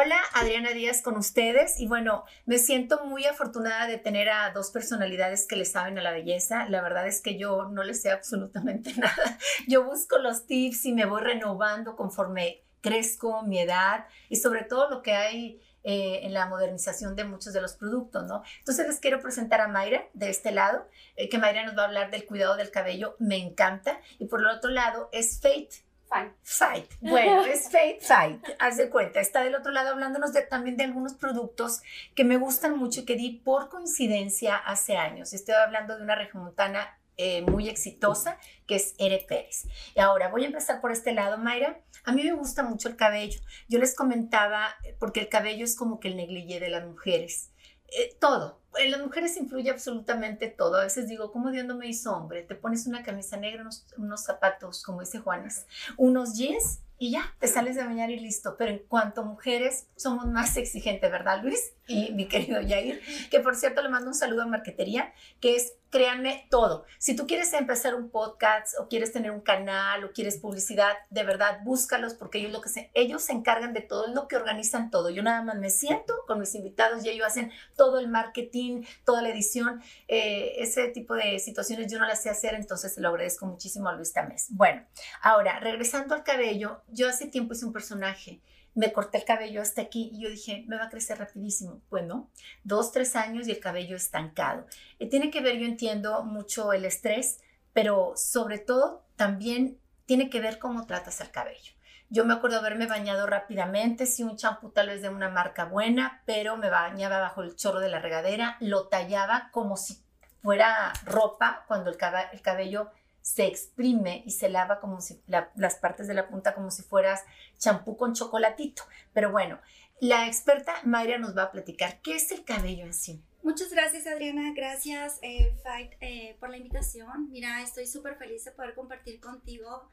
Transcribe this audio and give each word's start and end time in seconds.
Hola, 0.00 0.20
Adriana 0.32 0.70
Díaz 0.70 1.02
con 1.02 1.16
ustedes 1.16 1.80
y 1.80 1.88
bueno, 1.88 2.24
me 2.46 2.58
siento 2.58 3.04
muy 3.06 3.24
afortunada 3.24 3.88
de 3.88 3.98
tener 3.98 4.28
a 4.28 4.48
dos 4.52 4.70
personalidades 4.70 5.44
que 5.48 5.56
le 5.56 5.64
saben 5.64 5.98
a 5.98 6.02
la 6.02 6.12
belleza. 6.12 6.68
La 6.68 6.82
verdad 6.82 7.08
es 7.08 7.20
que 7.20 7.36
yo 7.36 7.64
no 7.64 7.82
les 7.82 8.02
sé 8.02 8.12
absolutamente 8.12 8.94
nada. 8.96 9.38
Yo 9.66 9.82
busco 9.82 10.18
los 10.18 10.46
tips 10.46 10.84
y 10.84 10.92
me 10.92 11.04
voy 11.04 11.22
renovando 11.22 11.96
conforme 11.96 12.62
crezco, 12.80 13.42
mi 13.42 13.58
edad 13.58 14.06
y 14.28 14.36
sobre 14.36 14.62
todo 14.62 14.88
lo 14.88 15.02
que 15.02 15.14
hay 15.14 15.60
eh, 15.82 16.20
en 16.22 16.32
la 16.32 16.46
modernización 16.46 17.16
de 17.16 17.24
muchos 17.24 17.52
de 17.52 17.60
los 17.60 17.74
productos, 17.74 18.22
¿no? 18.22 18.44
Entonces 18.60 18.86
les 18.86 19.00
quiero 19.00 19.18
presentar 19.18 19.60
a 19.60 19.66
Mayra 19.66 20.06
de 20.12 20.30
este 20.30 20.52
lado, 20.52 20.86
eh, 21.16 21.28
que 21.28 21.38
Mayra 21.38 21.64
nos 21.64 21.76
va 21.76 21.82
a 21.82 21.86
hablar 21.86 22.12
del 22.12 22.24
cuidado 22.24 22.54
del 22.54 22.70
cabello, 22.70 23.16
me 23.18 23.38
encanta. 23.38 24.00
Y 24.20 24.26
por 24.26 24.38
el 24.38 24.46
otro 24.46 24.70
lado 24.70 25.08
es 25.10 25.40
Fate 25.40 25.87
Fight. 26.08 26.32
Fight. 26.42 26.90
Bueno, 27.00 27.44
es 27.44 27.64
Fate 27.64 27.98
Fight. 28.00 28.44
Haz 28.58 28.76
de 28.76 28.88
cuenta. 28.88 29.20
Está 29.20 29.42
del 29.42 29.54
otro 29.54 29.72
lado 29.72 29.90
hablándonos 29.90 30.32
de, 30.32 30.42
también 30.42 30.76
de 30.76 30.84
algunos 30.84 31.14
productos 31.14 31.82
que 32.14 32.24
me 32.24 32.36
gustan 32.36 32.76
mucho 32.76 33.00
y 33.00 33.04
que 33.04 33.16
di 33.16 33.40
por 33.44 33.68
coincidencia 33.68 34.56
hace 34.56 34.96
años. 34.96 35.32
Estoy 35.32 35.54
hablando 35.54 35.96
de 35.96 36.02
una 36.02 36.14
regiomontana 36.14 36.98
eh, 37.20 37.42
muy 37.42 37.68
exitosa 37.68 38.38
que 38.66 38.76
es 38.76 38.94
Ere 38.98 39.24
Pérez. 39.28 39.66
Y 39.94 40.00
ahora 40.00 40.28
voy 40.28 40.44
a 40.44 40.46
empezar 40.46 40.80
por 40.80 40.92
este 40.92 41.12
lado, 41.12 41.36
Mayra. 41.36 41.80
A 42.04 42.12
mí 42.12 42.22
me 42.22 42.32
gusta 42.32 42.62
mucho 42.62 42.88
el 42.88 42.96
cabello. 42.96 43.40
Yo 43.68 43.78
les 43.78 43.94
comentaba, 43.94 44.76
porque 44.98 45.20
el 45.20 45.28
cabello 45.28 45.64
es 45.64 45.76
como 45.76 46.00
que 46.00 46.08
el 46.08 46.16
negligé 46.16 46.60
de 46.60 46.70
las 46.70 46.86
mujeres. 46.86 47.50
Eh, 47.88 48.16
todo. 48.20 48.60
En 48.78 48.90
las 48.90 49.00
mujeres 49.00 49.36
influye 49.36 49.70
absolutamente 49.70 50.48
todo. 50.48 50.76
A 50.76 50.84
veces 50.84 51.08
digo, 51.08 51.32
¿cómo 51.32 51.50
Dios 51.50 51.66
no 51.66 51.76
me 51.76 51.88
hizo 51.88 52.14
hombre? 52.14 52.42
Te 52.42 52.54
pones 52.54 52.86
una 52.86 53.02
camisa 53.02 53.36
negra, 53.36 53.68
unos, 53.96 54.24
zapatos, 54.24 54.82
como 54.82 55.00
dice 55.00 55.18
Juanes, 55.18 55.66
unos 55.96 56.36
jeans 56.36 56.80
y 57.00 57.12
ya, 57.12 57.34
te 57.38 57.46
sales 57.46 57.76
de 57.76 57.84
bañar 57.84 58.10
y 58.10 58.18
listo. 58.18 58.56
Pero 58.58 58.72
en 58.72 58.80
cuanto 58.80 59.20
a 59.20 59.24
mujeres, 59.24 59.86
somos 59.96 60.26
más 60.26 60.56
exigentes, 60.56 61.10
¿verdad, 61.10 61.42
Luis? 61.42 61.72
Y 61.86 62.12
mi 62.12 62.26
querido 62.26 62.60
Jair, 62.60 63.00
que 63.30 63.40
por 63.40 63.54
cierto 63.56 63.82
le 63.82 63.88
mando 63.88 64.08
un 64.08 64.14
saludo 64.14 64.42
a 64.42 64.46
Marquetería, 64.46 65.12
que 65.40 65.56
es, 65.56 65.74
créanme, 65.90 66.46
todo. 66.50 66.84
Si 66.98 67.16
tú 67.16 67.26
quieres 67.26 67.52
empezar 67.52 67.94
un 67.94 68.10
podcast 68.10 68.78
o 68.78 68.88
quieres 68.88 69.12
tener 69.12 69.30
un 69.30 69.40
canal 69.40 70.04
o 70.04 70.12
quieres 70.12 70.38
publicidad, 70.38 70.94
de 71.10 71.22
verdad, 71.24 71.60
búscalos 71.64 72.14
porque 72.14 72.38
ellos, 72.38 72.52
lo 72.52 72.60
que 72.60 72.68
se, 72.68 72.90
ellos 72.94 73.22
se 73.22 73.32
encargan 73.32 73.72
de 73.72 73.80
todo, 73.80 74.06
es 74.08 74.14
lo 74.14 74.28
que 74.28 74.36
organizan 74.36 74.90
todo. 74.90 75.10
Yo 75.10 75.22
nada 75.22 75.42
más 75.42 75.56
me 75.56 75.70
siento 75.70 76.14
con 76.26 76.40
mis 76.40 76.54
invitados 76.54 77.04
y 77.04 77.08
ellos 77.08 77.26
hacen 77.26 77.52
todo 77.76 77.98
el 77.98 78.08
marketing, 78.08 78.84
toda 79.04 79.22
la 79.22 79.30
edición. 79.30 79.82
Eh, 80.08 80.54
ese 80.58 80.88
tipo 80.88 81.14
de 81.14 81.38
situaciones 81.38 81.90
yo 81.90 81.98
no 81.98 82.06
las 82.06 82.22
sé 82.22 82.30
hacer, 82.30 82.54
entonces 82.54 82.94
se 82.94 83.00
lo 83.00 83.08
agradezco 83.08 83.46
muchísimo 83.46 83.88
a 83.88 83.94
Luis 83.94 84.12
Tamés. 84.12 84.46
Bueno, 84.50 84.84
ahora, 85.22 85.60
regresando 85.60 86.14
al 86.14 86.24
cabello, 86.24 86.82
yo 86.88 87.08
hace 87.08 87.26
tiempo 87.26 87.54
hice 87.54 87.66
un 87.66 87.72
personaje 87.72 88.40
me 88.78 88.92
corté 88.92 89.18
el 89.18 89.24
cabello 89.24 89.60
hasta 89.60 89.82
aquí 89.82 90.08
y 90.12 90.22
yo 90.22 90.30
dije, 90.30 90.64
me 90.68 90.76
va 90.76 90.84
a 90.84 90.88
crecer 90.88 91.18
rapidísimo. 91.18 91.82
Bueno, 91.90 92.30
dos, 92.62 92.92
tres 92.92 93.16
años 93.16 93.48
y 93.48 93.50
el 93.50 93.58
cabello 93.58 93.96
estancado. 93.96 94.66
Eh, 95.00 95.08
tiene 95.08 95.32
que 95.32 95.40
ver, 95.40 95.56
yo 95.58 95.66
entiendo 95.66 96.22
mucho 96.22 96.72
el 96.72 96.84
estrés, 96.84 97.40
pero 97.72 98.12
sobre 98.14 98.58
todo 98.58 99.04
también 99.16 99.80
tiene 100.06 100.30
que 100.30 100.40
ver 100.40 100.60
cómo 100.60 100.86
tratas 100.86 101.20
el 101.20 101.32
cabello. 101.32 101.72
Yo 102.08 102.24
me 102.24 102.34
acuerdo 102.34 102.58
haberme 102.58 102.86
bañado 102.86 103.26
rápidamente, 103.26 104.06
sí, 104.06 104.22
un 104.22 104.36
champú 104.36 104.70
tal 104.70 104.86
vez 104.86 105.02
de 105.02 105.08
una 105.08 105.28
marca 105.28 105.64
buena, 105.64 106.22
pero 106.24 106.56
me 106.56 106.70
bañaba 106.70 107.18
bajo 107.18 107.42
el 107.42 107.56
chorro 107.56 107.80
de 107.80 107.88
la 107.88 107.98
regadera, 107.98 108.58
lo 108.60 108.86
tallaba 108.86 109.48
como 109.50 109.76
si 109.76 109.98
fuera 110.40 110.92
ropa 111.04 111.64
cuando 111.66 111.90
el, 111.90 111.96
cabello 111.96 112.92
se 113.28 113.46
exprime 113.46 114.22
y 114.24 114.30
se 114.30 114.48
lava 114.48 114.80
como 114.80 115.02
si 115.02 115.20
las 115.26 115.74
partes 115.76 116.08
de 116.08 116.14
la 116.14 116.28
punta 116.28 116.54
como 116.54 116.70
si 116.70 116.82
fueras 116.82 117.24
champú 117.58 117.98
con 117.98 118.14
chocolatito. 118.14 118.84
Pero 119.12 119.30
bueno, 119.30 119.60
la 120.00 120.26
experta 120.26 120.72
Mayra 120.84 121.18
nos 121.18 121.36
va 121.36 121.42
a 121.42 121.52
platicar 121.52 122.00
qué 122.00 122.16
es 122.16 122.32
el 122.32 122.42
cabello 122.42 122.86
en 122.86 122.94
sí. 122.94 123.22
Muchas 123.42 123.70
gracias 123.70 124.06
Adriana, 124.06 124.54
gracias 124.56 125.18
eh, 125.20 125.54
Fight 125.62 125.92
eh, 126.00 126.38
por 126.40 126.48
la 126.48 126.56
invitación. 126.56 127.30
Mira, 127.30 127.62
estoy 127.62 127.86
súper 127.86 128.16
feliz 128.16 128.46
de 128.46 128.52
poder 128.52 128.74
compartir 128.74 129.20
contigo 129.20 129.90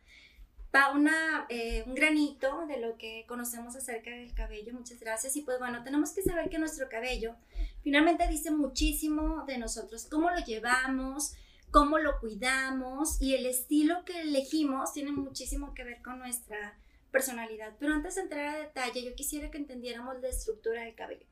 una, 0.94 1.46
eh, 1.50 1.84
un 1.88 1.96
granito 1.96 2.66
de 2.68 2.78
lo 2.78 2.98
que 2.98 3.26
conocemos 3.28 3.76
acerca 3.76 4.12
del 4.12 4.34
cabello. 4.34 4.74
Muchas 4.74 5.00
gracias. 5.00 5.36
Y 5.36 5.42
pues 5.42 5.60
bueno, 5.60 5.84
tenemos 5.84 6.14
que 6.14 6.22
saber 6.22 6.50
que 6.50 6.60
nuestro 6.60 6.88
cabello 6.90 7.36
finalmente 7.82 8.28
dice 8.28 8.52
muchísimo 8.52 9.46
de 9.46 9.58
nosotros, 9.58 10.08
cómo 10.10 10.30
lo 10.30 10.40
llevamos, 10.40 11.34
cómo 11.72 12.00
lo 12.00 12.20
cuidamos 12.20 13.22
y 13.22 13.36
el 13.36 13.46
estilo 13.46 14.06
que 14.06 14.22
elegimos 14.22 14.94
tiene 14.94 15.12
muchísimo 15.12 15.74
que 15.74 15.84
ver 15.84 16.02
con 16.02 16.20
nuestra 16.20 16.78
personalidad. 17.12 17.74
Pero 17.80 17.94
antes 17.94 18.16
de 18.16 18.22
entrar 18.22 18.46
a 18.48 18.58
detalle, 18.60 19.04
yo 19.04 19.16
quisiera 19.16 19.52
que 19.52 19.58
entendiéramos 19.58 20.20
la 20.22 20.30
estructura 20.30 20.84
del 20.84 20.96
cabello. 20.96 21.26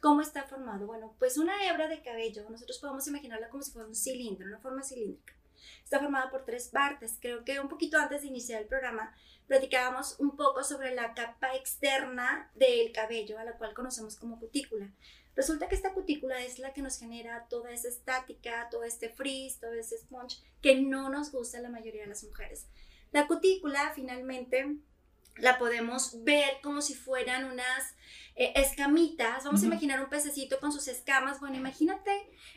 ¿Cómo 0.00 0.20
está 0.20 0.42
formado? 0.42 0.86
Bueno, 0.86 1.14
pues 1.18 1.38
una 1.38 1.64
hebra 1.66 1.88
de 1.88 2.02
cabello, 2.02 2.48
nosotros 2.50 2.78
podemos 2.78 3.06
imaginarla 3.06 3.48
como 3.48 3.62
si 3.62 3.70
fuera 3.70 3.86
un 3.86 3.94
cilindro, 3.94 4.48
una 4.48 4.58
forma 4.58 4.82
cilíndrica. 4.82 5.32
Está 5.84 6.00
formada 6.00 6.30
por 6.30 6.44
tres 6.44 6.68
partes. 6.68 7.18
Creo 7.20 7.44
que 7.44 7.60
un 7.60 7.68
poquito 7.68 7.98
antes 7.98 8.22
de 8.22 8.28
iniciar 8.28 8.60
el 8.60 8.68
programa 8.68 9.14
platicábamos 9.46 10.18
un 10.18 10.36
poco 10.36 10.64
sobre 10.64 10.94
la 10.94 11.14
capa 11.14 11.54
externa 11.54 12.50
del 12.54 12.90
cabello, 12.92 13.38
a 13.38 13.44
la 13.44 13.56
cual 13.58 13.74
conocemos 13.74 14.16
como 14.16 14.40
cutícula. 14.40 14.90
Resulta 15.34 15.68
que 15.68 15.74
esta 15.74 15.94
cutícula 15.94 16.42
es 16.42 16.58
la 16.58 16.72
que 16.72 16.82
nos 16.82 16.98
genera 16.98 17.46
toda 17.48 17.72
esa 17.72 17.88
estática, 17.88 18.68
todo 18.70 18.84
este 18.84 19.08
frizz, 19.08 19.60
todo 19.60 19.72
ese 19.72 19.96
sponge 19.98 20.38
que 20.60 20.80
no 20.80 21.08
nos 21.08 21.32
gusta 21.32 21.58
a 21.58 21.62
la 21.62 21.70
mayoría 21.70 22.02
de 22.02 22.08
las 22.08 22.24
mujeres. 22.24 22.66
La 23.12 23.26
cutícula 23.26 23.92
finalmente 23.94 24.76
la 25.36 25.58
podemos 25.58 26.22
ver 26.24 26.58
como 26.62 26.82
si 26.82 26.94
fueran 26.94 27.44
unas 27.44 27.94
eh, 28.36 28.52
escamitas. 28.56 29.44
Vamos 29.44 29.62
a 29.62 29.66
imaginar 29.66 30.02
un 30.02 30.10
pececito 30.10 30.60
con 30.60 30.72
sus 30.72 30.88
escamas. 30.88 31.40
Bueno, 31.40 31.56
imagínate 31.56 32.10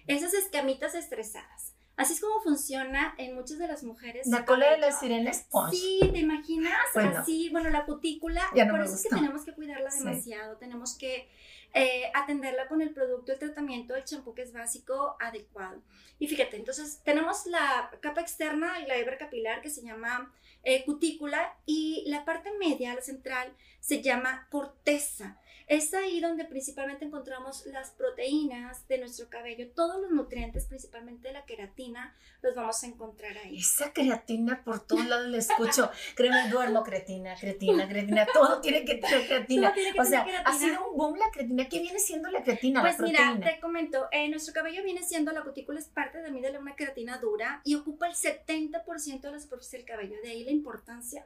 esas 0.08 0.34
escamitas 0.34 0.96
estresadas. 0.96 1.76
Así 1.98 2.14
es 2.14 2.20
como 2.20 2.42
funciona 2.42 3.16
en 3.18 3.36
muchas 3.36 3.58
de 3.58 3.68
las 3.68 3.84
mujeres. 3.84 4.28
La 4.28 4.46
cola 4.46 4.72
de 4.72 4.80
la 4.80 4.92
sirena 4.92 5.32
sponge. 5.34 5.78
Sí, 5.78 6.00
¿te 6.12 6.20
imaginas? 6.20 6.74
Así, 6.96 7.50
bueno, 7.52 7.70
la 7.70 7.86
cutícula. 7.86 8.50
por 8.52 8.82
eso 8.82 8.96
es 8.96 9.04
que 9.04 9.10
tenemos 9.10 9.46
que 9.46 9.54
cuidarla 9.54 9.90
demasiado. 9.90 10.58
Tenemos 10.58 10.98
que 10.98 11.30
eh, 11.78 12.10
atenderla 12.14 12.70
con 12.70 12.82
el 12.82 12.94
producto, 12.94 13.34
el 13.34 13.40
tratamiento, 13.40 13.96
el 13.96 14.06
champú 14.06 14.34
que 14.34 14.44
es 14.44 14.54
básico, 14.54 15.18
adecuado. 15.20 15.84
Y 16.18 16.28
fíjate, 16.28 16.56
entonces 16.56 17.02
tenemos 17.04 17.46
la 17.48 17.92
capa 18.02 18.22
externa 18.22 18.80
y 18.80 18.88
la 18.88 18.96
hebra 18.96 19.18
capilar 19.18 19.62
que 19.62 19.70
se 19.70 19.84
llama 19.84 20.34
eh, 20.64 20.86
cutícula 20.86 21.54
y 21.66 22.06
la 22.08 22.24
parte 22.24 22.50
media, 22.58 22.96
la 22.96 23.02
central, 23.02 23.54
se 23.82 24.02
llama 24.02 24.48
corteza. 24.50 25.38
Es 25.68 25.94
ahí 25.94 26.20
donde 26.20 26.46
principalmente 26.46 27.06
encontramos 27.06 27.66
las 27.68 27.92
proteínas 27.92 28.88
de 28.88 29.00
nuestro 29.00 29.30
cabello, 29.30 29.72
todos 29.72 30.00
los 30.00 30.12
nutrientes, 30.12 30.66
principalmente 30.68 31.32
la 31.32 31.46
queratina, 31.46 32.16
los 32.42 32.54
vamos 32.54 32.84
a 32.84 32.88
encontrar 32.88 33.36
ahí. 33.38 33.58
Esa 33.58 33.92
creatina 33.92 34.64
por 34.64 34.86
todos 34.86 35.06
lados 35.08 35.28
la 35.28 35.38
escucho. 35.38 35.90
Créeme, 36.16 36.50
duermo 36.50 36.84
creatina, 36.84 37.36
creatina, 37.36 37.88
creatina, 37.88 38.28
todo 38.32 38.62
tiene 38.62 38.86
que 38.86 38.96
tener 38.96 39.26
creatina. 39.26 39.74
o 40.00 40.06
sea, 40.06 40.26
ha 40.46 40.54
sido 40.54 40.90
un 40.90 40.98
boom 40.98 41.18
la 41.18 41.32
creatina. 41.32 41.68
¿Qué 41.68 41.80
viene 41.80 42.00
siendo 42.00 42.30
la 42.30 42.44
creatina? 42.44 42.82
Pues 42.82 43.00
mira, 43.00 43.40
te 43.42 43.60
comento, 43.60 44.08
eh, 44.12 44.30
nuestro 44.30 44.54
cabello 44.54 44.84
viene 44.84 45.04
siendo, 45.04 45.32
la 45.32 45.44
cutícula 45.44 45.80
es 45.80 45.88
parte 45.88 46.22
de 46.22 46.32
mí 46.32 46.42
de 46.42 46.56
una 46.58 46.76
queratina 46.76 47.18
dura 47.18 47.62
y 47.64 47.76
ocupa 47.76 48.08
el 48.08 48.14
70% 48.14 49.22
de 49.22 49.32
la 49.32 49.40
superficie 49.40 49.80
del 49.80 49.88
cabello. 49.88 50.16
De 50.22 50.30
ahí 50.30 50.44
la 50.44 50.52
importancia 50.52 51.26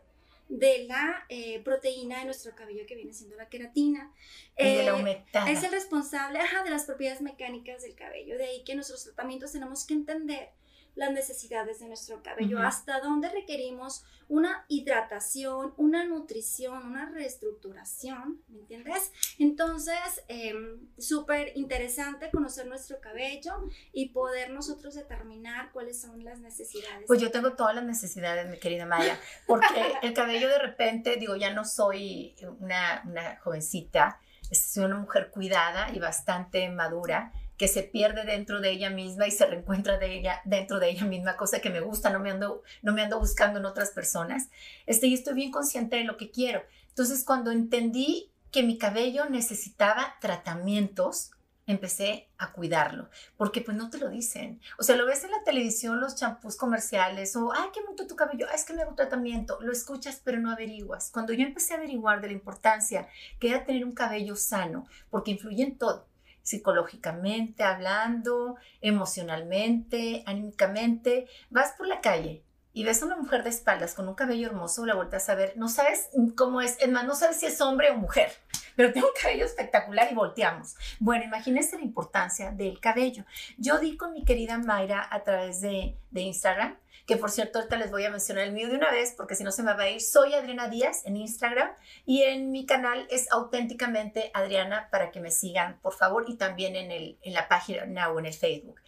de 0.50 0.86
la 0.86 1.26
eh, 1.30 1.62
proteína 1.64 2.20
de 2.20 2.26
nuestro 2.26 2.56
cabello 2.56 2.86
que 2.88 2.96
viene 2.96 3.14
siendo 3.14 3.36
la 3.36 3.50
queratina. 3.50 4.12
de 4.58 4.84
la 4.84 4.92
eh, 4.92 4.94
humedad. 4.94 5.48
Es 5.48 5.64
el 5.64 5.72
responsable 5.72 6.40
de 6.40 6.70
las 6.70 6.86
propiedades 6.86 7.22
mecánicas 7.22 7.84
del 7.84 7.96
cabello. 7.96 8.38
De 8.38 8.46
ahí 8.46 8.64
que 8.64 8.76
nuestros 8.76 9.04
tratamientos 9.04 9.52
tenemos 9.52 9.86
que 9.86 9.94
entender 9.94 10.50
las 10.96 11.12
necesidades 11.12 11.80
de 11.80 11.88
nuestro 11.88 12.22
cabello, 12.22 12.60
hasta 12.60 13.00
dónde 13.00 13.30
requerimos 13.30 14.04
una 14.30 14.64
hidratación, 14.68 15.74
una 15.78 16.06
nutrición, 16.06 16.86
una 16.86 17.10
reestructuración, 17.10 18.42
¿me 18.48 18.60
entiendes? 18.60 19.12
Entonces, 19.40 20.24
em, 20.28 20.88
súper 21.00 21.52
interesante 21.56 22.30
conocer 22.32 22.68
nuestro 22.68 23.00
cabello 23.02 23.68
y 23.92 24.10
poder 24.10 24.52
nosotros 24.52 24.94
determinar 24.94 25.72
cuáles 25.72 26.00
son 26.00 26.24
las 26.24 26.40
necesidades. 26.40 27.06
Pues 27.08 27.20
yo 27.20 27.32
tengo 27.32 27.54
todas 27.54 27.74
las 27.74 27.86
necesidades, 27.86 28.48
mi 28.50 28.60
querida 28.60 28.86
Maya, 28.86 29.20
porque 29.48 29.66
el 30.04 30.14
cabello 30.14 30.48
de 30.48 30.60
repente, 30.60 31.18
digo, 31.18 31.36
ya 31.36 31.52
no 31.52 31.66
soy 31.66 32.36
una, 32.60 33.04
una 33.08 33.40
jovencita, 33.40 34.20
soy 34.52 34.86
una 34.86 34.98
mujer 34.98 35.32
cuidada 35.32 35.92
y 35.94 36.00
bastante 36.00 36.70
madura 36.70 37.32
que 37.60 37.68
se 37.68 37.84
pierde 37.84 38.24
dentro 38.24 38.62
de 38.62 38.72
ella 38.72 38.90
misma 38.90 39.28
y 39.28 39.32
se 39.32 39.46
reencuentra 39.46 39.98
de 39.98 40.18
ella, 40.18 40.42
dentro 40.46 40.80
de 40.80 40.90
ella 40.90 41.04
misma, 41.04 41.36
cosa 41.36 41.60
que 41.60 41.70
me 41.70 41.82
gusta, 41.82 42.10
no 42.10 42.22
me 42.22 42.32
ando, 42.32 42.64
no 42.82 42.94
me 42.94 43.02
ando 43.02 43.20
buscando 43.20 43.60
en 43.60 43.66
otras 43.66 43.92
personas. 43.92 44.48
Este, 44.86 45.08
y 45.08 45.14
estoy 45.14 45.34
bien 45.34 45.52
consciente 45.52 45.98
de 45.98 46.06
lo 46.06 46.16
que 46.16 46.32
quiero. 46.32 46.64
Entonces, 46.88 47.26
cuando 47.26 47.52
entendí 47.52 48.32
que 48.50 48.64
mi 48.64 48.78
cabello 48.78 49.26
necesitaba 49.30 50.16
tratamientos, 50.22 51.32
empecé 51.68 52.30
a 52.38 52.54
cuidarlo, 52.54 53.10
porque 53.36 53.60
pues 53.60 53.76
no 53.76 53.90
te 53.90 53.98
lo 53.98 54.10
dicen. 54.10 54.62
O 54.80 54.84
sea, 54.84 54.96
lo 54.96 55.06
ves 55.06 55.26
en 55.26 55.32
la 55.32 55.44
televisión, 55.44 56.00
los 56.00 56.16
champús 56.16 56.56
comerciales, 56.56 57.36
o, 57.36 57.52
ay, 57.54 57.70
qué 57.74 57.82
bonito 57.82 58.08
tu 58.08 58.16
cabello, 58.16 58.48
es 58.50 58.64
que 58.64 58.74
me 58.74 58.84
hago 58.84 58.96
tratamiento, 58.96 59.60
lo 59.62 59.74
escuchas 59.74 60.22
pero 60.24 60.40
no 60.40 60.50
averiguas. 60.50 61.12
Cuando 61.12 61.34
yo 61.34 61.46
empecé 61.46 61.74
a 61.74 61.78
averiguar 61.78 62.22
de 62.22 62.28
la 62.28 62.34
importancia 62.34 63.10
que 63.40 63.50
era 63.50 63.66
tener 63.66 63.84
un 63.84 63.92
cabello 63.92 64.38
sano, 64.38 64.88
porque 65.10 65.32
influye 65.32 65.64
en 65.64 65.78
todo, 65.78 66.09
psicológicamente, 66.50 67.64
hablando, 67.64 68.56
emocionalmente, 68.82 70.24
anímicamente, 70.26 71.28
vas 71.52 71.74
por 71.74 71.86
la 71.86 72.02
calle 72.02 72.44
y 72.74 72.84
ves 72.84 73.04
a 73.04 73.06
una 73.06 73.18
mujer 73.18 73.44
de 73.44 73.52
espaldas 73.52 73.94
con 73.94 74.08
un 74.08 74.16
cabello 74.16 74.48
hermoso, 74.48 74.84
la 74.88 74.96
vueltas 74.96 75.30
a 75.30 75.36
ver, 75.36 75.54
no 75.58 75.70
sabes 75.70 76.10
cómo 76.36 76.62
es, 76.62 76.76
es 76.80 76.90
no 76.90 77.14
sabes 77.14 77.40
si 77.40 77.46
es 77.46 77.62
hombre 77.62 77.92
o 77.92 77.98
mujer, 77.98 78.32
pero 78.76 78.92
tiene 78.92 79.08
un 79.08 79.14
cabello 79.22 79.46
espectacular 79.46 80.08
y 80.12 80.16
volteamos. 80.16 80.76
Bueno, 81.00 81.24
imagínense 81.24 81.78
la 81.78 81.84
importancia 81.84 82.50
del 82.50 82.80
cabello. 82.80 83.26
Yo 83.60 83.78
di 83.78 83.96
con 83.96 84.14
mi 84.14 84.26
querida 84.26 84.58
Mayra 84.58 85.08
a 85.12 85.24
través 85.24 85.62
de, 85.62 85.98
de 86.10 86.22
Instagram, 86.22 86.80
que 87.10 87.18
por 87.18 87.32
cierto 87.32 87.58
ahorita 87.58 87.76
les 87.78 87.90
voy 87.90 88.06
a 88.06 88.12
mencionar 88.12 88.44
el 88.44 88.52
mío 88.52 88.70
de 88.70 88.76
una 88.76 88.92
vez 88.92 89.16
porque 89.18 89.34
si 89.34 89.44
no 89.44 89.52
se 89.52 89.64
me 89.64 89.74
va 89.74 89.82
a 89.82 89.90
ir. 89.90 90.00
Soy 90.00 90.36
Adriana 90.36 90.70
Díaz 90.70 91.08
en 91.08 91.18
Instagram 91.18 91.72
y 92.06 92.22
en 92.22 92.52
mi 92.52 92.68
canal 92.68 93.08
es 93.10 93.32
auténticamente 93.32 94.30
Adriana 94.36 94.90
para 94.92 95.10
que 95.10 95.20
me 95.20 95.32
sigan, 95.32 95.80
por 95.82 95.96
favor, 95.96 96.26
y 96.28 96.36
también 96.36 96.76
en, 96.76 96.92
el, 96.92 97.18
en 97.24 97.34
la 97.34 97.48
página 97.48 98.12
o 98.12 98.20
en 98.20 98.28
el 98.28 98.34
Facebook 98.36 98.80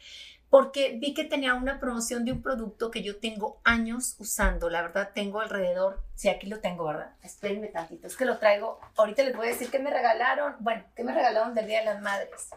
porque 0.51 0.97
vi 1.00 1.15
que 1.15 1.23
tenía 1.23 1.56
una 1.56 1.79
promoción 1.79 2.23
de 2.23 2.33
un 2.33 2.44
producto 2.44 2.91
que 2.91 3.01
yo 3.01 3.18
tengo 3.19 3.59
años 3.63 4.18
usando. 4.19 4.69
La 4.69 4.81
verdad, 4.81 5.12
tengo 5.15 5.39
alrededor, 5.39 6.03
sí, 6.13 6.27
aquí 6.27 6.45
lo 6.45 6.59
tengo, 6.59 6.85
¿verdad? 6.85 7.15
Espérenme 7.23 7.69
tantito, 7.69 8.06
es 8.06 8.18
que 8.18 8.25
lo 8.25 8.38
traigo. 8.38 8.79
Ahorita 8.97 9.23
les 9.23 9.35
voy 9.35 9.47
a 9.47 9.51
decir 9.51 9.71
que 9.71 9.79
me 9.79 9.89
regalaron, 9.89 10.57
bueno, 10.59 10.83
que 10.94 11.06
me 11.06 11.13
regalaron 11.13 11.56
del 11.56 11.68
Día 11.68 11.79
de 11.79 11.85
las 11.85 12.01
Madres. 12.01 12.50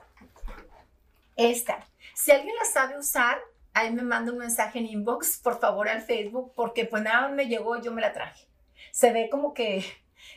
Esta. 1.36 1.86
Si 2.14 2.32
alguien 2.32 2.54
la 2.56 2.64
sabe 2.64 2.98
usar, 2.98 3.38
ahí 3.74 3.92
me 3.92 4.02
manda 4.02 4.32
un 4.32 4.38
mensaje 4.38 4.78
en 4.78 4.86
inbox, 4.86 5.38
por 5.42 5.60
favor, 5.60 5.88
al 5.88 6.02
Facebook, 6.02 6.52
porque 6.54 6.86
pues 6.86 7.02
nada 7.02 7.28
me 7.28 7.46
llegó, 7.46 7.80
yo 7.80 7.92
me 7.92 8.00
la 8.00 8.12
traje. 8.12 8.46
Se 8.92 9.12
ve 9.12 9.28
como 9.30 9.52
que 9.52 9.84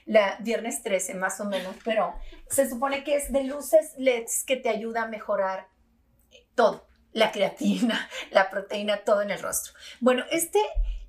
la 0.06 0.38
viernes 0.40 0.84
13 0.84 1.14
más 1.14 1.40
o 1.40 1.46
menos, 1.46 1.76
pero 1.86 2.16
se 2.50 2.70
supone 2.70 3.04
que 3.04 3.16
es 3.16 3.32
de 3.32 3.44
luces 3.44 3.94
LEDs 3.98 4.44
que 4.44 4.58
te 4.58 4.70
ayuda 4.70 5.04
a 5.04 5.08
mejorar 5.08 5.68
todo 6.56 6.88
la 7.14 7.32
creatina, 7.32 8.10
la 8.32 8.50
proteína, 8.50 9.04
todo 9.04 9.22
en 9.22 9.32
el 9.32 9.42
rostro. 9.42 9.74
Bueno, 10.00 10.24
este, 10.32 10.60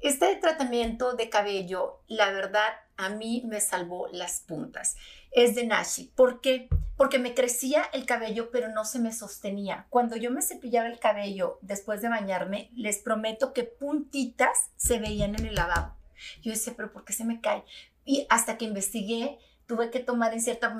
este 0.00 0.36
tratamiento 0.36 1.14
de 1.14 1.28
cabello, 1.28 2.02
la 2.06 2.30
verdad, 2.30 2.68
a 2.96 3.08
mí 3.08 3.44
me 3.46 3.60
salvó 3.60 4.08
las 4.12 4.40
puntas. 4.40 4.96
Es 5.30 5.54
de 5.54 5.66
Nashi. 5.66 6.12
¿Por 6.14 6.40
qué? 6.40 6.68
Porque 6.96 7.18
me 7.18 7.34
crecía 7.34 7.84
el 7.92 8.06
cabello, 8.06 8.50
pero 8.50 8.68
no 8.68 8.84
se 8.84 8.98
me 8.98 9.12
sostenía. 9.12 9.86
Cuando 9.90 10.16
yo 10.16 10.30
me 10.30 10.42
cepillaba 10.42 10.88
el 10.88 10.98
cabello 10.98 11.58
después 11.62 12.02
de 12.02 12.08
bañarme, 12.08 12.70
les 12.74 12.98
prometo 12.98 13.52
que 13.52 13.64
puntitas 13.64 14.70
se 14.76 14.98
veían 14.98 15.34
en 15.36 15.46
el 15.46 15.54
lavabo. 15.54 15.94
Yo 16.42 16.50
decía, 16.50 16.74
pero 16.76 16.92
¿por 16.92 17.04
qué 17.04 17.12
se 17.12 17.24
me 17.24 17.40
cae? 17.40 17.64
Y 18.04 18.26
hasta 18.30 18.56
que 18.56 18.64
investigué, 18.64 19.38
tuve 19.66 19.90
que 19.90 20.00
tomar 20.00 20.32
en 20.32 20.40
cierta 20.40 20.70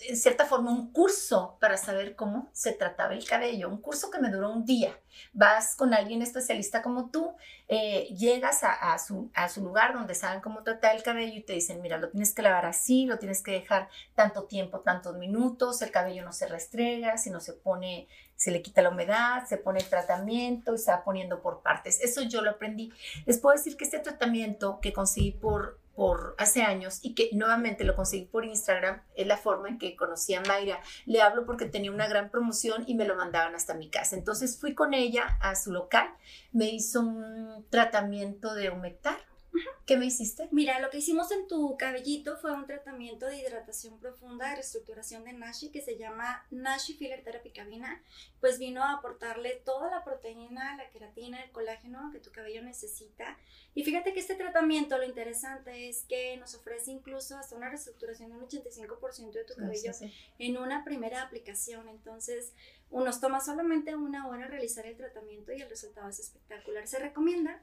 en 0.00 0.16
cierta 0.16 0.46
forma 0.46 0.70
un 0.70 0.92
curso 0.92 1.56
para 1.60 1.76
saber 1.76 2.16
cómo 2.16 2.50
se 2.52 2.72
trataba 2.72 3.14
el 3.14 3.24
cabello, 3.24 3.68
un 3.68 3.80
curso 3.80 4.10
que 4.10 4.18
me 4.18 4.30
duró 4.30 4.50
un 4.50 4.64
día. 4.64 4.98
Vas 5.32 5.76
con 5.76 5.94
alguien 5.94 6.22
especialista 6.22 6.82
como 6.82 7.10
tú, 7.10 7.34
eh, 7.68 8.08
llegas 8.16 8.62
a, 8.64 8.98
su, 8.98 9.30
a 9.34 9.48
su 9.48 9.62
lugar 9.62 9.92
donde 9.92 10.14
saben 10.14 10.40
cómo 10.40 10.62
tratar 10.62 10.96
el 10.96 11.02
cabello 11.02 11.34
y 11.38 11.42
te 11.42 11.52
dicen, 11.52 11.80
mira, 11.82 11.98
lo 11.98 12.08
tienes 12.08 12.34
que 12.34 12.42
lavar 12.42 12.66
así, 12.66 13.06
lo 13.06 13.18
tienes 13.18 13.42
que 13.42 13.52
dejar 13.52 13.88
tanto 14.14 14.44
tiempo, 14.44 14.80
tantos 14.80 15.16
minutos, 15.16 15.82
el 15.82 15.90
cabello 15.90 16.24
no 16.24 16.32
se 16.32 16.48
restrega, 16.48 17.18
si 17.18 17.30
no 17.30 17.40
se 17.40 17.52
pone, 17.52 18.08
se 18.34 18.50
le 18.50 18.62
quita 18.62 18.82
la 18.82 18.90
humedad, 18.90 19.44
se 19.46 19.58
pone 19.58 19.80
el 19.80 19.88
tratamiento 19.88 20.74
y 20.74 20.78
se 20.78 20.90
va 20.90 21.04
poniendo 21.04 21.42
por 21.42 21.62
partes. 21.62 22.00
Eso 22.00 22.22
yo 22.22 22.42
lo 22.42 22.50
aprendí. 22.50 22.92
Les 23.26 23.38
puedo 23.38 23.54
decir 23.54 23.76
que 23.76 23.84
este 23.84 23.98
tratamiento 23.98 24.80
que 24.80 24.92
conseguí 24.92 25.32
por 25.32 25.81
por 25.94 26.34
hace 26.38 26.62
años 26.62 27.00
y 27.02 27.14
que 27.14 27.30
nuevamente 27.32 27.84
lo 27.84 27.94
conseguí 27.94 28.24
por 28.24 28.44
Instagram, 28.44 29.02
es 29.14 29.26
la 29.26 29.36
forma 29.36 29.68
en 29.68 29.78
que 29.78 29.96
conocí 29.96 30.34
a 30.34 30.40
Mayra. 30.40 30.80
Le 31.06 31.20
hablo 31.20 31.44
porque 31.44 31.66
tenía 31.66 31.92
una 31.92 32.08
gran 32.08 32.30
promoción 32.30 32.84
y 32.86 32.94
me 32.94 33.04
lo 33.04 33.16
mandaban 33.16 33.54
hasta 33.54 33.74
mi 33.74 33.90
casa. 33.90 34.16
Entonces 34.16 34.58
fui 34.58 34.74
con 34.74 34.94
ella 34.94 35.38
a 35.40 35.54
su 35.54 35.72
local, 35.72 36.08
me 36.52 36.66
hizo 36.66 37.00
un 37.00 37.66
tratamiento 37.70 38.54
de 38.54 38.70
humectar 38.70 39.31
¿Qué 39.86 39.96
me 39.96 40.06
hiciste? 40.06 40.48
Mira, 40.52 40.80
lo 40.80 40.90
que 40.90 40.98
hicimos 40.98 41.30
en 41.32 41.46
tu 41.48 41.76
cabellito 41.76 42.36
fue 42.36 42.52
un 42.52 42.66
tratamiento 42.66 43.26
de 43.26 43.38
hidratación 43.38 43.98
profunda, 43.98 44.48
de 44.48 44.56
reestructuración 44.56 45.24
de 45.24 45.32
Nashi, 45.32 45.70
que 45.70 45.82
se 45.82 45.98
llama 45.98 46.46
Nashi 46.50 46.94
Filler 46.94 47.22
Therapy 47.22 47.50
Cabina. 47.50 48.02
Pues 48.40 48.58
vino 48.58 48.82
a 48.82 48.92
aportarle 48.92 49.60
toda 49.64 49.90
la 49.90 50.04
proteína, 50.04 50.76
la 50.76 50.88
queratina, 50.90 51.42
el 51.42 51.50
colágeno 51.50 52.10
que 52.12 52.20
tu 52.20 52.30
cabello 52.32 52.62
necesita. 52.62 53.36
Y 53.74 53.84
fíjate 53.84 54.12
que 54.12 54.20
este 54.20 54.34
tratamiento, 54.34 54.96
lo 54.98 55.04
interesante 55.04 55.88
es 55.88 56.04
que 56.08 56.36
nos 56.36 56.54
ofrece 56.54 56.90
incluso 56.90 57.36
hasta 57.36 57.56
una 57.56 57.68
reestructuración 57.68 58.30
de 58.30 58.36
un 58.36 58.48
85% 58.48 59.32
de 59.32 59.44
tu 59.44 59.54
cabello 59.54 59.92
en 60.38 60.56
una 60.56 60.84
primera 60.84 61.22
aplicación. 61.22 61.88
Entonces, 61.88 62.52
nos 62.90 63.20
toma 63.20 63.40
solamente 63.40 63.94
una 63.96 64.28
hora 64.28 64.46
realizar 64.46 64.86
el 64.86 64.96
tratamiento 64.96 65.52
y 65.52 65.62
el 65.62 65.68
resultado 65.68 66.08
es 66.08 66.20
espectacular. 66.20 66.86
Se 66.86 66.98
recomienda 66.98 67.62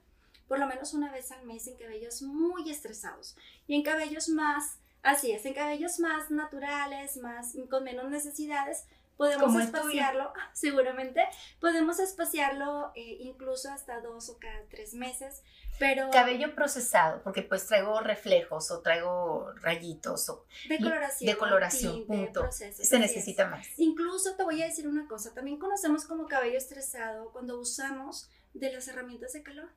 por 0.50 0.60
lo 0.60 0.68
menos 0.68 0.94
una 0.94 1.12
vez 1.12 1.32
al 1.32 1.46
mes 1.46 1.68
en 1.68 1.78
cabellos 1.78 2.24
muy 2.24 2.70
estresados 2.70 3.38
y 3.68 3.76
en 3.76 3.84
cabellos 3.84 4.28
más, 4.28 4.80
así 5.04 5.32
es, 5.32 5.46
en 5.46 5.54
cabellos 5.54 6.00
más 6.00 6.32
naturales, 6.32 7.18
más 7.18 7.56
con 7.70 7.84
menos 7.84 8.10
necesidades, 8.10 8.86
podemos 9.16 9.62
espaciarlo, 9.62 10.34
seguramente, 10.54 11.22
podemos 11.60 12.00
espaciarlo 12.00 12.92
eh, 12.96 13.18
incluso 13.20 13.70
hasta 13.70 14.02
dos 14.02 14.30
o 14.30 14.40
cada 14.40 14.64
tres 14.72 14.96
meses, 14.96 15.44
pero... 15.78 16.10
Cabello 16.10 16.56
procesado, 16.56 17.22
porque 17.22 17.44
pues 17.44 17.68
traigo 17.68 18.00
reflejos 18.00 18.72
o 18.72 18.80
traigo 18.80 19.52
rayitos 19.62 20.30
o... 20.30 20.46
Decoloración. 20.68 21.32
Decoloración, 21.32 22.08
punto. 22.08 22.50
Se 22.52 22.98
necesita 22.98 23.48
más. 23.48 23.68
Incluso 23.78 24.36
te 24.36 24.44
voy 24.44 24.64
a 24.64 24.66
decir 24.66 24.88
una 24.88 25.08
cosa, 25.08 25.32
también 25.34 25.60
conocemos 25.60 26.06
como 26.06 26.28
cabello 26.28 26.58
estresado 26.58 27.32
cuando 27.34 27.60
usamos 27.60 28.30
de 28.54 28.74
las 28.74 28.88
herramientas 28.88 29.34
de 29.34 29.44
calor 29.44 29.70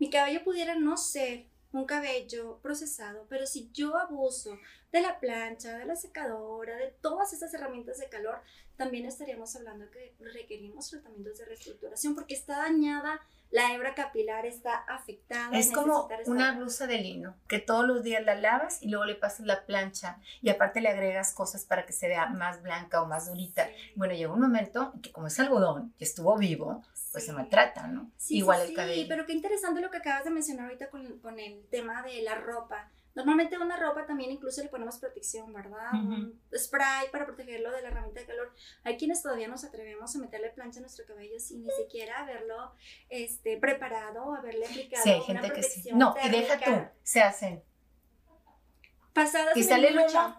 mi 0.00 0.10
cabello 0.10 0.42
pudiera 0.42 0.74
no 0.74 0.96
ser 0.96 1.46
un 1.72 1.84
cabello 1.84 2.58
procesado, 2.62 3.26
pero 3.28 3.46
si 3.46 3.70
yo 3.72 3.96
abuso 3.96 4.58
de 4.90 5.02
la 5.02 5.20
plancha, 5.20 5.78
de 5.78 5.84
la 5.84 5.94
secadora, 5.94 6.76
de 6.76 6.88
todas 7.00 7.32
esas 7.32 7.54
herramientas 7.54 7.98
de 7.98 8.08
calor, 8.08 8.40
también 8.76 9.04
estaríamos 9.04 9.54
hablando 9.54 9.88
que 9.90 10.14
requerimos 10.18 10.88
tratamientos 10.88 11.38
de 11.38 11.44
reestructuración 11.44 12.14
porque 12.14 12.34
está 12.34 12.56
dañada, 12.56 13.20
la 13.50 13.74
hebra 13.74 13.94
capilar 13.94 14.46
está 14.46 14.74
afectada. 14.88 15.56
Es 15.56 15.70
como 15.70 16.08
una 16.26 16.56
blusa 16.56 16.86
de 16.86 16.98
lino, 16.98 17.36
que 17.46 17.58
todos 17.58 17.86
los 17.86 18.02
días 18.02 18.24
la 18.24 18.36
lavas 18.36 18.82
y 18.82 18.88
luego 18.88 19.04
le 19.04 19.16
pasas 19.16 19.44
la 19.44 19.66
plancha 19.66 20.18
y 20.40 20.48
aparte 20.48 20.80
le 20.80 20.88
agregas 20.88 21.34
cosas 21.34 21.64
para 21.64 21.84
que 21.84 21.92
se 21.92 22.08
vea 22.08 22.26
más 22.26 22.62
blanca 22.62 23.02
o 23.02 23.06
más 23.06 23.28
durita. 23.28 23.68
Bueno, 23.96 24.14
llegó 24.14 24.34
un 24.34 24.40
momento 24.40 24.92
en 24.94 25.02
que 25.02 25.12
como 25.12 25.26
es 25.26 25.38
algodón, 25.38 25.92
que 25.98 26.04
estuvo 26.04 26.36
vivo, 26.38 26.82
pues 27.12 27.26
se 27.26 27.32
maltrata, 27.32 27.88
¿no? 27.88 28.12
Igual 28.28 28.68
el 28.68 28.74
cabello. 28.74 29.02
Sí, 29.02 29.06
pero 29.08 29.26
qué 29.26 29.32
interesante 29.32 29.80
lo 29.80 29.90
que 29.90 29.96
acabas 29.96 30.24
de 30.24 30.30
mencionar 30.30 30.66
ahorita 30.66 30.90
con, 30.90 31.18
con, 31.18 31.40
el 31.40 31.66
tema 31.68 32.02
de 32.02 32.22
la 32.22 32.36
ropa. 32.36 32.90
Normalmente 33.16 33.58
una 33.58 33.76
ropa 33.76 34.06
también 34.06 34.30
incluso 34.30 34.62
le 34.62 34.68
ponemos 34.68 34.98
protección, 34.98 35.52
¿verdad? 35.52 35.92
Un 35.94 36.40
spray 36.56 37.10
para 37.10 37.26
protegerlo 37.26 37.72
de 37.72 37.82
la 37.82 37.88
herramienta 37.88 38.20
de 38.20 38.26
calor. 38.26 38.54
Hay 38.84 38.96
quienes 38.96 39.20
todavía 39.22 39.48
nos 39.48 39.64
atrevemos 39.64 40.14
a 40.14 40.18
meterle 40.20 40.50
plancha 40.50 40.78
a 40.78 40.82
nuestro 40.82 41.04
cabello 41.04 41.40
sin 41.40 41.64
ni 41.64 41.70
siquiera 41.72 42.20
haberlo 42.20 42.72
este, 43.08 43.56
preparado, 43.56 44.32
haberle 44.34 44.66
aplicado 44.66 45.02
sí, 45.02 45.10
hay 45.10 45.20
gente 45.22 45.32
una 45.32 45.48
protección 45.48 45.82
que 45.82 45.90
sí. 45.90 45.90
No, 45.92 46.14
y 46.24 46.28
deja 46.28 46.58
tú, 46.60 46.88
se 47.02 47.20
hacen. 47.20 47.64
Pasadas 49.12 49.56
y 49.56 49.64
sale 49.64 49.88
el 49.88 49.98
humo 49.98 50.36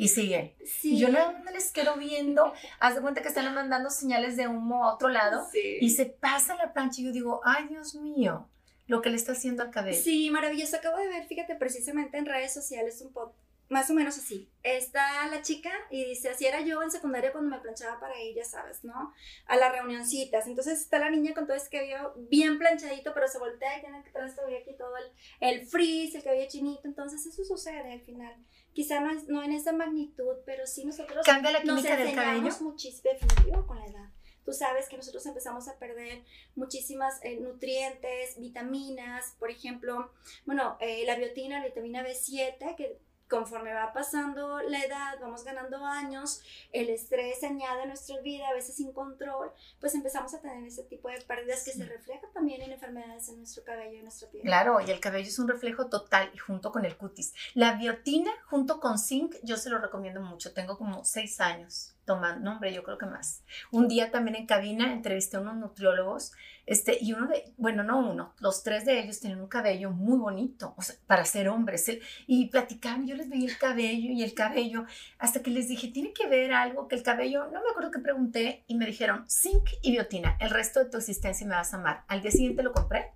y 0.00 0.08
sigue. 0.08 0.56
Y 0.82 0.98
yo 0.98 1.08
no 1.08 1.34
les 1.52 1.72
quiero 1.72 1.96
viendo, 1.96 2.54
haz 2.78 2.94
de 2.94 3.02
cuenta 3.02 3.20
que 3.20 3.28
están 3.28 3.54
mandando 3.54 3.90
señales 3.90 4.34
de 4.34 4.48
humo 4.48 4.84
a 4.84 4.94
otro 4.94 5.10
lado 5.10 5.46
y 5.52 5.90
se 5.90 6.06
pasa 6.06 6.56
la 6.56 6.72
plancha 6.72 7.02
y 7.02 7.04
yo 7.04 7.12
digo, 7.12 7.40
ay 7.44 7.68
Dios 7.68 7.94
mío, 7.94 8.48
lo 8.86 9.02
que 9.02 9.10
le 9.10 9.16
está 9.16 9.32
haciendo 9.32 9.62
al 9.62 9.70
cabello. 9.70 10.00
Sí, 10.00 10.30
maravilloso. 10.30 10.76
Acabo 10.76 10.96
de 10.96 11.08
ver, 11.08 11.26
fíjate, 11.26 11.54
precisamente 11.54 12.16
en 12.16 12.24
redes 12.24 12.54
sociales 12.54 13.02
un 13.02 13.12
poco 13.12 13.36
más 13.68 13.88
o 13.88 13.94
menos 13.94 14.18
así. 14.18 14.50
Está 14.62 15.26
la 15.28 15.42
chica 15.42 15.70
y 15.90 16.04
dice, 16.04 16.30
así 16.30 16.44
era 16.44 16.60
yo 16.60 16.82
en 16.82 16.90
secundaria 16.90 17.30
cuando 17.30 17.50
me 17.50 17.62
planchaba 17.62 18.00
para 18.00 18.14
ella, 18.18 18.44
¿sabes? 18.44 18.82
¿No? 18.82 19.12
A 19.46 19.56
las 19.56 19.70
reunioncitas. 19.70 20.46
Entonces 20.46 20.80
está 20.80 20.98
la 20.98 21.10
niña 21.10 21.34
con 21.34 21.46
todo 21.46 21.56
ese 21.56 21.70
cabello 21.70 22.14
bien 22.16 22.58
planchadito, 22.58 23.14
pero 23.14 23.28
se 23.28 23.38
voltea 23.38 23.78
y 23.78 23.82
tiene 23.82 24.02
que 24.02 24.10
traer 24.10 24.34
todavía 24.34 24.58
aquí 24.58 24.74
todo 24.76 24.96
el, 24.96 25.04
el 25.40 25.66
frizz, 25.66 26.16
el 26.16 26.24
cabello 26.24 26.48
chinito. 26.48 26.88
Entonces 26.88 27.24
eso 27.24 27.44
sucede 27.44 27.92
al 27.92 28.00
final. 28.00 28.34
Quizá 28.72 29.00
no, 29.00 29.10
es, 29.10 29.28
no 29.28 29.42
en 29.42 29.52
esa 29.52 29.72
magnitud, 29.72 30.36
pero 30.46 30.66
sí 30.66 30.84
nosotros 30.84 31.26
Cambia 31.26 31.50
la 31.50 31.62
química 31.62 31.96
nos 31.96 31.98
del 31.98 32.14
cabello. 32.14 32.50
muchísimo 32.60 33.10
definitivo 33.12 33.66
con 33.66 33.78
la 33.78 33.86
edad. 33.86 34.08
Tú 34.44 34.52
sabes 34.52 34.88
que 34.88 34.96
nosotros 34.96 35.24
empezamos 35.26 35.68
a 35.68 35.78
perder 35.78 36.22
muchísimas 36.54 37.22
eh, 37.22 37.38
nutrientes, 37.40 38.38
vitaminas, 38.38 39.34
por 39.38 39.50
ejemplo, 39.50 40.10
bueno, 40.46 40.76
eh, 40.80 41.04
la 41.06 41.16
biotina, 41.16 41.60
la 41.60 41.66
vitamina 41.66 42.02
B7, 42.02 42.74
que 42.76 42.98
conforme 43.30 43.72
va 43.72 43.92
pasando 43.92 44.60
la 44.60 44.84
edad, 44.84 45.18
vamos 45.20 45.44
ganando 45.44 45.84
años, 45.86 46.42
el 46.72 46.90
estrés 46.90 47.40
se 47.40 47.46
añade 47.46 47.82
a 47.82 47.86
nuestra 47.86 48.20
vida, 48.20 48.48
a 48.48 48.52
veces 48.52 48.74
sin 48.74 48.92
control, 48.92 49.52
pues 49.78 49.94
empezamos 49.94 50.34
a 50.34 50.40
tener 50.40 50.64
ese 50.66 50.82
tipo 50.82 51.08
de 51.08 51.20
pérdidas 51.22 51.64
que 51.64 51.72
se 51.72 51.86
reflejan 51.86 52.32
también 52.34 52.60
en 52.60 52.72
enfermedades 52.72 53.28
en 53.28 53.38
nuestro 53.38 53.64
cabello 53.64 53.94
y 53.94 53.98
en 53.98 54.02
nuestra 54.02 54.28
piel. 54.28 54.42
Claro, 54.42 54.80
y 54.80 54.90
el 54.90 55.00
cabello 55.00 55.28
es 55.28 55.38
un 55.38 55.48
reflejo 55.48 55.86
total 55.86 56.30
y 56.34 56.38
junto 56.38 56.72
con 56.72 56.84
el 56.84 56.96
cutis. 56.96 57.32
La 57.54 57.74
biotina 57.74 58.32
junto 58.48 58.80
con 58.80 58.98
zinc, 58.98 59.36
yo 59.44 59.56
se 59.56 59.70
lo 59.70 59.78
recomiendo 59.78 60.20
mucho. 60.20 60.52
Tengo 60.52 60.76
como 60.76 61.04
seis 61.04 61.40
años 61.40 61.94
tomando, 62.04 62.40
no 62.40 62.52
hombre, 62.52 62.72
yo 62.72 62.82
creo 62.82 62.98
que 62.98 63.06
más. 63.06 63.44
Un 63.70 63.88
día 63.88 64.10
también 64.10 64.36
en 64.36 64.46
cabina 64.46 64.92
entrevisté 64.92 65.36
a 65.36 65.40
unos 65.40 65.56
nutriólogos, 65.56 66.32
este, 66.66 66.98
y 67.00 67.12
uno 67.12 67.26
de, 67.26 67.52
bueno, 67.56 67.82
no 67.82 67.98
uno, 67.98 68.34
los 68.38 68.62
tres 68.62 68.84
de 68.84 69.00
ellos 69.00 69.20
tienen 69.20 69.40
un 69.40 69.48
cabello 69.48 69.90
muy 69.90 70.18
bonito, 70.18 70.74
o 70.76 70.82
sea, 70.82 70.96
para 71.06 71.24
ser 71.24 71.48
hombres, 71.48 71.90
y 72.26 72.48
platicaban, 72.48 73.06
yo 73.06 73.16
les 73.16 73.28
veía 73.28 73.48
el 73.48 73.58
cabello 73.58 74.12
y 74.12 74.22
el 74.22 74.34
cabello, 74.34 74.84
hasta 75.18 75.42
que 75.42 75.50
les 75.50 75.68
dije, 75.68 75.88
tiene 75.88 76.12
que 76.12 76.28
ver 76.28 76.52
algo 76.52 76.88
que 76.88 76.96
el 76.96 77.02
cabello, 77.02 77.44
no 77.46 77.62
me 77.62 77.70
acuerdo 77.70 77.90
qué 77.90 78.00
pregunté, 78.00 78.64
y 78.66 78.76
me 78.76 78.86
dijeron, 78.86 79.24
zinc 79.28 79.70
y 79.82 79.92
biotina, 79.92 80.36
el 80.40 80.50
resto 80.50 80.80
de 80.80 80.90
tu 80.90 80.98
existencia 80.98 81.46
me 81.46 81.54
vas 81.54 81.72
a 81.74 81.78
amar. 81.78 82.04
Al 82.08 82.22
día 82.22 82.30
siguiente 82.30 82.62
lo 82.62 82.72
compré, 82.72 83.12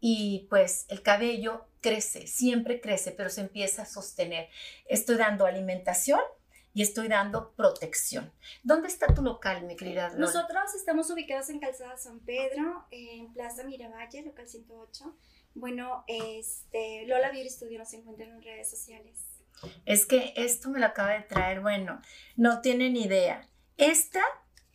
y 0.00 0.46
pues 0.50 0.86
el 0.88 1.02
cabello 1.02 1.66
crece, 1.80 2.26
siempre 2.26 2.80
crece, 2.80 3.12
pero 3.12 3.30
se 3.30 3.40
empieza 3.40 3.82
a 3.82 3.86
sostener. 3.86 4.48
Estoy 4.88 5.16
dando 5.16 5.46
alimentación 5.46 6.20
y 6.76 6.82
estoy 6.82 7.08
dando 7.08 7.54
protección. 7.54 8.30
¿Dónde 8.62 8.88
está 8.88 9.06
tu 9.14 9.22
local, 9.22 9.64
mi 9.64 9.76
querida 9.76 10.10
Lola? 10.10 10.20
Nosotros 10.20 10.74
estamos 10.74 11.08
ubicados 11.08 11.48
en 11.48 11.58
Calzada 11.58 11.96
San 11.96 12.20
Pedro, 12.20 12.84
en 12.90 13.32
Plaza 13.32 13.64
Miravalle, 13.64 14.22
local 14.22 14.46
108. 14.46 15.16
Bueno, 15.54 16.04
este, 16.06 17.06
Lola 17.06 17.30
Beauty 17.30 17.48
Studio 17.48 17.78
nos 17.78 17.90
encuentra 17.94 18.26
en 18.26 18.42
redes 18.42 18.68
sociales. 18.68 19.24
Es 19.86 20.04
que 20.04 20.34
esto 20.36 20.68
me 20.68 20.78
lo 20.78 20.84
acaba 20.84 21.14
de 21.14 21.22
traer, 21.22 21.62
bueno, 21.62 22.02
no 22.36 22.60
tienen 22.60 22.94
idea. 22.94 23.48
Esta, 23.78 24.20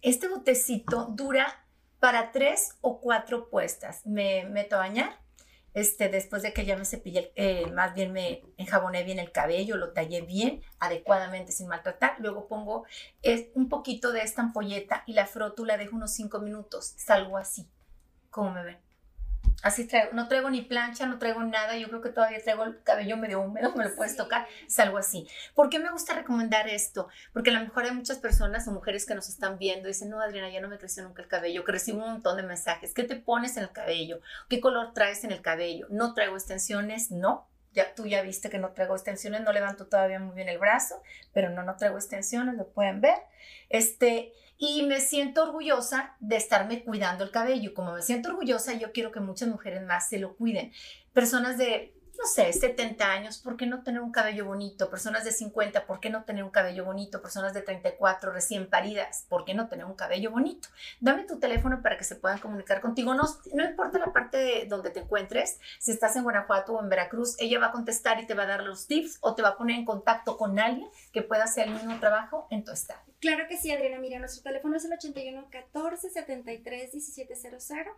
este 0.02 0.28
botecito 0.28 1.06
dura 1.06 1.68
para 2.00 2.32
tres 2.32 2.80
o 2.82 3.00
cuatro 3.00 3.48
puestas. 3.48 4.08
Me 4.08 4.46
meto 4.46 4.76
a 4.76 4.80
bañar, 4.80 5.20
este, 5.74 6.10
después 6.10 6.42
de 6.44 6.54
que 6.54 6.66
ya 6.66 6.78
me 6.78 6.86
cepillé, 6.86 7.32
eh, 7.36 7.70
más 7.72 7.94
bien 7.94 8.12
me 8.12 8.44
enjaboné 8.58 9.04
bien 9.04 9.20
el 9.20 9.32
cabello, 9.32 9.78
lo 9.78 9.94
tallé 9.94 10.22
bien, 10.22 10.62
adecuadamente, 10.80 11.52
sin 11.52 11.68
maltratar. 11.68 12.16
Luego 12.20 12.48
pongo 12.48 12.86
un 13.56 13.70
poquito 13.70 14.12
de 14.12 14.22
esta 14.22 14.42
ampolleta 14.42 15.04
y 15.06 15.14
la 15.14 15.26
froto, 15.26 15.66
la 15.66 15.78
dejo 15.78 15.96
unos 15.96 16.14
cinco 16.14 16.40
minutos. 16.40 16.94
Salgo 16.98 17.38
así, 17.38 17.68
como 18.30 18.52
me 18.52 18.64
ven. 18.64 18.91
Así 19.64 19.86
traigo, 19.86 20.14
no 20.14 20.28
traigo 20.28 20.50
ni 20.50 20.64
plancha, 20.64 21.06
no 21.06 21.20
traigo 21.20 21.44
nada, 21.44 21.78
yo 21.78 21.88
creo 21.88 22.02
que 22.02 22.10
todavía 22.10 22.42
traigo 22.42 22.64
el 22.64 22.82
cabello 22.82 23.16
medio 23.16 23.42
húmedo, 23.42 23.72
me 23.76 23.84
lo 23.84 23.96
puedes 23.96 24.16
tocar, 24.16 24.48
salgo 24.68 24.98
así. 24.98 25.28
¿Por 25.54 25.70
qué 25.70 25.78
me 25.78 25.92
gusta 25.92 26.16
recomendar 26.16 26.68
esto? 26.68 27.10
Porque 27.32 27.52
a 27.52 27.54
lo 27.54 27.60
mejor 27.60 27.84
hay 27.84 27.92
muchas 27.92 28.18
personas 28.18 28.68
o 28.68 28.72
mujeres 28.72 29.06
que 29.06 29.14
nos 29.14 29.30
están 29.30 29.60
viendo 29.60 29.88
y 29.88 29.92
dicen, 29.92 30.10
no, 30.10 30.20
Adriana, 30.20 30.50
ya 30.50 30.62
no 30.62 30.68
me 30.68 30.80
creció 30.80 31.04
nunca 31.04 31.22
el 31.22 31.28
cabello, 31.28 31.64
que 31.64 31.72
recibo 31.72 32.00
un 32.00 32.12
montón 32.12 32.38
de 32.38 32.44
mensajes, 32.44 32.94
¿qué 32.96 33.04
te 33.04 33.16
pones 33.16 33.56
en 33.58 33.64
el 33.64 33.72
cabello? 33.72 34.20
¿Qué 34.50 34.60
color 34.60 34.94
traes 34.94 35.24
en 35.24 35.32
el 35.32 35.42
cabello? 35.42 35.86
¿No 35.92 36.16
traigo 36.16 36.36
extensiones? 36.36 37.12
No, 37.12 37.48
ya, 37.74 37.94
tú 37.94 38.06
ya 38.06 38.22
viste 38.22 38.50
que 38.50 38.58
no 38.58 38.72
traigo 38.72 38.96
extensiones, 38.96 39.42
no 39.42 39.54
levanto 39.54 39.88
todavía 39.88 40.20
muy 40.20 40.36
bien 40.36 40.50
el 40.50 40.58
brazo, 40.58 41.02
pero 41.34 41.50
no, 41.50 41.64
no 41.64 41.76
traigo 41.76 41.98
extensiones, 41.98 42.56
lo 42.56 42.68
pueden 42.68 43.00
ver. 43.00 43.20
Este, 43.70 44.34
y 44.64 44.84
me 44.84 45.02
siento 45.02 45.42
orgullosa 45.42 46.16
de 46.20 46.36
estarme 46.36 46.84
cuidando 46.84 47.24
el 47.24 47.32
cabello. 47.32 47.74
Como 47.74 47.94
me 47.94 48.04
siento 48.04 48.30
orgullosa, 48.30 48.74
yo 48.76 48.92
quiero 48.92 49.12
que 49.12 49.20
muchas 49.20 49.50
mujeres 49.50 49.82
más 49.82 50.08
se 50.08 50.20
lo 50.20 50.36
cuiden. 50.36 50.72
Personas 51.14 51.58
de 51.58 51.96
no 52.18 52.26
sé, 52.26 52.52
70 52.52 53.12
años, 53.12 53.38
¿por 53.40 53.58
qué 53.58 53.66
no 53.66 53.84
tener 53.84 54.02
un 54.02 54.12
cabello 54.12 54.46
bonito? 54.46 54.90
Personas 54.90 55.24
de 55.24 55.32
50, 55.32 55.86
¿por 55.86 56.00
qué 56.00 56.10
no 56.10 56.24
tener 56.24 56.44
un 56.44 56.50
cabello 56.50 56.86
bonito? 56.86 57.22
Personas 57.22 57.54
de 57.54 57.62
34 57.62 58.32
recién 58.32 58.70
paridas, 58.70 59.26
¿por 59.30 59.46
qué 59.46 59.54
no 59.54 59.68
tener 59.68 59.86
un 59.86 59.96
cabello 59.96 60.32
bonito? 60.32 60.70
Dame 61.00 61.24
tu 61.24 61.40
teléfono 61.40 61.82
para 61.82 61.98
que 61.98 62.04
se 62.04 62.16
puedan 62.16 62.40
comunicar 62.40 62.82
contigo. 62.82 63.14
No, 63.14 63.24
importa 63.64 64.00
la 64.00 64.14
parte 64.14 64.38
de 64.38 64.66
donde 64.66 64.92
te 64.92 65.02
encuentres, 65.02 65.60
si 65.80 65.92
estás 65.92 66.16
en 66.16 66.24
Guanajuato 66.24 66.74
o 66.74 66.82
en 66.82 66.90
Veracruz, 66.90 67.36
ella 67.40 67.60
va 67.60 67.68
a 67.68 67.72
contestar 67.72 68.20
y 68.20 68.28
te 68.28 68.34
va 68.34 68.44
a 68.44 68.48
dar 68.48 68.64
los 68.64 68.88
tips 68.88 69.18
o 69.22 69.36
te 69.36 69.42
va 69.42 69.50
a 69.50 69.58
poner 69.58 69.78
en 69.78 69.86
contacto 69.86 70.38
con 70.38 70.60
alguien 70.60 70.90
que 71.12 71.22
pueda 71.22 71.46
hacer 71.46 71.68
el 71.68 71.74
mismo 71.74 72.00
trabajo 72.00 72.48
en 72.50 72.64
tu 72.64 72.72
estado. 72.72 73.02
Claro 73.20 73.46
que 73.48 73.58
sí, 73.58 73.72
Adriana. 73.72 74.00
Mira, 74.00 74.20
nuestro 74.20 74.44
teléfono 74.44 74.76
es 74.76 74.86
el 74.86 74.94
81 74.94 75.48
14 75.52 76.10
73 76.10 76.94
1700. 76.94 77.94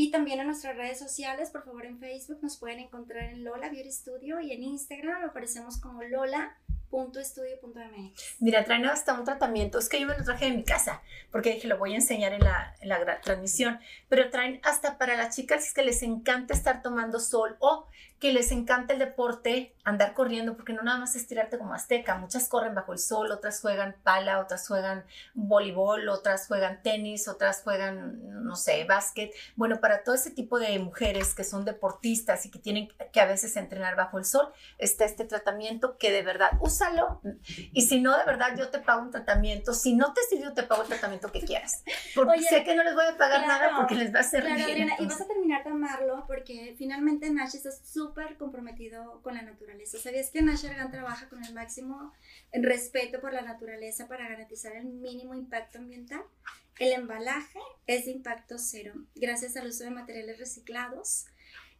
Y 0.00 0.12
también 0.12 0.38
en 0.38 0.46
nuestras 0.46 0.76
redes 0.76 0.96
sociales, 0.96 1.50
por 1.50 1.64
favor 1.64 1.84
en 1.84 1.98
Facebook 1.98 2.38
nos 2.40 2.56
pueden 2.56 2.78
encontrar 2.78 3.30
en 3.30 3.42
Lola 3.42 3.68
Beauty 3.68 3.90
Studio 3.90 4.38
y 4.38 4.52
en 4.52 4.62
Instagram 4.62 5.24
aparecemos 5.24 5.80
como 5.80 6.04
Lola 6.04 6.56
.estudio.mx. 7.20 8.36
Mira, 8.38 8.64
traen 8.64 8.86
hasta 8.86 9.14
un 9.14 9.24
tratamiento, 9.24 9.80
es 9.80 9.88
que 9.88 10.00
yo 10.00 10.06
me 10.06 10.16
lo 10.16 10.24
traje 10.24 10.44
de 10.44 10.52
mi 10.52 10.62
casa, 10.62 11.02
porque 11.32 11.54
dije, 11.54 11.66
lo 11.66 11.78
voy 11.78 11.94
a 11.94 11.96
enseñar 11.96 12.32
en 12.32 12.44
la, 12.44 12.76
en 12.80 12.88
la 12.88 13.20
transmisión, 13.20 13.80
pero 14.08 14.30
traen 14.30 14.60
hasta 14.62 14.98
para 14.98 15.16
las 15.16 15.34
chicas 15.34 15.74
que 15.74 15.82
les 15.82 16.02
encanta 16.02 16.54
estar 16.54 16.80
tomando 16.80 17.18
sol 17.18 17.56
o 17.58 17.88
que 18.20 18.32
les 18.32 18.50
encanta 18.50 18.92
el 18.92 18.98
deporte, 18.98 19.74
andar 19.84 20.12
corriendo, 20.12 20.56
porque 20.56 20.72
no 20.72 20.82
nada 20.82 20.98
más 20.98 21.14
estirarte 21.14 21.56
como 21.56 21.72
azteca, 21.72 22.18
muchas 22.18 22.48
corren 22.48 22.74
bajo 22.74 22.92
el 22.92 22.98
sol, 22.98 23.30
otras 23.30 23.60
juegan 23.60 23.94
pala, 24.02 24.40
otras 24.40 24.66
juegan 24.66 25.04
voleibol, 25.34 26.08
otras 26.08 26.46
juegan 26.48 26.82
tenis, 26.82 27.28
otras 27.28 27.62
juegan, 27.62 28.44
no 28.44 28.56
sé, 28.56 28.84
básquet. 28.84 29.32
Bueno, 29.54 29.80
para 29.80 30.02
todo 30.02 30.16
ese 30.16 30.30
tipo 30.30 30.58
de 30.58 30.78
mujeres 30.80 31.34
que 31.34 31.44
son 31.44 31.64
deportistas 31.64 32.44
y 32.44 32.50
que 32.50 32.58
tienen 32.58 32.88
que 33.12 33.20
a 33.20 33.26
veces 33.26 33.56
entrenar 33.56 33.94
bajo 33.96 34.18
el 34.18 34.24
sol, 34.24 34.52
está 34.78 35.04
este 35.04 35.24
tratamiento 35.24 35.96
que 35.96 36.10
de 36.10 36.22
verdad 36.22 36.50
úsalo. 36.60 37.20
Y 37.72 37.82
si 37.82 38.00
no, 38.00 38.18
de 38.18 38.24
verdad, 38.24 38.56
yo 38.56 38.68
te 38.68 38.80
pago 38.80 39.02
un 39.02 39.10
tratamiento. 39.10 39.72
Si 39.72 39.94
no 39.94 40.12
te 40.12 40.22
sirvió, 40.28 40.52
te 40.54 40.64
pago 40.64 40.82
el 40.82 40.88
tratamiento 40.88 41.30
que 41.30 41.40
quieras. 41.40 41.84
Porque 42.14 42.42
sé 42.42 42.64
que 42.64 42.74
no 42.74 42.82
les 42.82 42.94
voy 42.94 43.06
a 43.06 43.16
pagar 43.16 43.46
nada 43.46 43.76
porque 43.76 43.94
les 43.94 44.12
va 44.12 44.18
a 44.18 44.22
hacer 44.22 44.44
bien. 44.44 44.90
y 44.98 45.06
vas 45.06 45.20
a 45.20 45.26
terminar 45.26 45.62
de 45.62 45.70
amarlo 45.70 46.24
porque 46.26 46.74
finalmente 46.76 47.30
Nash 47.30 47.54
está 47.54 47.70
súper 47.70 48.07
comprometido 48.38 49.20
con 49.22 49.34
la 49.34 49.42
naturaleza. 49.42 49.98
¿Sabías 49.98 50.30
que 50.30 50.42
Nash 50.42 50.66
Argan 50.66 50.90
trabaja 50.90 51.28
con 51.28 51.44
el 51.44 51.54
máximo 51.54 52.12
respeto 52.52 53.20
por 53.20 53.32
la 53.32 53.42
naturaleza 53.42 54.08
para 54.08 54.28
garantizar 54.28 54.76
el 54.76 54.86
mínimo 54.86 55.34
impacto 55.34 55.78
ambiental? 55.78 56.22
El 56.78 56.92
embalaje 56.92 57.58
es 57.86 58.04
de 58.04 58.12
impacto 58.12 58.56
cero, 58.58 58.94
gracias 59.14 59.56
al 59.56 59.66
uso 59.66 59.84
de 59.84 59.90
materiales 59.90 60.38
reciclados 60.38 61.26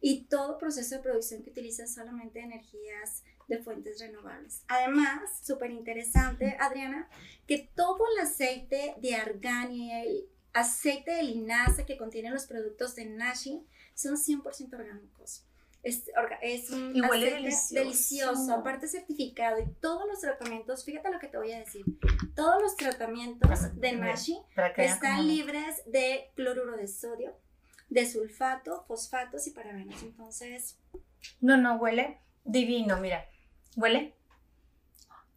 y 0.01 0.25
todo 0.25 0.57
proceso 0.57 0.95
de 0.95 1.01
producción 1.01 1.43
que 1.43 1.51
utiliza 1.51 1.87
solamente 1.87 2.39
energías 2.39 3.23
de 3.47 3.57
fuentes 3.59 3.99
renovables. 3.99 4.63
Además, 4.67 5.39
súper 5.43 5.71
interesante, 5.71 6.55
Adriana, 6.59 7.09
que 7.47 7.69
todo 7.75 7.99
el 8.13 8.23
aceite 8.23 8.95
de 9.01 9.15
argán 9.15 9.73
y 9.73 9.91
el 9.91 10.29
aceite 10.53 11.11
de 11.11 11.23
linaza 11.23 11.85
que 11.85 11.97
contienen 11.97 12.33
los 12.33 12.45
productos 12.45 12.95
de 12.95 13.05
Nashi 13.05 13.65
son 13.93 14.15
100% 14.15 14.73
orgánicos. 14.73 15.45
Es, 15.81 16.03
es 16.41 16.69
un 16.71 16.93
y 16.95 17.01
huele 17.01 17.31
delicioso. 17.31 17.75
delicioso, 17.75 18.53
aparte 18.53 18.87
certificado 18.87 19.59
y 19.59 19.65
todos 19.79 20.05
los 20.07 20.19
tratamientos, 20.19 20.83
fíjate 20.83 21.09
lo 21.09 21.19
que 21.19 21.27
te 21.27 21.37
voy 21.37 21.53
a 21.53 21.59
decir, 21.59 21.85
todos 22.35 22.61
los 22.61 22.75
tratamientos 22.75 23.79
de 23.79 23.93
Nashi 23.93 24.37
están 24.75 25.25
libres 25.25 25.83
de 25.85 26.31
cloruro 26.35 26.75
de 26.75 26.87
sodio, 26.87 27.33
de 27.89 28.05
sulfato, 28.05 28.83
fosfatos 28.87 29.47
y 29.47 29.51
parabenos. 29.51 30.03
Entonces... 30.03 30.77
No, 31.39 31.55
no, 31.55 31.77
huele 31.77 32.19
divino, 32.43 32.97
mira. 32.97 33.25
¿Huele? 33.75 34.18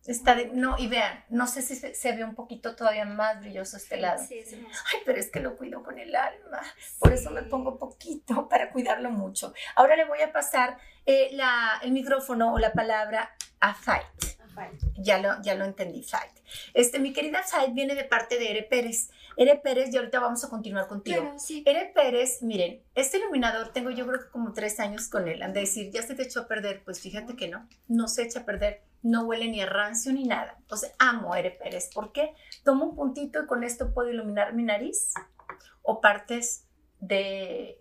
Está 0.07 0.37
no, 0.53 0.77
y 0.79 0.89
vean, 0.89 1.25
no 1.29 1.47
sé 1.47 1.63
si 1.63 1.77
se, 1.77 2.13
ve 2.13 2.25
un 2.25 2.35
poquito 2.35 2.75
todavía 2.75 3.05
más 3.05 3.41
brilloso 3.41 3.77
este 3.77 3.99
lado. 3.99 4.21
Sí, 4.27 4.39
es 4.39 4.53
Ay, 4.53 5.01
pero 5.07 5.21
es 5.21 5.31
que 5.31 5.39
lo 5.39 5.57
cuido 5.57 5.85
con 5.85 5.99
el 5.99 6.15
alma. 6.17 6.61
Por 6.99 7.13
eso 7.13 7.31
me 7.31 7.43
pongo 7.43 7.79
poquito 7.79 8.49
para 8.51 8.73
cuidarlo 8.73 9.11
mucho. 9.11 9.55
Ahora 9.77 9.95
le 9.95 10.05
voy 10.05 10.21
a 10.21 10.33
pasar 10.33 10.79
eh, 11.07 11.31
la, 11.33 11.81
el 11.83 11.93
micrófono 11.93 12.53
o 12.53 12.59
la 12.59 12.73
palabra 12.73 13.37
a 13.61 13.75
Fight. 13.75 14.42
Ya 14.97 15.19
lo, 15.19 15.41
ya 15.43 15.55
lo 15.55 15.65
entendí, 15.65 16.03
Fight. 16.03 16.33
Este, 16.75 16.99
mi 16.99 17.13
querida 17.13 17.43
Fight 17.43 17.73
viene 17.75 17.95
de 17.95 18.05
parte 18.05 18.39
de 18.39 18.51
Ere 18.51 18.63
Pérez. 18.63 19.11
Ere 19.37 19.57
Pérez, 19.57 19.93
y 19.93 19.97
ahorita 19.97 20.21
vamos 20.21 20.45
a 20.45 20.51
continuar 20.51 20.89
contigo. 20.89 21.35
Ere 21.65 21.93
Pérez, 21.95 22.43
miren, 22.43 22.83
este 22.95 23.19
iluminador 23.19 23.73
tengo 23.73 23.91
yo 23.91 24.07
creo 24.07 24.21
que 24.21 24.31
como 24.31 24.53
tres 24.53 24.79
años 24.81 25.09
con 25.09 25.29
él. 25.29 25.43
Han 25.43 25.53
de 25.53 25.61
decir, 25.61 25.91
ya 25.91 26.03
se 26.03 26.15
te 26.15 26.23
echó 26.23 26.41
a 26.41 26.49
perder. 26.49 26.83
Pues 26.85 27.01
fíjate 27.01 27.37
que 27.37 27.49
no, 27.49 27.69
no 27.89 28.09
se 28.09 28.23
echa 28.23 28.41
a 28.41 28.45
perder. 28.45 28.83
No 29.03 29.25
huele 29.25 29.49
ni 29.49 29.61
a 29.61 29.67
rancio 29.67 30.13
ni 30.13 30.25
nada. 30.25 30.57
Entonces, 30.59 30.93
amo 30.99 31.35
Ere 31.35 31.51
Pérez. 31.51 31.91
¿Por 31.93 32.13
qué? 32.13 32.35
Tomo 32.65 32.85
un 32.85 32.97
puntito 32.97 33.43
y 33.43 33.47
con 33.47 33.65
esto 33.65 33.93
puedo 33.93 34.11
iluminar 34.11 34.53
mi 34.55 34.63
nariz 34.63 35.15
o 35.83 36.01
partes 36.01 36.67
de, 37.01 37.81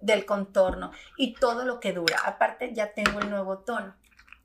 del 0.00 0.24
contorno 0.24 0.92
y 1.16 1.34
todo 1.34 1.64
lo 1.64 1.80
que 1.80 1.92
dura. 1.92 2.18
Aparte, 2.24 2.72
ya 2.74 2.92
tengo 2.92 3.20
el 3.20 3.30
nuevo 3.30 3.58
tono, 3.58 3.96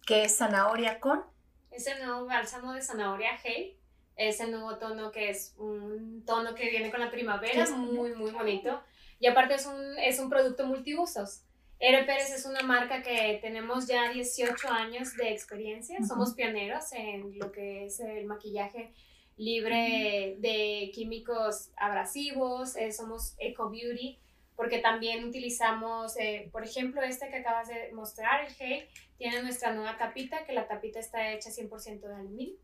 que 0.06 0.24
es 0.24 0.38
zanahoria 0.38 1.00
con 1.00 1.24
es 1.72 1.88
el 1.88 2.04
nuevo 2.04 2.26
bálsamo 2.26 2.74
de 2.74 2.82
zanahoria 2.82 3.40
Hey. 3.44 3.78
Es 4.18 4.40
el 4.40 4.52
nuevo 4.52 4.78
tono 4.78 5.12
que 5.12 5.30
es 5.30 5.56
un 5.58 6.24
tono 6.26 6.54
que 6.54 6.70
viene 6.70 6.92
con 6.92 7.00
la 7.00 7.10
primavera, 7.10 7.64
es 7.64 7.72
muy, 7.72 8.14
muy 8.14 8.32
bonito. 8.32 8.82
Y 9.20 9.28
aparte 9.28 9.56
es 9.56 9.66
un, 9.66 9.98
es 10.00 10.20
un 10.20 10.30
producto 10.30 10.66
multiusos. 10.68 11.44
Ere 11.80 12.04
Pérez 12.04 12.32
es 12.32 12.46
una 12.46 12.62
marca 12.62 13.02
que 13.02 13.40
tenemos 13.42 13.88
ya 13.88 14.12
18 14.12 14.70
años 14.70 15.16
de 15.16 15.32
experiencia. 15.32 15.98
Somos 16.08 16.34
pioneros 16.34 16.92
en 16.94 17.40
lo 17.40 17.52
que 17.52 17.86
es 17.86 18.00
el 18.00 18.26
maquillaje 18.26 18.94
libre 19.38 20.36
de 20.38 20.92
químicos 20.94 21.72
abrasivos. 21.76 22.76
Eh, 22.76 22.92
somos 22.92 23.34
Eco 23.40 23.72
Beauty 23.72 24.20
porque 24.56 24.80
también 24.80 25.24
utilizamos, 25.24 26.18
eh, 26.18 26.50
por 26.52 26.64
ejemplo, 26.64 27.02
este 27.02 27.30
que 27.30 27.38
acabas 27.38 27.68
de 27.68 27.92
mostrar, 27.94 28.46
el 28.46 28.54
Hey, 28.58 28.88
tiene 29.18 29.42
nuestra 29.44 29.74
nueva 29.74 29.98
tapita, 29.98 30.46
que 30.46 30.54
la 30.54 30.68
tapita 30.68 31.00
está 31.00 31.32
hecha 31.32 31.50
100% 31.50 32.08
de 32.08 32.16
aluminio. 32.16 32.56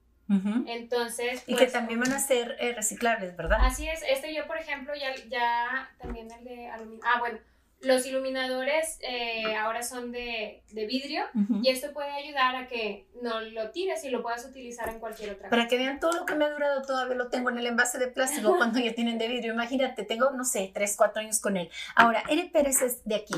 Entonces, 0.65 1.43
y 1.47 1.53
que 1.53 1.59
pues, 1.59 1.71
también 1.71 2.01
van 2.01 2.11
a 2.11 2.19
ser 2.19 2.57
eh, 2.59 2.73
reciclables, 2.73 3.37
¿verdad? 3.37 3.59
Así 3.61 3.87
es. 3.87 4.03
Este 4.09 4.33
yo, 4.33 4.45
por 4.45 4.57
ejemplo, 4.57 4.93
ya, 4.93 5.15
ya 5.29 5.89
también 5.99 6.29
el 6.29 6.43
de 6.43 6.67
aluminio. 6.67 6.99
Ah, 7.05 7.19
bueno, 7.19 7.39
los 7.81 8.05
iluminadores 8.05 8.99
eh, 9.01 9.55
ahora 9.55 9.83
son 9.83 10.11
de, 10.11 10.63
vidrio 10.71 11.25
y 11.61 11.69
esto 11.69 11.93
puede 11.93 12.09
ayudar 12.11 12.55
a 12.55 12.67
que 12.67 13.07
no 13.21 13.41
lo 13.41 13.71
tires 13.71 14.03
y 14.03 14.09
lo 14.09 14.21
puedas 14.21 14.45
utilizar 14.45 14.89
en 14.89 14.99
cualquier 14.99 15.31
otra 15.31 15.49
Para 15.49 15.67
que 15.67 15.77
vean 15.77 15.99
todo 15.99 16.13
lo 16.13 16.25
que 16.25 16.35
me 16.35 16.45
ha 16.45 16.49
durado, 16.49 16.81
todavía 16.81 17.15
lo 17.15 17.29
tengo 17.29 17.49
en 17.49 17.59
el 17.59 17.67
envase 17.67 17.99
de 17.99 18.07
plástico 18.07 18.55
cuando 18.57 18.79
ya 18.79 18.93
tienen 18.93 19.17
de 19.17 19.27
vidrio. 19.27 19.53
Imagínate, 19.53 20.03
tengo, 20.03 20.31
no 20.31 20.43
sé, 20.43 20.71
3, 20.73 20.95
4 20.97 21.21
años 21.21 21.39
con 21.39 21.57
él. 21.57 21.69
Ahora, 21.95 22.23
Ere 22.29 22.49
Pérez 22.51 22.81
es 22.81 23.03
de 23.05 23.15
aquí. 23.15 23.35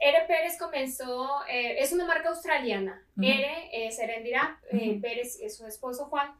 Ere 0.00 0.26
Pérez 0.26 0.58
comenzó, 0.58 1.28
eh, 1.48 1.76
es 1.78 1.92
una 1.92 2.04
marca 2.06 2.30
australiana. 2.30 3.04
Ere 3.20 3.86
es 3.86 3.98
Erendira, 3.98 4.58
eh, 4.72 4.98
Pérez 5.00 5.38
es 5.40 5.56
su 5.56 5.66
esposo 5.66 6.06
Juan. 6.06 6.32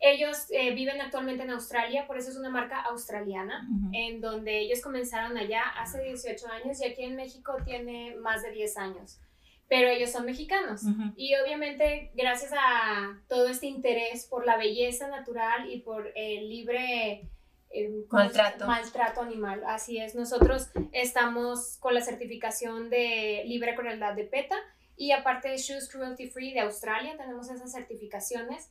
Ellos 0.00 0.46
eh, 0.50 0.72
viven 0.74 1.00
actualmente 1.00 1.42
en 1.42 1.50
Australia, 1.50 2.06
por 2.06 2.18
eso 2.18 2.30
es 2.30 2.36
una 2.36 2.50
marca 2.50 2.80
australiana, 2.82 3.68
en 3.92 4.20
donde 4.20 4.60
ellos 4.60 4.80
comenzaron 4.80 5.36
allá 5.36 5.62
hace 5.76 6.02
18 6.02 6.46
años 6.48 6.80
y 6.80 6.84
aquí 6.84 7.02
en 7.02 7.16
México 7.16 7.56
tiene 7.64 8.14
más 8.16 8.42
de 8.42 8.52
10 8.52 8.76
años. 8.76 9.20
Pero 9.68 9.88
ellos 9.88 10.10
son 10.10 10.24
mexicanos 10.24 10.82
y 11.16 11.34
obviamente 11.36 12.12
gracias 12.14 12.52
a 12.52 13.18
todo 13.28 13.48
este 13.48 13.66
interés 13.66 14.24
por 14.26 14.46
la 14.46 14.56
belleza 14.56 15.08
natural 15.08 15.70
y 15.70 15.80
por 15.80 16.10
el 16.14 16.48
libre 16.48 17.28
eh, 17.70 18.04
maltrato. 18.08 18.66
maltrato 18.66 19.20
animal. 19.20 19.62
Así 19.66 19.98
es, 19.98 20.14
nosotros 20.14 20.70
estamos 20.92 21.76
con 21.80 21.92
la 21.92 22.00
certificación 22.00 22.88
de 22.88 23.42
libre 23.46 23.74
crueldad 23.74 24.14
de 24.14 24.24
PETA 24.24 24.56
y 24.96 25.12
aparte 25.12 25.48
de 25.48 25.58
Shoes 25.58 25.90
Cruelty 25.90 26.28
Free 26.28 26.52
de 26.52 26.60
Australia, 26.60 27.16
tenemos 27.16 27.50
esas 27.50 27.72
certificaciones 27.72 28.70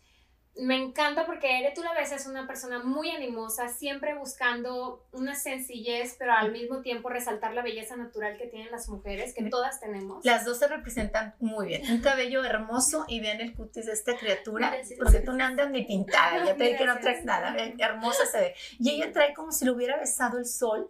me 0.60 0.76
encanta 0.76 1.26
porque 1.26 1.60
Ere, 1.60 1.72
tú 1.76 1.84
la 1.84 1.94
ves, 1.94 2.12
es 2.12 2.26
una 2.26 2.48
persona 2.48 2.80
muy 2.80 3.12
animosa, 3.12 3.70
siempre 3.70 4.16
buscando 4.16 5.06
una 5.12 5.36
sencillez, 5.36 6.16
pero 6.18 6.34
al 6.34 6.52
mismo 6.52 6.82
tiempo 6.82 7.10
resaltar 7.10 7.54
la 7.54 7.62
belleza 7.62 7.96
natural 7.96 8.38
que 8.38 8.48
tienen 8.48 8.72
las 8.72 8.90
mujeres, 8.90 9.34
que 9.34 9.44
todas 9.50 9.80
tenemos. 9.80 10.26
Las 10.26 10.46
dos 10.46 10.60
se 10.60 10.68
representan 10.68 11.36
muy 11.40 11.68
bien. 11.68 11.84
Un 11.92 12.02
cabello 12.02 12.44
hermoso 12.44 13.06
y 13.08 13.20
vean 13.20 13.42
el 13.42 13.54
cutis 13.54 13.86
de 13.86 13.94
esta 13.94 14.18
criatura, 14.18 14.76
porque 14.98 15.20
tú 15.20 15.34
no 15.34 15.44
andas 15.44 15.70
ni 15.70 15.84
pintada, 15.84 16.46
ya 16.46 16.56
te 16.56 16.76
que 16.76 16.86
no 16.86 17.00
traes 17.00 17.24
nada, 17.24 17.56
hermosa 17.78 18.26
se 18.26 18.40
ve. 18.40 18.56
Y 18.80 18.92
ella 18.92 19.12
trae 19.12 19.34
como 19.34 19.52
si 19.52 19.66
le 19.66 19.72
hubiera 19.72 19.98
besado 19.98 20.40
el 20.40 20.46
sol, 20.46 20.90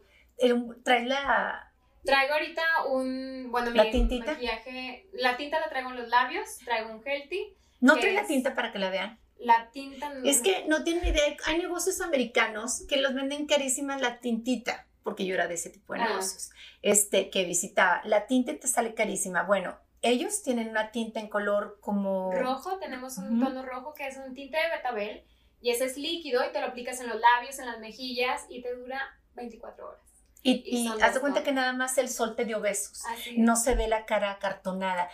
trae 0.83 1.05
la... 1.05 1.63
Traigo 2.05 2.35
ahorita 2.35 2.63
un, 2.89 3.47
bueno, 3.51 3.71
mi 3.71 3.77
maquillaje, 3.77 5.09
la 5.13 5.35
tinta 5.35 5.59
la 5.59 5.67
traigo 5.67 5.89
en 5.89 5.97
los 5.97 6.07
labios, 6.07 6.57
traigo 6.63 6.89
un 6.93 7.05
healthy. 7.05 7.53
No 7.81 7.97
trae 7.97 8.13
la 8.13 8.25
tinta 8.25 8.55
para 8.55 8.71
que 8.71 8.79
la 8.79 8.89
vean 8.89 9.19
la 9.39 9.69
tinta. 9.71 10.11
Es 10.23 10.41
que 10.41 10.65
no 10.67 10.83
tienen 10.83 11.07
idea. 11.07 11.35
Hay 11.45 11.57
negocios 11.57 12.01
americanos 12.01 12.83
que 12.87 12.97
los 12.97 13.13
venden 13.13 13.45
carísimas 13.45 14.01
la 14.01 14.19
tintita, 14.19 14.87
porque 15.03 15.25
yo 15.25 15.35
era 15.35 15.47
de 15.47 15.55
ese 15.55 15.69
tipo 15.69 15.93
de 15.93 16.01
ah. 16.01 16.09
negocios, 16.09 16.49
este, 16.81 17.29
que 17.29 17.45
visitaba. 17.45 18.01
La 18.05 18.27
tinta 18.27 18.55
te 18.55 18.67
sale 18.67 18.93
carísima. 18.93 19.43
Bueno, 19.43 19.77
ellos 20.01 20.43
tienen 20.43 20.69
una 20.69 20.91
tinta 20.91 21.19
en 21.19 21.27
color 21.27 21.79
como... 21.81 22.31
Rojo, 22.33 22.77
tenemos 22.79 23.17
un 23.17 23.39
tono 23.39 23.63
rojo 23.63 23.93
que 23.93 24.07
es 24.07 24.17
un 24.17 24.33
tinte 24.33 24.57
de 24.57 24.75
betabel 24.75 25.23
y 25.61 25.71
ese 25.71 25.85
es 25.85 25.97
líquido 25.97 26.47
y 26.47 26.51
te 26.51 26.61
lo 26.61 26.67
aplicas 26.67 26.99
en 26.99 27.07
los 27.07 27.19
labios, 27.19 27.59
en 27.59 27.65
las 27.65 27.79
mejillas 27.79 28.45
y 28.49 28.61
te 28.61 28.75
dura 28.75 29.01
24 29.33 29.87
horas. 29.87 30.06
Y, 30.43 30.63
y, 30.65 30.87
haz 31.01 31.15
de 31.15 31.19
cuenta 31.19 31.43
que 31.43 31.51
nada 31.51 31.73
más 31.73 31.97
el 31.97 32.09
sol 32.09 32.35
te 32.35 32.45
dio 32.45 32.61
besos. 32.61 33.03
No 33.37 33.55
se 33.55 33.75
ve 33.75 33.87
la 33.87 34.05
cara 34.05 34.31
acartonada. 34.31 35.09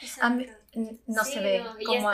no 1.07 1.23
se 1.23 1.39
ve 1.39 1.63
como 1.85 2.11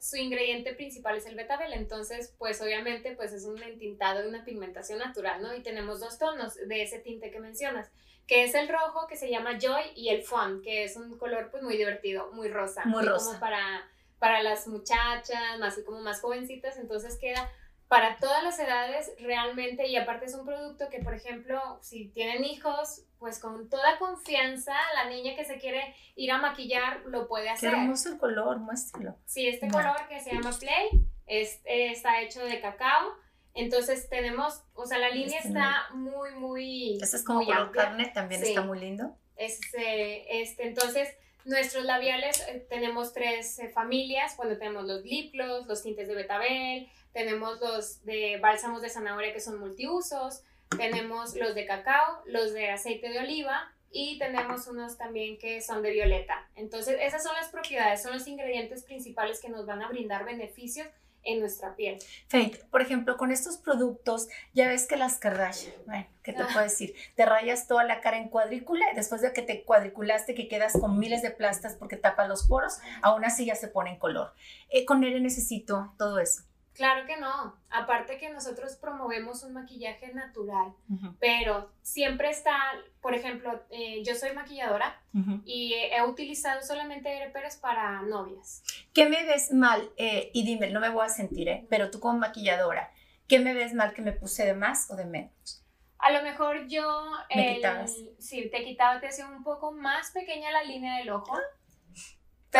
su 0.00 0.16
ingrediente 0.16 0.74
principal 0.74 1.16
es 1.16 1.26
el 1.26 1.34
betabel, 1.34 1.72
entonces 1.72 2.34
pues 2.38 2.60
obviamente 2.60 3.14
pues 3.16 3.32
es 3.32 3.44
un 3.44 3.62
entintado 3.62 4.22
de 4.22 4.28
una 4.28 4.44
pigmentación 4.44 4.98
natural, 4.98 5.42
¿no? 5.42 5.54
Y 5.54 5.62
tenemos 5.62 6.00
dos 6.00 6.18
tonos 6.18 6.54
de 6.54 6.82
ese 6.82 6.98
tinte 6.98 7.30
que 7.30 7.40
mencionas, 7.40 7.90
que 8.26 8.44
es 8.44 8.54
el 8.54 8.68
rojo 8.68 9.06
que 9.06 9.16
se 9.16 9.30
llama 9.30 9.58
Joy 9.58 9.82
y 9.94 10.10
el 10.10 10.22
Fun, 10.22 10.62
que 10.62 10.84
es 10.84 10.96
un 10.96 11.16
color 11.18 11.50
pues 11.50 11.62
muy 11.62 11.76
divertido, 11.76 12.32
muy 12.32 12.48
rosa, 12.48 12.84
muy, 12.84 13.04
rosa. 13.04 13.26
como 13.26 13.40
para 13.40 13.88
para 14.18 14.42
las 14.42 14.66
muchachas, 14.66 15.58
más 15.58 15.74
así 15.74 15.84
como 15.84 16.00
más 16.00 16.20
jovencitas, 16.20 16.78
entonces 16.78 17.18
queda 17.18 17.50
para 17.88 18.16
todas 18.16 18.42
las 18.42 18.58
edades 18.58 19.12
realmente 19.20 19.86
y 19.86 19.96
aparte 19.96 20.26
es 20.26 20.34
un 20.34 20.44
producto 20.44 20.88
que 20.90 20.98
por 20.98 21.14
ejemplo 21.14 21.78
si 21.82 22.08
tienen 22.08 22.44
hijos 22.44 23.04
pues 23.18 23.38
con 23.38 23.68
toda 23.68 23.98
confianza 23.98 24.74
la 24.94 25.08
niña 25.08 25.36
que 25.36 25.44
se 25.44 25.58
quiere 25.58 25.94
ir 26.16 26.32
a 26.32 26.38
maquillar 26.38 27.02
lo 27.06 27.28
puede 27.28 27.48
hacer. 27.48 27.70
Qué 27.70 27.76
hermoso 27.76 28.10
el 28.10 28.18
color, 28.18 28.58
muéstralo. 28.58 29.16
Sí, 29.24 29.46
este 29.46 29.68
color 29.68 29.96
que 30.08 30.20
se 30.20 30.32
llama 30.32 30.50
Play 30.58 31.06
es, 31.26 31.60
está 31.64 32.20
hecho 32.20 32.44
de 32.44 32.60
cacao. 32.60 33.14
Entonces 33.54 34.08
tenemos, 34.10 34.62
o 34.74 34.84
sea, 34.84 34.98
la 34.98 35.08
línea 35.08 35.38
este 35.38 35.48
está 35.48 35.88
muy, 35.94 36.34
muy... 36.34 36.98
Este 37.02 37.16
es 37.16 37.24
como 37.24 37.42
color 37.42 37.70
carne, 37.72 38.10
también 38.12 38.42
está 38.42 38.60
muy 38.60 38.78
lindo. 38.78 39.16
Este, 39.36 40.42
este, 40.42 40.66
entonces, 40.66 41.08
nuestros 41.46 41.84
labiales 41.84 42.38
eh, 42.48 42.66
tenemos 42.68 43.14
tres 43.14 43.58
eh, 43.58 43.70
familias. 43.70 44.36
Bueno, 44.36 44.58
tenemos 44.58 44.84
los 44.84 45.02
lip 45.04 45.32
gloss, 45.32 45.66
los 45.66 45.82
tintes 45.82 46.06
de 46.06 46.14
betabel, 46.14 46.90
tenemos 47.16 47.58
los 47.62 48.04
de 48.04 48.38
bálsamos 48.42 48.82
de 48.82 48.90
zanahoria 48.90 49.32
que 49.32 49.40
son 49.40 49.58
multiusos, 49.58 50.42
tenemos 50.76 51.34
los 51.34 51.54
de 51.54 51.64
cacao, 51.64 52.20
los 52.26 52.52
de 52.52 52.68
aceite 52.68 53.08
de 53.08 53.20
oliva 53.20 53.72
y 53.90 54.18
tenemos 54.18 54.66
unos 54.66 54.98
también 54.98 55.38
que 55.38 55.62
son 55.62 55.82
de 55.82 55.92
violeta. 55.92 56.46
Entonces, 56.56 56.98
esas 57.00 57.22
son 57.22 57.34
las 57.34 57.48
propiedades, 57.48 58.02
son 58.02 58.12
los 58.12 58.28
ingredientes 58.28 58.84
principales 58.84 59.40
que 59.40 59.48
nos 59.48 59.64
van 59.64 59.80
a 59.80 59.88
brindar 59.88 60.26
beneficios 60.26 60.88
en 61.22 61.40
nuestra 61.40 61.74
piel. 61.74 61.98
Faith, 62.28 62.62
por 62.66 62.82
ejemplo, 62.82 63.16
con 63.16 63.32
estos 63.32 63.56
productos, 63.56 64.28
ya 64.52 64.68
ves 64.68 64.86
que 64.86 64.98
las 64.98 65.16
Kardashian, 65.16 65.72
bueno, 65.86 66.06
¿qué 66.22 66.34
te 66.34 66.44
puedo 66.44 66.60
decir? 66.60 66.94
Te 67.14 67.24
rayas 67.24 67.66
toda 67.66 67.84
la 67.84 68.02
cara 68.02 68.18
en 68.18 68.28
cuadrícula 68.28 68.92
y 68.92 68.94
después 68.94 69.22
de 69.22 69.32
que 69.32 69.40
te 69.40 69.64
cuadriculaste, 69.64 70.34
que 70.34 70.48
quedas 70.48 70.74
con 70.74 70.98
miles 70.98 71.22
de 71.22 71.30
plastas 71.30 71.76
porque 71.76 71.96
tapas 71.96 72.28
los 72.28 72.46
poros, 72.46 72.78
aún 73.00 73.24
así 73.24 73.46
ya 73.46 73.54
se 73.54 73.68
pone 73.68 73.92
en 73.92 73.98
color. 73.98 74.34
Eh, 74.68 74.84
con 74.84 75.02
él 75.02 75.22
necesito 75.22 75.94
todo 75.96 76.18
eso. 76.18 76.42
Claro 76.76 77.06
que 77.06 77.16
no. 77.16 77.56
Aparte 77.70 78.18
que 78.18 78.28
nosotros 78.28 78.76
promovemos 78.76 79.42
un 79.42 79.54
maquillaje 79.54 80.12
natural, 80.12 80.74
pero 81.18 81.70
siempre 81.80 82.28
está, 82.28 82.54
por 83.00 83.14
ejemplo, 83.14 83.62
eh, 83.70 84.02
yo 84.04 84.14
soy 84.14 84.32
maquilladora 84.34 85.00
y 85.44 85.74
he 85.74 86.02
utilizado 86.02 86.62
solamente 86.62 87.08
Pérez 87.32 87.56
para 87.56 88.02
novias. 88.02 88.62
¿Qué 88.92 89.08
me 89.08 89.24
ves 89.24 89.52
mal? 89.52 89.90
Eh, 89.96 90.30
y 90.34 90.44
dime, 90.44 90.70
no 90.70 90.80
me 90.80 90.90
voy 90.90 91.06
a 91.06 91.08
sentir, 91.08 91.48
¿eh? 91.48 91.66
pero 91.70 91.90
tú 91.90 91.98
como 91.98 92.18
maquilladora, 92.18 92.92
¿qué 93.26 93.38
me 93.38 93.54
ves 93.54 93.72
mal 93.72 93.94
que 93.94 94.02
me 94.02 94.12
puse 94.12 94.44
de 94.44 94.54
más 94.54 94.90
o 94.90 94.96
de 94.96 95.06
menos? 95.06 95.64
A 95.98 96.12
lo 96.12 96.22
mejor 96.22 96.68
yo... 96.68 97.10
¿Me 97.34 97.56
quitabas? 97.56 97.96
Sí, 98.18 98.50
te 98.50 98.64
quitaba, 98.64 99.00
te 99.00 99.08
hacía 99.08 99.26
un 99.26 99.42
poco 99.42 99.72
más 99.72 100.10
pequeña 100.10 100.52
la 100.52 100.62
línea 100.62 100.98
del 100.98 101.10
ojo. 101.10 101.34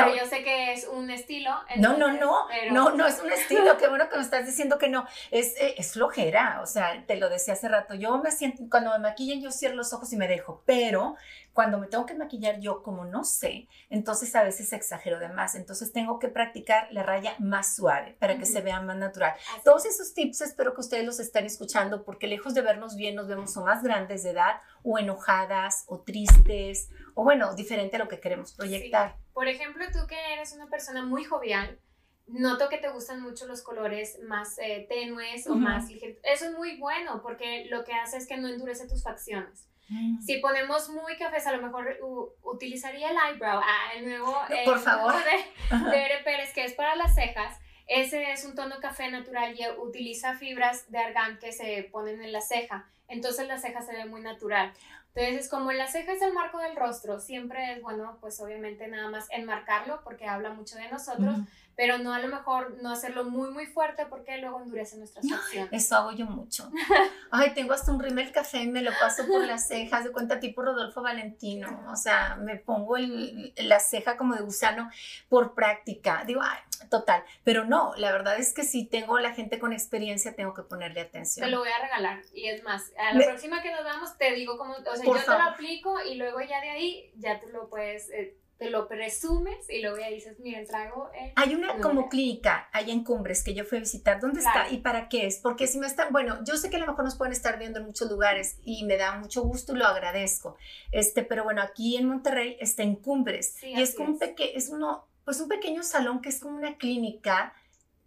Pero 0.04 0.16
yo 0.16 0.26
sé 0.26 0.42
que 0.42 0.72
es 0.72 0.86
un 0.86 1.10
estilo. 1.10 1.50
no, 1.76 1.96
no, 1.96 2.12
no, 2.12 2.46
no, 2.70 2.90
no 2.90 3.06
es 3.06 3.20
un 3.20 3.32
estilo. 3.32 3.76
Qué 3.76 3.88
bueno 3.88 4.08
que 4.08 4.16
me 4.16 4.22
estás 4.22 4.46
diciendo 4.46 4.78
que 4.78 4.88
no. 4.88 5.06
Es, 5.30 5.54
eh, 5.60 5.74
es 5.78 5.92
flojera, 5.92 6.60
o 6.62 6.66
sea, 6.66 7.04
te 7.06 7.16
lo 7.16 7.28
decía 7.28 7.54
hace 7.54 7.68
rato. 7.68 7.94
Yo 7.94 8.18
me 8.18 8.30
siento, 8.30 8.64
cuando 8.70 8.90
me 8.92 8.98
maquillan, 8.98 9.40
yo 9.40 9.50
cierro 9.50 9.76
los 9.76 9.92
ojos 9.92 10.12
y 10.12 10.16
me 10.16 10.28
dejo, 10.28 10.62
pero 10.66 11.16
cuando 11.56 11.78
me 11.78 11.86
tengo 11.86 12.04
que 12.04 12.14
maquillar 12.14 12.60
yo, 12.60 12.82
como 12.82 13.06
no 13.06 13.24
sé, 13.24 13.66
entonces 13.88 14.36
a 14.36 14.42
veces 14.42 14.74
exagero 14.74 15.18
de 15.18 15.30
más. 15.30 15.54
Entonces 15.54 15.90
tengo 15.90 16.18
que 16.18 16.28
practicar 16.28 16.86
la 16.92 17.02
raya 17.02 17.34
más 17.38 17.74
suave 17.74 18.14
para 18.20 18.36
que 18.36 18.44
se 18.44 18.60
vea 18.60 18.82
más 18.82 18.98
natural. 18.98 19.34
Todos 19.64 19.86
esos 19.86 20.12
tips 20.12 20.42
espero 20.42 20.74
que 20.74 20.82
ustedes 20.82 21.06
los 21.06 21.18
estén 21.18 21.46
escuchando 21.46 22.04
porque 22.04 22.26
lejos 22.26 22.52
de 22.52 22.60
vernos 22.60 22.94
bien, 22.94 23.14
nos 23.14 23.26
vemos 23.26 23.56
o 23.56 23.64
más 23.64 23.82
grandes 23.82 24.22
de 24.22 24.32
edad 24.32 24.60
o 24.82 24.98
enojadas 24.98 25.84
o 25.86 26.02
tristes 26.02 26.90
o 27.14 27.24
bueno, 27.24 27.54
diferente 27.54 27.96
a 27.96 28.00
lo 28.00 28.08
que 28.08 28.20
queremos 28.20 28.52
proyectar. 28.52 29.16
Por 29.32 29.48
ejemplo, 29.48 29.86
tú 29.90 30.06
que 30.06 30.34
eres 30.34 30.52
una 30.52 30.68
persona 30.68 31.06
muy 31.06 31.24
jovial, 31.24 31.80
noto 32.26 32.68
que 32.68 32.76
te 32.76 32.90
gustan 32.90 33.22
mucho 33.22 33.46
los 33.46 33.62
colores 33.62 34.18
más 34.28 34.58
eh, 34.58 34.84
tenues 34.90 35.46
o 35.46 35.54
más 35.54 35.88
ligeros. 35.88 36.18
Eso 36.22 36.44
es 36.44 36.52
muy 36.52 36.76
bueno 36.76 37.22
porque 37.22 37.64
lo 37.70 37.82
que 37.82 37.94
hace 37.94 38.18
es 38.18 38.28
que 38.28 38.36
no 38.36 38.46
endurece 38.46 38.86
tus 38.86 39.02
facciones. 39.02 39.70
Mm. 39.88 40.20
Si 40.20 40.38
ponemos 40.38 40.88
muy 40.88 41.16
cafés, 41.16 41.46
a 41.46 41.52
lo 41.52 41.62
mejor 41.62 41.98
utilizaría 42.42 43.10
el 43.10 43.16
eyebrow, 43.16 43.60
ah, 43.62 43.92
el 43.94 44.08
nuevo 44.08 44.36
Por 44.64 44.78
favor. 44.80 45.14
de, 45.14 45.96
de 45.96 46.18
Pérez, 46.24 46.52
que 46.52 46.64
es 46.64 46.74
para 46.74 46.96
las 46.96 47.14
cejas. 47.14 47.58
Ese 47.86 48.32
es 48.32 48.44
un 48.44 48.54
tono 48.56 48.80
café 48.80 49.10
natural 49.10 49.54
y 49.56 49.64
utiliza 49.80 50.36
fibras 50.36 50.90
de 50.90 50.98
argán 50.98 51.38
que 51.38 51.52
se 51.52 51.88
ponen 51.92 52.20
en 52.20 52.32
la 52.32 52.40
ceja. 52.40 52.88
entonces 53.06 53.46
la 53.46 53.58
ceja 53.58 53.80
se 53.82 53.92
ve 53.92 54.06
muy 54.06 54.20
natural. 54.20 54.72
Entonces, 55.14 55.48
como 55.48 55.72
la 55.72 55.86
ceja 55.86 56.12
es 56.12 56.20
el 56.20 56.34
marco 56.34 56.58
del 56.58 56.76
rostro, 56.76 57.20
siempre 57.20 57.72
es 57.72 57.80
bueno, 57.80 58.18
pues 58.20 58.38
obviamente 58.40 58.86
nada 58.88 59.08
más 59.08 59.26
enmarcarlo 59.30 60.02
porque 60.04 60.26
habla 60.26 60.50
mucho 60.50 60.76
de 60.76 60.90
nosotros, 60.90 61.38
pero 61.76 61.98
no 61.98 62.14
a 62.14 62.18
lo 62.18 62.28
mejor 62.28 62.82
no 62.82 62.90
hacerlo 62.90 63.24
muy, 63.24 63.50
muy 63.50 63.66
fuerte 63.66 64.06
porque 64.06 64.38
luego 64.38 64.62
endurece 64.62 64.96
nuestra 64.96 65.20
facciones. 65.22 65.70
Eso 65.72 65.96
hago 65.96 66.12
yo 66.12 66.24
mucho. 66.24 66.70
Ay, 67.30 67.52
tengo 67.52 67.74
hasta 67.74 67.92
un 67.92 68.00
rímel 68.00 68.32
café 68.32 68.62
y 68.62 68.66
me 68.66 68.80
lo 68.80 68.92
paso 68.98 69.26
por 69.26 69.44
las 69.44 69.68
cejas, 69.68 70.04
de 70.04 70.10
cuenta 70.10 70.40
tipo 70.40 70.62
Rodolfo 70.62 71.02
Valentino. 71.02 71.84
O 71.92 71.96
sea, 71.96 72.36
me 72.36 72.56
pongo 72.56 72.96
el, 72.96 73.52
la 73.58 73.78
ceja 73.78 74.16
como 74.16 74.34
de 74.34 74.42
gusano 74.42 74.90
por 75.28 75.54
práctica. 75.54 76.24
Digo, 76.26 76.40
ay, 76.42 76.58
total. 76.88 77.22
Pero 77.44 77.66
no, 77.66 77.92
la 77.96 78.10
verdad 78.10 78.38
es 78.38 78.54
que 78.54 78.64
si 78.64 78.86
tengo 78.86 79.18
la 79.18 79.34
gente 79.34 79.58
con 79.58 79.74
experiencia, 79.74 80.34
tengo 80.34 80.54
que 80.54 80.62
ponerle 80.62 81.02
atención. 81.02 81.44
Te 81.44 81.50
lo 81.50 81.58
voy 81.58 81.68
a 81.68 81.82
regalar. 81.82 82.22
Y 82.32 82.48
es 82.48 82.64
más, 82.64 82.90
a 82.98 83.12
la 83.12 83.22
próxima 83.22 83.60
que 83.60 83.70
nos 83.70 83.84
vamos, 83.84 84.16
te 84.16 84.32
digo 84.32 84.56
cómo, 84.56 84.72
o 84.72 84.96
sea, 84.96 85.04
yo 85.04 85.12
te 85.12 85.30
lo 85.30 85.42
aplico 85.42 86.00
y 86.00 86.14
luego 86.14 86.40
ya 86.40 86.62
de 86.62 86.70
ahí, 86.70 87.12
ya 87.16 87.38
tú 87.38 87.48
lo 87.48 87.68
puedes... 87.68 88.08
Eh, 88.08 88.38
te 88.58 88.70
lo 88.70 88.88
presumes 88.88 89.68
y 89.68 89.82
luego 89.82 89.98
ya 89.98 90.08
dices, 90.08 90.38
mira, 90.40 90.64
trago. 90.64 91.10
Hay 91.34 91.54
una 91.54 91.78
como 91.80 92.08
clínica 92.08 92.68
allá 92.72 92.92
en 92.92 93.04
Cumbres 93.04 93.44
que 93.44 93.54
yo 93.54 93.64
fui 93.64 93.78
a 93.78 93.80
visitar. 93.82 94.20
¿Dónde 94.20 94.40
está 94.40 94.70
y 94.70 94.78
para 94.78 95.08
qué 95.08 95.26
es? 95.26 95.38
Porque 95.38 95.66
si 95.66 95.78
me 95.78 95.86
están, 95.86 96.12
bueno, 96.12 96.42
yo 96.44 96.56
sé 96.56 96.70
que 96.70 96.76
a 96.76 96.80
lo 96.80 96.86
mejor 96.86 97.04
nos 97.04 97.16
pueden 97.16 97.32
estar 97.32 97.58
viendo 97.58 97.80
en 97.80 97.86
muchos 97.86 98.10
lugares 98.10 98.58
y 98.64 98.84
me 98.84 98.96
da 98.96 99.16
mucho 99.18 99.42
gusto 99.42 99.74
y 99.74 99.78
lo 99.78 99.86
agradezco. 99.86 100.56
Este, 100.90 101.22
pero 101.22 101.44
bueno, 101.44 101.60
aquí 101.60 101.96
en 101.96 102.08
Monterrey 102.08 102.56
está 102.58 102.82
en 102.82 102.96
Cumbres 102.96 103.62
y 103.62 103.80
es 103.80 103.94
como 103.94 104.10
un 104.10 104.18
pequeño, 104.18 104.52
es 104.54 104.70
uno, 104.70 105.06
pues 105.24 105.40
un 105.40 105.48
pequeño 105.48 105.82
salón 105.82 106.22
que 106.22 106.30
es 106.30 106.40
como 106.40 106.56
una 106.56 106.76
clínica 106.78 107.52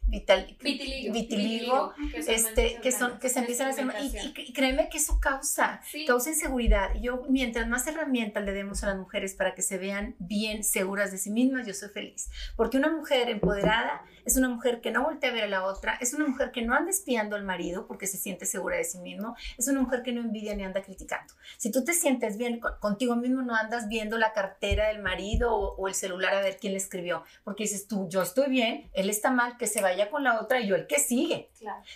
vitiligo, 0.08 1.94
que 2.12 2.20
este, 2.20 2.80
que 2.82 2.92
son, 2.92 3.20
que 3.20 3.30
se 3.30 3.40
empiezan 3.40 3.68
a 3.68 3.72
hacer, 3.72 4.34
y, 4.38 4.54
créeme 4.54 4.90
que 4.90 4.98
eso 4.98 5.20
causa, 5.20 5.82
causa 6.06 6.30
inseguridad. 6.30 6.94
Yo, 7.02 7.24
mientras 7.30 7.68
más 7.68 7.88
herramientas 7.88 8.44
le 8.44 8.54
demos 8.54 8.84
a 8.84 8.88
las 8.88 8.98
mujeres 8.98 9.34
para 9.34 9.56
que 9.56 9.62
se 9.62 9.78
vean 9.78 10.16
bien 10.20 10.64
seguras 10.64 11.12
de 11.12 11.18
sí 11.18 11.32
mismas, 11.32 11.66
yo 11.66 11.74
soy 11.74 11.90
feliz. 11.90 12.30
Porque 12.56 12.78
una 12.78 12.92
mujer 12.92 13.30
empoderada 13.30 14.04
es 14.26 14.38
una 14.38 14.50
mujer 14.50 14.82
que 14.82 14.92
no 14.92 15.04
voltea 15.04 15.30
a 15.30 15.34
ver 15.34 15.44
a 15.46 15.48
la 15.48 15.66
otra, 15.66 15.98
es 16.00 16.14
una 16.14 16.28
mujer 16.28 16.52
que 16.52 16.62
no 16.62 16.74
anda 16.74 16.92
espiando 16.92 17.36
al 17.36 17.44
marido 17.44 17.88
porque 17.88 18.08
se 18.08 18.18
siente 18.18 18.46
segura 18.46 18.78
de 18.78 18.84
sí 18.84 19.00
mismo, 19.00 19.36
es 19.58 19.68
una 19.68 19.82
mujer 19.82 20.04
que 20.04 20.12
no 20.12 20.22
envidia 20.22 20.56
ni 20.56 20.64
anda 20.64 20.82
criticando. 20.82 21.34
Si 21.58 21.72
tú 21.72 21.84
te 21.84 21.94
sientes 21.94 22.38
bien 22.38 22.60
contigo 22.80 23.16
mismo, 23.16 23.42
no 23.42 23.56
andas 23.56 23.88
viendo 23.88 24.18
la 24.18 24.34
cartera 24.34 24.88
del 24.88 25.02
marido 25.02 25.54
o, 25.54 25.76
o 25.76 25.88
el 25.88 25.94
celular 25.94 26.36
a 26.36 26.42
ver 26.42 26.58
quién 26.60 26.74
le 26.74 26.78
escribió, 26.78 27.24
porque 27.44 27.64
dices 27.64 27.88
tú, 27.88 28.08
yo 28.10 28.22
estoy 28.22 28.50
bien, 28.50 28.90
él 28.94 29.10
está 29.10 29.32
mal, 29.32 29.58
que 29.58 29.68
se 29.68 29.82
vaya 29.82 29.95
con 30.10 30.24
la 30.24 30.40
otra 30.40 30.60
y 30.60 30.68
yo 30.68 30.76
el 30.76 30.88
que 30.88 31.00
sigue. 31.00 31.50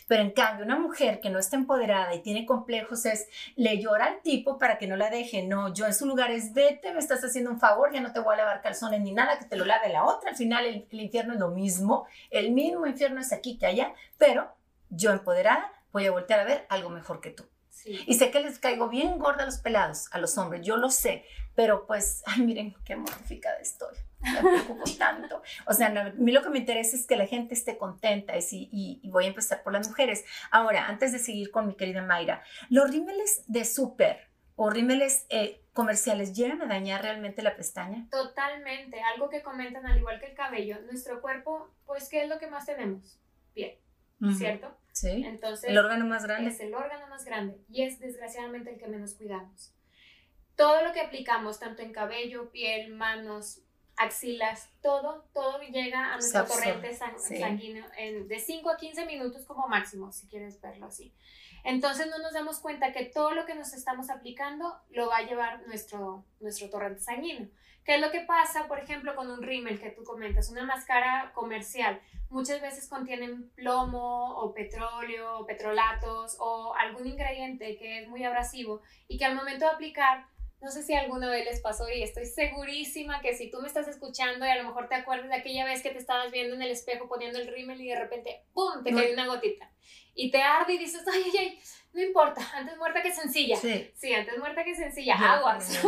Pero 0.08 0.22
en 0.22 0.32
cambio, 0.32 0.66
una 0.66 0.80
mujer 0.80 1.20
que 1.20 1.30
no 1.30 1.40
está 1.40 1.56
empoderada 1.56 2.14
y 2.14 2.22
tiene 2.22 2.46
complejos 2.46 3.06
es, 3.06 3.28
le 3.56 3.80
llora 3.80 4.06
al 4.06 4.22
tipo 4.22 4.58
para 4.58 4.78
que 4.78 4.88
no 4.88 4.96
la 4.96 5.10
deje. 5.10 5.44
No, 5.44 5.74
yo 5.74 5.86
en 5.86 5.94
su 5.94 6.06
lugar 6.06 6.32
es, 6.32 6.54
vete, 6.54 6.94
me 6.94 7.00
estás 7.00 7.24
haciendo 7.24 7.52
un 7.52 7.60
favor, 7.60 7.94
ya 7.94 8.02
no 8.02 8.14
te 8.14 8.20
voy 8.20 8.34
a 8.34 8.38
lavar 8.38 8.62
calzones 8.62 9.02
ni 9.02 9.12
nada, 9.12 9.38
que 9.38 9.46
te 9.46 9.56
lo 9.56 9.66
lave 9.66 9.90
la 9.90 10.06
otra. 10.06 10.32
Al 10.32 10.36
final 10.36 10.66
el, 10.66 10.88
infierno 10.92 11.34
es 11.34 11.40
lo 11.40 11.50
mismo, 11.50 12.08
el 12.30 12.52
mismo 12.52 12.88
infierno 12.88 13.22
es 13.22 13.32
aquí 13.34 13.58
que 13.58 13.66
allá, 13.66 13.94
pero 14.18 14.52
yo 14.90 15.12
empoderada 15.12 15.72
voy 15.92 16.06
a 16.06 16.12
voltear 16.12 16.40
a 16.40 16.46
ver 16.46 16.66
algo 16.70 16.90
mejor 16.90 17.22
que 17.22 17.32
tú. 17.32 17.46
Y 17.86 18.16
sé 18.16 18.32
que 18.32 18.42
les 18.42 18.60
caigo 18.60 18.90
bien 18.90 19.20
gorda 19.20 19.44
a 19.44 19.46
los 19.46 19.58
pelados, 19.58 20.08
a 20.12 20.20
los 20.20 20.38
hombres, 20.38 20.66
yo 20.66 20.78
lo 20.78 20.90
sé, 20.90 21.26
pero 21.56 21.86
pues, 21.88 22.24
ay, 22.28 22.42
miren 22.42 22.76
qué 22.86 22.96
modificada 22.96 23.58
estoy 23.58 23.96
me 24.22 24.42
preocupo 24.42 24.84
tanto. 24.98 25.42
O 25.66 25.74
sea, 25.74 25.88
a 25.88 26.12
mí 26.12 26.32
lo 26.32 26.42
que 26.42 26.50
me 26.50 26.60
interesa 26.60 26.96
es 26.96 27.06
que 27.06 27.16
la 27.16 27.26
gente 27.26 27.54
esté 27.54 27.78
contenta 27.78 28.38
y, 28.38 29.00
y, 29.02 29.10
voy 29.10 29.26
a 29.26 29.28
empezar 29.28 29.64
por 29.64 29.74
las 29.74 29.88
mujeres. 29.88 30.26
Ahora, 30.52 30.88
antes 30.88 31.12
de 31.12 31.20
seguir 31.20 31.52
con 31.52 31.68
mi 31.68 31.76
querida 31.76 32.02
Mayra, 32.02 32.44
los 32.70 32.90
rímeles 32.90 33.44
de 33.48 33.66
súper 33.66 34.30
o 34.56 34.70
rímeles 34.70 35.26
eh, 35.30 35.62
comerciales 35.74 36.34
llegan 36.34 36.62
a 36.62 36.66
dañar 36.66 37.02
realmente 37.02 37.42
la 37.42 37.56
pestaña? 37.56 38.08
Totalmente. 38.12 39.02
Algo 39.02 39.30
que 39.30 39.42
comentan, 39.42 39.86
al 39.86 39.98
igual 39.98 40.20
que 40.20 40.28
el 40.28 40.36
cabello, 40.36 40.82
nuestro 40.82 41.22
cuerpo, 41.22 41.70
pues, 41.86 42.10
¿qué 42.10 42.24
es 42.24 42.30
lo 42.30 42.40
que 42.40 42.48
más 42.48 42.66
tenemos? 42.66 43.20
Piel, 43.54 43.80
¿cierto? 44.38 44.78
Sí. 44.92 45.24
Entonces, 45.26 45.70
el 45.70 45.78
órgano 45.78 46.06
más 46.06 46.24
grande. 46.24 46.50
Es 46.50 46.60
el 46.60 46.74
órgano 46.74 47.08
más 47.08 47.26
grande 47.26 47.58
y 47.70 47.84
es 47.84 48.00
desgraciadamente 48.00 48.72
el 48.72 48.78
que 48.78 48.88
menos 48.88 49.14
cuidamos. 49.14 49.74
Todo 50.56 50.84
lo 50.84 50.92
que 50.92 51.02
aplicamos, 51.02 51.60
tanto 51.60 51.82
en 51.82 51.94
cabello, 51.94 52.52
piel, 52.52 52.94
manos, 52.94 53.62
axilas, 54.00 54.70
todo, 54.82 55.26
todo 55.34 55.60
llega 55.62 56.14
a 56.14 56.16
nuestro 56.16 56.46
corriente 56.48 56.94
sanguíneo 56.96 57.86
en, 57.98 58.28
de 58.28 58.40
5 58.40 58.70
a 58.70 58.78
15 58.78 59.06
minutos 59.06 59.46
como 59.46 59.68
máximo, 59.68 60.12
si 60.12 60.28
quieres 60.28 60.60
verlo 60.62 60.88
así. 60.88 61.14
Entonces 61.66 62.08
no 62.08 62.18
nos 62.20 62.34
damos 62.34 62.60
cuenta 62.60 62.94
que 62.94 63.06
todo 63.06 63.32
lo 63.32 63.46
que 63.46 63.56
nos 63.56 63.74
estamos 63.74 64.10
aplicando 64.10 64.74
lo 64.92 65.08
va 65.08 65.18
a 65.18 65.26
llevar 65.26 65.68
nuestro, 65.68 66.26
nuestro 66.40 66.70
torrente 66.70 67.02
sanguíneo. 67.02 67.50
¿Qué 67.90 67.96
es 67.96 68.02
lo 68.02 68.12
que 68.12 68.20
pasa, 68.20 68.68
por 68.68 68.78
ejemplo, 68.78 69.16
con 69.16 69.32
un 69.32 69.42
rímel 69.42 69.80
que 69.80 69.90
tú 69.90 70.04
comentas, 70.04 70.52
una 70.52 70.64
máscara 70.64 71.32
comercial? 71.34 72.00
Muchas 72.30 72.62
veces 72.62 72.88
contienen 72.88 73.50
plomo 73.56 74.36
o 74.38 74.54
petróleo 74.54 75.40
o 75.40 75.48
petrolatos 75.48 76.38
o 76.40 76.76
algún 76.76 77.08
ingrediente 77.08 77.78
que 77.78 78.04
es 78.04 78.08
muy 78.08 78.24
abrasivo 78.24 78.84
y 79.08 79.18
que 79.18 79.26
al 79.26 79.34
momento 79.34 79.66
de 79.66 79.72
aplicar 79.72 80.28
no 80.62 80.70
sé 80.70 80.84
si 80.84 80.94
alguna 80.94 81.30
vez 81.30 81.46
les 81.46 81.62
pasó 81.62 81.90
y 81.90 82.04
estoy 82.04 82.28
segurísima 82.28 83.22
que 83.22 83.34
si 83.34 83.50
tú 83.50 83.60
me 83.60 83.68
estás 83.68 83.88
escuchando 83.88 84.46
y 84.46 84.50
a 84.50 84.62
lo 84.62 84.66
mejor 84.66 84.88
te 84.88 84.94
acuerdas 84.94 85.30
de 85.30 85.38
aquella 85.38 85.66
vez 85.66 85.82
que 85.82 85.90
te 85.90 85.98
estabas 85.98 86.32
viendo 86.32 86.54
en 86.54 86.62
el 86.62 86.70
espejo 86.70 87.08
poniendo 87.08 87.40
el 87.40 87.48
rímel 87.48 87.82
y 87.82 87.88
de 87.88 87.96
repente, 87.96 88.44
¡pum!, 88.54 88.84
te 88.84 88.94
cae 88.94 89.14
una 89.14 89.26
gotita. 89.26 89.72
Y 90.14 90.30
te 90.30 90.44
arde 90.44 90.74
y 90.74 90.78
dices, 90.78 91.02
ay, 91.12 91.24
ay, 91.26 91.38
ay, 91.40 91.60
no 91.94 92.02
importa, 92.02 92.42
antes 92.54 92.78
muerta 92.78 93.02
que 93.02 93.12
sencilla. 93.12 93.56
Sí, 93.56 93.90
sí 93.96 94.14
antes 94.14 94.38
muerta 94.38 94.64
que 94.64 94.76
sencilla, 94.76 95.16
aguas. 95.16 95.82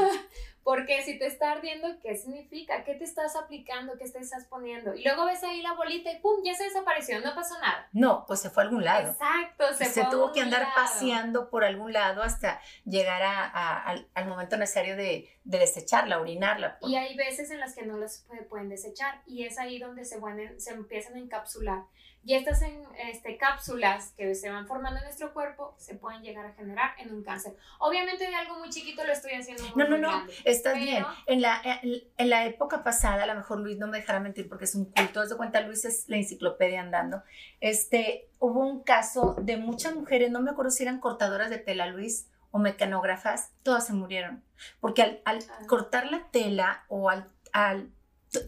Porque 0.63 1.02
si 1.04 1.17
te 1.17 1.26
está 1.26 1.54
ardiendo, 1.54 1.88
¿qué 2.02 2.15
significa? 2.15 2.84
¿Qué 2.84 2.93
te 2.93 3.04
estás 3.04 3.36
aplicando? 3.36 3.97
¿Qué 3.97 4.08
te 4.10 4.19
estás 4.19 4.45
poniendo? 4.45 4.93
Y 4.93 5.04
luego 5.04 5.26
ves 5.26 5.43
ahí 5.43 5.62
la 5.62 5.74
bolita 5.74 6.12
y 6.12 6.19
¡pum! 6.19 6.41
Ya 6.43 6.54
se 6.54 6.65
desapareció, 6.65 7.19
no 7.19 7.34
pasó 7.34 7.60
nada. 7.60 7.89
No, 7.93 8.26
pues 8.28 8.41
se 8.41 8.50
fue 8.50 8.63
a 8.63 8.65
algún 8.67 8.84
lado. 8.84 9.12
Exacto, 9.12 9.74
se, 9.74 9.86
se 9.86 10.06
tuvo 10.06 10.32
que 10.32 10.41
andar 10.41 10.67
paseando 10.76 11.50
por 11.50 11.63
algún 11.63 11.93
lado 11.93 12.21
hasta 12.21 12.62
llegar 12.86 13.21
a, 13.24 13.82
al, 14.13 14.28
momento 14.28 14.56
necesario 14.58 14.95
de, 14.95 15.30
de, 15.43 15.58
desecharla, 15.58 16.19
orinarla. 16.19 16.78
Y 16.82 16.95
hay 16.95 17.15
veces 17.15 17.50
en 17.50 17.60
las 17.60 17.74
que 17.74 17.86
no 17.86 17.97
las 17.97 18.26
pueden 18.50 18.69
desechar 18.69 19.21
y 19.26 19.45
es 19.45 19.58
ahí 19.58 19.80
donde 19.80 20.06
se, 20.06 20.19
se 20.58 20.71
empiezan 20.71 21.15
a 21.15 21.19
encapsular. 21.19 21.84
Y 22.23 22.36
estas 22.36 22.62
en, 22.62 22.84
este, 23.10 23.36
cápsulas 23.38 24.12
que 24.15 24.36
se 24.36 24.49
van 24.51 24.67
formando 24.67 24.99
en 24.99 25.05
nuestro 25.05 25.34
cuerpo 25.34 25.73
se 25.79 25.95
pueden 25.95 26.21
llegar 26.21 26.45
a 26.45 26.53
generar 26.53 26.91
en 26.99 27.12
un 27.13 27.23
cáncer. 27.23 27.55
Obviamente 27.79 28.27
de 28.27 28.36
algo 28.36 28.60
muy 28.60 28.69
chiquito 28.69 29.03
lo 29.03 29.12
estoy 29.12 29.31
haciendo 29.34 29.63
muy 29.63 29.71
No, 29.75 29.89
no, 29.89 29.97
no, 29.97 30.07
grande, 30.10 30.34
estás 30.45 30.73
pero- 30.73 30.86
bien. 30.86 31.05
En 31.25 31.41
la, 31.41 31.62
en 31.84 32.29
la 32.29 32.45
época 32.45 32.84
pasada, 32.84 33.23
a 33.23 33.25
lo 33.25 33.34
mejor 33.36 33.60
Luis 33.60 33.77
no 33.79 33.88
me 33.88 33.97
dejará 33.97 34.19
mentir 34.19 34.47
porque 34.47 34.65
es 34.65 34.75
un 34.75 34.86
culto, 34.86 35.25
de 35.25 35.36
cuenta, 35.36 35.62
Luis 35.62 35.84
es 35.86 36.07
la 36.10 36.17
enciclopedia 36.17 36.81
andando. 36.81 37.23
Este, 37.60 38.29
hubo 38.39 38.60
un 38.60 38.84
caso 38.84 39.36
de 39.41 39.57
muchas 39.57 39.95
mujeres, 39.95 40.29
no 40.29 40.41
me 40.41 40.51
acuerdo 40.51 40.69
si 40.71 40.84
eran 40.84 40.99
cortadoras 40.99 41.49
de 41.49 41.57
tela, 41.57 41.88
Luis, 41.88 42.27
o 42.51 42.60
mecanógrafas, 42.60 43.51
todas 43.63 43.88
se 43.88 43.93
murieron. 43.93 44.43
Porque 44.79 45.01
al, 45.01 45.21
al 45.25 45.39
Ah. 45.49 45.65
cortar 45.67 46.12
la 46.12 46.27
tela 46.29 46.84
o 46.88 47.10
al, 47.10 47.31
al 47.53 47.89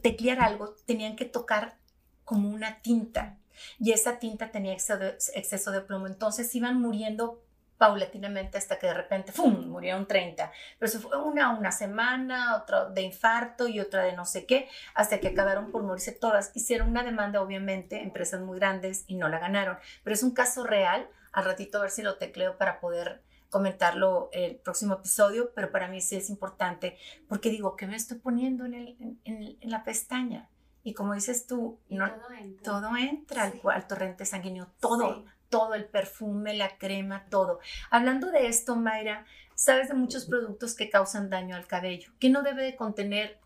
teclear 0.04 0.42
algo, 0.42 0.76
tenían 0.86 1.16
que 1.16 1.26
tocar 1.26 1.78
como 2.24 2.50
una 2.50 2.82
tinta. 2.82 3.38
Y 3.80 3.92
esa 3.92 4.20
tinta 4.20 4.52
tenía 4.52 4.74
exceso 4.74 5.72
de, 5.72 5.82
plomo. 5.82 6.08
Entonces 6.08 6.54
iban 6.56 6.80
muriendo 6.80 7.44
paulatinamente 7.78 8.58
hasta 8.58 8.80
que 8.80 8.88
de 8.88 8.94
repente, 8.94 9.32
¡fum!, 9.32 9.68
murieron 9.68 10.08
30. 10.08 10.52
Pero 10.80 10.90
eso 10.90 11.00
fue 11.02 11.18
una 11.22 11.58
una 11.58 11.72
semana, 11.72 12.58
otra 12.58 12.86
de 12.86 13.02
infarto 13.02 13.68
y 13.68 13.80
otra 13.80 14.04
de 14.04 14.14
no 14.14 14.26
sé 14.26 14.46
qué, 14.46 14.70
hasta 14.96 15.20
que 15.20 15.30
acabaron 15.30 15.72
por 15.72 15.84
morirse 15.84 16.12
todas. 16.12 16.52
Hicieron 16.56 16.90
una 16.90 17.04
demanda, 17.04 17.42
obviamente, 17.42 18.02
empresas 18.02 18.42
muy 18.42 18.58
grandes 18.58 19.04
y 19.08 19.16
no 19.16 19.28
la 19.28 19.40
ganaron. 19.40 19.78
Pero 20.04 20.14
es 20.14 20.24
un 20.24 20.32
caso 20.32 20.64
real. 20.64 21.10
Al 21.32 21.46
ratito 21.46 21.80
a 21.80 21.82
ver 21.82 21.90
si 21.90 22.04
lo 22.04 22.18
tecleo 22.18 22.58
para 22.58 22.80
poder 22.80 23.24
comentarlo 23.50 24.30
el 24.34 24.56
próximo 24.56 24.96
episodio, 24.96 25.52
pero 25.54 25.72
para 25.72 25.88
mí 25.88 26.02
sí 26.02 26.16
es 26.16 26.30
importante 26.30 26.98
porque 27.28 27.50
digo, 27.50 27.76
¿qué 27.76 27.86
me 27.86 27.96
estoy 27.96 28.18
poniendo 28.18 28.66
en 28.66 29.58
la 29.62 29.84
pestaña? 29.84 30.50
Y 30.84 30.94
como 30.94 31.14
dices 31.14 31.48
tú, 31.48 31.80
Y 31.88 31.96
no, 31.96 32.12
todo 32.12 32.32
entra. 32.32 32.64
todo 32.64 32.98
entra 32.98 33.44
al, 33.44 33.54
Sí. 33.54 33.62
al 33.72 33.88
torrente 33.88 34.26
sanguíneo, 34.26 34.68
todo, 34.80 35.16
Sí. 35.16 35.26
todo, 35.50 35.74
el 35.76 35.86
perfume, 35.86 36.54
la 36.56 36.78
crema, 36.78 37.26
todo. 37.30 37.60
Hablando 37.90 38.32
de 38.32 38.48
esto, 38.48 38.76
Mayra, 38.76 39.26
sabes 39.56 39.88
de 39.88 39.94
muchos 39.94 40.26
productos 40.26 40.76
que 40.76 40.90
causan 40.90 41.30
daño 41.30 41.56
al 41.56 41.68
cabello, 41.68 42.12
que 42.20 42.30
no 42.30 42.42
debe 42.44 42.64
de 42.64 42.76
contener 42.76 43.40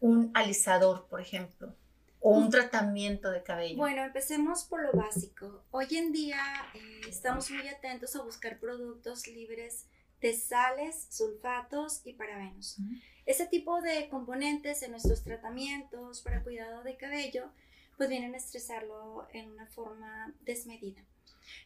un 0.00 0.30
alisador, 0.34 1.06
por 1.08 1.20
ejemplo, 1.20 1.74
o 2.20 2.30
un 2.36 2.48
tratamiento 2.50 3.30
de 3.30 3.42
cabello. 3.42 3.76
Bueno, 3.76 4.02
empecemos 4.04 4.64
por 4.64 4.82
lo 4.82 4.92
básico. 4.92 5.64
Hoy 5.70 5.88
en 5.96 6.12
día 6.12 6.38
eh, 6.74 7.00
estamos 7.08 7.50
muy 7.50 7.66
atentos 7.68 8.14
a 8.16 8.22
buscar 8.22 8.58
productos 8.60 9.26
libres 9.26 9.86
de 10.20 10.32
sales, 10.34 11.06
sulfatos 11.10 12.02
y 12.04 12.12
parabenos. 12.14 12.78
Ese 13.26 13.46
tipo 13.46 13.80
de 13.80 14.08
componentes 14.08 14.82
en 14.82 14.90
nuestros 14.90 15.22
tratamientos 15.22 16.20
para 16.20 16.42
cuidado 16.42 16.82
de 16.82 16.96
cabello, 16.96 17.50
pues 17.96 18.08
vienen 18.08 18.34
a 18.34 18.38
estresarlo 18.38 19.26
en 19.32 19.50
una 19.50 19.66
forma 19.66 20.34
desmedida. 20.40 21.02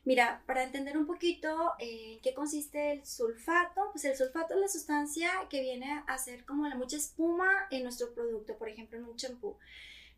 Mira, 0.04 0.42
para 0.46 0.64
entender 0.64 0.96
un 0.96 1.06
poquito 1.06 1.72
eh, 1.78 2.14
en 2.14 2.20
qué 2.20 2.34
consiste 2.34 2.92
el 2.92 3.06
sulfato, 3.06 3.90
pues 3.92 4.04
el 4.04 4.16
sulfato 4.16 4.54
es 4.54 4.60
la 4.60 4.68
sustancia 4.68 5.30
que 5.48 5.60
viene 5.60 5.90
a 5.90 6.14
hacer 6.14 6.44
como 6.44 6.66
la 6.68 6.76
mucha 6.76 6.96
espuma 6.96 7.48
en 7.70 7.84
nuestro 7.84 8.12
producto, 8.14 8.56
por 8.56 8.68
ejemplo 8.68 8.98
en 8.98 9.04
un 9.04 9.16
champú. 9.16 9.56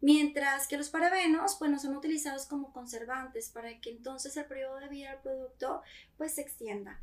Mientras 0.02 0.66
que 0.66 0.78
los 0.78 0.88
parabenos, 0.88 1.56
pues 1.56 1.70
no 1.70 1.78
son 1.78 1.94
utilizados 1.94 2.46
como 2.46 2.72
conservantes 2.72 3.50
para 3.50 3.80
que 3.80 3.90
entonces 3.90 4.36
el 4.36 4.46
periodo 4.46 4.80
de 4.80 4.88
vida 4.88 5.10
del 5.10 5.20
producto 5.20 5.82
pues 6.16 6.34
se 6.34 6.40
extienda. 6.40 7.00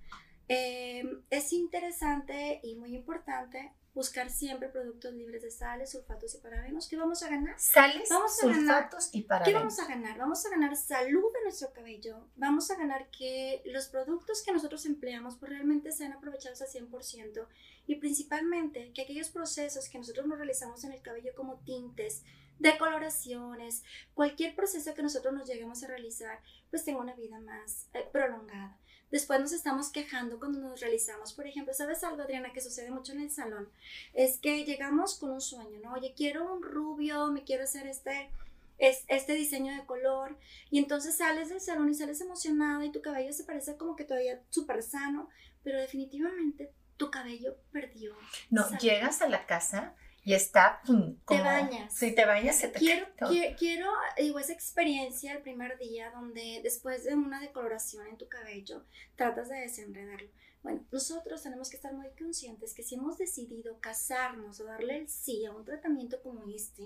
Eh, 0.49 1.03
es 1.29 1.51
interesante 1.53 2.59
y 2.63 2.75
muy 2.75 2.95
importante 2.95 3.73
buscar 3.93 4.29
siempre 4.29 4.69
productos 4.69 5.11
libres 5.13 5.41
de 5.41 5.49
sales, 5.49 5.91
sulfatos 5.91 6.35
y 6.35 6.37
parabenos. 6.37 6.87
¿Qué 6.87 6.95
vamos 6.97 7.23
a 7.23 7.29
ganar? 7.29 7.59
Sales, 7.59 8.07
Vamos 8.09 8.43
a 8.43 8.45
ganar- 8.47 8.59
sulfatos 8.61 9.09
y 9.11 9.21
¿Qué 9.23 9.27
parabenos. 9.27 9.59
vamos 9.61 9.79
a 9.79 9.87
ganar? 9.87 10.17
Vamos 10.19 10.45
a 10.45 10.49
ganar 10.51 10.75
salud 10.77 11.33
de 11.33 11.43
nuestro 11.43 11.73
cabello. 11.73 12.27
Vamos 12.35 12.69
a 12.69 12.75
ganar 12.75 13.09
que 13.09 13.63
los 13.65 13.87
productos 13.87 14.43
que 14.43 14.51
nosotros 14.51 14.85
empleamos 14.85 15.37
pues 15.37 15.51
realmente 15.51 15.91
sean 15.91 16.13
aprovechados 16.13 16.61
al 16.61 16.67
100% 16.67 17.47
y 17.87 17.95
principalmente 17.95 18.91
que 18.93 19.01
aquellos 19.01 19.29
procesos 19.29 19.89
que 19.89 19.97
nosotros 19.97 20.27
nos 20.27 20.37
realizamos 20.37 20.83
en 20.83 20.91
el 20.91 21.01
cabello 21.01 21.31
como 21.35 21.57
tintes, 21.61 22.23
decoloraciones, 22.59 23.83
cualquier 24.13 24.55
proceso 24.55 24.93
que 24.93 25.01
nosotros 25.03 25.33
nos 25.33 25.47
lleguemos 25.47 25.83
a 25.83 25.87
realizar 25.87 26.39
pues 26.69 26.85
tenga 26.85 26.99
una 27.01 27.15
vida 27.15 27.39
más 27.39 27.89
eh, 27.93 28.07
prolongada. 28.11 28.77
Después 29.11 29.39
nos 29.39 29.53
estamos 29.53 29.89
quejando 29.89 30.37
cuando 30.37 30.59
nos 30.59 30.81
realizamos, 30.81 31.31
por 31.33 31.47
ejemplo, 31.47 31.73
¿sabes 31.73 32.03
algo, 32.03 32.21
Adriana, 32.21 32.51
que 32.51 32.59
sucede 32.61 32.91
mucho 32.91 33.13
en 33.13 33.21
el 33.21 33.31
salón? 33.31 33.69
Es 34.13 34.37
que 34.37 34.65
llegamos 34.65 35.17
con 35.17 35.31
un 35.31 35.41
sueño, 35.41 35.79
¿no? 35.81 35.93
Oye, 35.93 36.13
quiero 36.15 36.53
un 36.53 36.61
rubio, 36.61 37.27
me 37.31 37.43
quiero 37.43 37.63
hacer 37.63 37.87
este, 37.87 38.29
es- 38.77 39.05
este 39.07 39.33
diseño 39.33 39.73
de 39.75 39.85
color, 39.85 40.37
y 40.69 40.79
entonces 40.79 41.15
sales 41.15 41.47
del 41.49 41.61
salón 41.61 41.89
y 41.89 41.93
sales 41.93 42.19
emocionada 42.19 42.83
y 42.85 42.91
tu 42.91 43.01
cabello 43.01 43.31
se 43.31 43.45
parece 43.45 43.77
como 43.77 43.95
que 43.95 44.03
todavía 44.03 44.41
súper 44.49 44.83
sano, 44.83 45.29
pero 45.63 45.79
definitivamente 45.79 46.71
tu 46.97 47.09
cabello 47.09 47.55
perdió. 47.71 48.13
No, 48.49 48.63
salud. 48.63 48.79
llegas 48.79 49.21
a 49.21 49.29
la 49.29 49.45
casa 49.45 49.95
y 50.27 50.33
está, 50.33 50.81
como, 50.85 51.43
bañas. 51.43 51.93
Si 51.93 52.13
te 52.13 52.25
bañas, 52.25 52.57
se 52.57 52.67
te 52.67 52.79
Quiero, 52.79 53.05
cae 53.05 53.15
todo. 53.17 53.29
qui- 53.31 53.55
quiero, 53.57 53.89
digo, 54.17 54.39
esa 54.39 54.51
experiencia 54.51 55.31
el 55.31 55.41
primer 55.41 55.77
día 55.77 56.11
donde 56.11 56.59
después 56.61 57.05
de 57.05 57.15
una 57.15 57.39
decoloración 57.39 58.05
en 58.07 58.17
tu 58.17 58.27
cabello 58.27 58.83
tratas 59.15 59.47
de 59.47 59.55
desenredarlo. 59.59 60.27
Bueno, 60.63 60.83
nosotros 60.91 61.41
tenemos 61.43 61.69
que 61.69 61.77
estar 61.77 61.93
muy 61.93 62.09
conscientes 62.19 62.73
que 62.73 62.83
si 62.83 62.95
hemos 62.95 63.17
decidido 63.17 63.79
casarnos 63.79 64.59
o 64.59 64.65
darle 64.65 64.97
el 64.97 65.07
sí 65.07 65.45
a 65.45 65.51
un 65.53 65.63
tratamiento 65.63 66.21
como 66.21 66.43
este, 66.53 66.83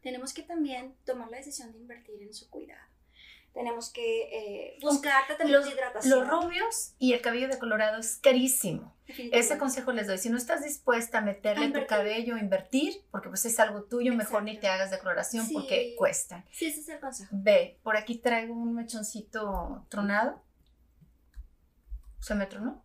tenemos 0.00 0.32
que 0.32 0.42
también 0.44 0.94
tomar 1.04 1.28
la 1.28 1.38
decisión 1.38 1.72
de 1.72 1.78
invertir 1.78 2.22
en 2.22 2.32
su 2.32 2.48
cuidado. 2.48 2.86
Tenemos 3.56 3.88
que 3.88 4.24
eh, 4.74 4.78
buscar 4.82 5.24
Los, 5.46 5.64
de 5.64 5.70
hidratación. 5.70 6.18
los 6.20 6.28
rubios 6.28 6.92
y 6.98 7.14
el 7.14 7.22
cabello 7.22 7.48
decolorado 7.48 7.98
es 7.98 8.16
carísimo. 8.16 8.94
Ese 9.06 9.56
consejo 9.56 9.92
les 9.92 10.06
doy. 10.06 10.18
Si 10.18 10.28
no 10.28 10.36
estás 10.36 10.62
dispuesta 10.62 11.18
a 11.18 11.20
meterle 11.22 11.68
A 11.68 11.72
tu 11.72 11.86
cabello, 11.86 12.34
a 12.34 12.38
invertir, 12.38 13.02
porque 13.10 13.30
pues 13.30 13.46
es 13.46 13.58
algo 13.58 13.84
tuyo, 13.84 14.12
mejor 14.14 14.42
ni 14.42 14.50
Exacto. 14.50 14.60
te 14.60 14.68
hagas 14.74 14.90
decoloración 14.90 15.46
Sí. 15.46 15.54
porque 15.54 15.94
cuestan. 15.96 16.44
Sí, 16.52 16.66
ese 16.66 16.80
es 16.80 16.88
el 16.90 17.00
consejo. 17.00 17.30
Ve, 17.34 17.80
por 17.82 17.96
aquí 17.96 18.18
traigo 18.18 18.52
un 18.52 18.74
mechoncito 18.74 19.86
tronado. 19.88 20.42
Se 22.20 22.34
me 22.34 22.44
tronó. 22.44 22.84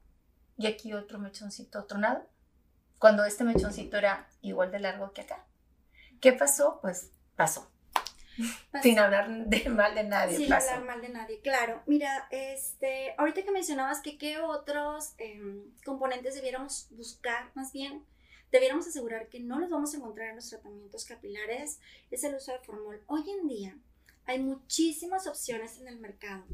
Y 0.57 0.67
aquí 0.67 0.93
otro 0.93 1.19
mechoncito 1.19 1.83
tronado. 1.83 2.25
Cuando 2.97 3.25
este 3.25 3.43
mechoncito 3.43 3.97
era 3.97 4.29
igual 4.41 4.71
de 4.71 4.79
largo 4.79 5.11
que 5.11 5.19
acá. 5.21 5.43
¿Qué 6.21 6.31
pasó? 6.31 6.79
Pues 6.81 7.11
pasó. 7.35 7.69
Sin 8.81 8.99
hablar 8.99 9.29
de 9.47 9.69
mal 9.69 9.93
de 9.95 10.03
nadie. 10.03 10.37
Sin 10.37 10.53
hablar 10.53 10.83
mal 10.83 11.01
de 11.01 11.09
nadie, 11.09 11.39
claro. 11.41 11.81
Mira, 11.85 12.27
este, 12.31 13.13
ahorita 13.17 13.43
que 13.43 13.51
mencionabas 13.51 14.01
que 14.01 14.17
qué 14.17 14.39
otros 14.39 15.13
em, 15.17 15.63
componentes 15.83 16.35
debiéramos 16.35 16.87
buscar, 16.91 17.51
más 17.53 17.71
bien, 17.73 18.05
debiéramos 18.51 18.87
asegurar 18.87 19.27
que 19.27 19.39
no 19.39 19.59
los 19.59 19.69
vamos 19.69 19.93
a 19.93 19.97
encontrar 19.97 20.29
en 20.29 20.35
los 20.37 20.49
tratamientos 20.49 21.05
capilares, 21.05 21.79
es 22.09 22.23
el 22.23 22.35
uso 22.35 22.51
de 22.51 22.59
formol. 22.59 23.01
Hoy 23.07 23.29
en 23.29 23.47
día 23.47 23.77
hay 24.25 24.39
muchísimas 24.39 25.27
opciones 25.27 25.79
en 25.79 25.87
el 25.87 25.99
mercado 25.99 26.45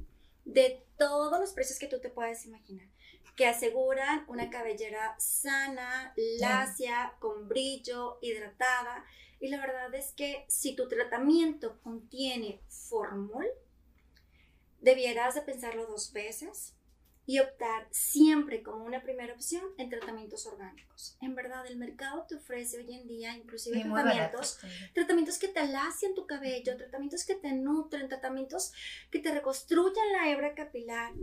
de 0.46 0.84
todos 0.98 1.40
los 1.40 1.52
precios 1.52 1.80
que 1.80 1.88
tú 1.88 2.00
te 2.00 2.10
puedes 2.10 2.46
imaginar 2.46 2.88
que 3.38 3.46
aseguran 3.46 4.26
una 4.28 4.50
cabellera 4.50 5.16
sana, 5.20 6.12
lacia, 6.40 7.14
con 7.20 7.48
brillo, 7.48 8.18
hidratada. 8.20 9.06
Y 9.40 9.50
la 9.50 9.60
verdad 9.60 9.94
es 9.94 10.14
que 10.14 10.46
si 10.48 10.76
tu 10.76 10.88
tratamiento 10.88 11.80
contiene 11.82 12.62
formol, 12.68 13.46
debieras 14.80 15.36
de 15.36 15.42
pensarlo 15.42 15.86
dos 15.86 16.14
veces 16.14 16.77
y 17.28 17.40
optar 17.40 17.88
siempre 17.92 18.64
como 18.64 18.86
una 18.86 19.04
primera 19.04 19.34
opción 19.34 19.62
en 19.78 19.90
tratamientos 19.90 20.48
orgánicos. 20.48 21.18
En 21.22 21.36
verdad, 21.36 21.68
el 21.68 21.78
mercado 21.78 22.26
te 22.26 22.36
ofrece 22.36 22.78
hoy 22.78 22.94
en 22.94 23.06
día 23.06 23.36
inclusive 23.36 23.84
barato. 23.84 24.38
tratamientos 24.40 24.60
tratamientos 24.94 25.38
que 25.38 25.50
te 25.50 25.60
alacian 25.60 26.16
tu 26.16 26.26
cabello, 26.26 26.78
tratamientos 26.78 27.26
que 27.26 27.36
te 27.36 27.52
nutren, 27.52 28.08
tratamientos 28.08 28.72
que 29.12 29.20
te 29.20 29.34
reconstruyan 29.34 30.14
la 30.14 30.32
hebra 30.32 30.56
capilar, 30.56 31.14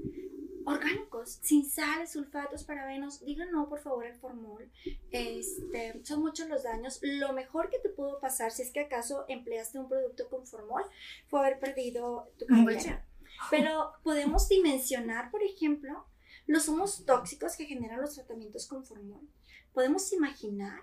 orgánicos, 0.66 1.38
sin 1.42 1.64
sales, 1.64 2.12
sulfatos, 2.12 2.64
parabenos. 2.64 3.24
Digan 3.24 3.50
no, 3.50 3.68
por 3.70 3.80
favor, 3.80 4.06
al 4.06 4.14
formol. 4.16 4.70
Este, 5.10 6.04
son 6.04 6.20
muchos 6.20 6.48
los 6.48 6.64
daños. 6.64 6.98
Lo 7.02 7.32
mejor 7.32 7.70
que 7.70 7.78
te 7.78 7.88
pudo 7.88 8.20
pasar, 8.20 8.50
si 8.50 8.60
es 8.60 8.70
que 8.72 8.80
acaso 8.80 9.24
empleaste 9.28 9.78
un 9.78 9.88
producto 9.88 10.28
con 10.28 10.46
formol, 10.46 10.82
fue 11.28 11.40
haber 11.40 11.58
perdido 11.58 12.30
tu 12.38 12.44
Un 12.50 12.66
cabellera. 12.66 13.06
Pero 13.50 13.92
podemos 14.02 14.48
dimensionar, 14.48 15.30
por 15.30 15.42
ejemplo, 15.42 16.06
los 16.46 16.68
humos 16.68 17.04
tóxicos 17.06 17.56
que 17.56 17.66
generan 17.66 18.00
los 18.00 18.14
tratamientos 18.14 18.66
con 18.66 18.84
formol. 18.84 19.28
Podemos 19.72 20.12
imaginar 20.12 20.80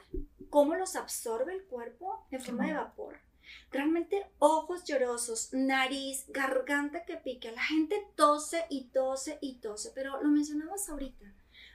cómo 0.49 0.75
los 0.75 0.95
absorbe 0.95 1.53
el 1.53 1.63
cuerpo 1.63 2.25
en 2.31 2.41
forma 2.41 2.67
de 2.67 2.73
vapor. 2.73 3.19
Realmente 3.71 4.29
ojos 4.39 4.83
llorosos, 4.85 5.49
nariz, 5.53 6.25
garganta 6.29 7.05
que 7.05 7.17
pica. 7.17 7.51
La 7.51 7.63
gente 7.63 7.95
tose 8.15 8.65
y 8.69 8.85
tose 8.89 9.37
y 9.41 9.59
tose, 9.59 9.91
pero 9.93 10.21
lo 10.21 10.29
mencionabas 10.29 10.89
ahorita. 10.89 11.33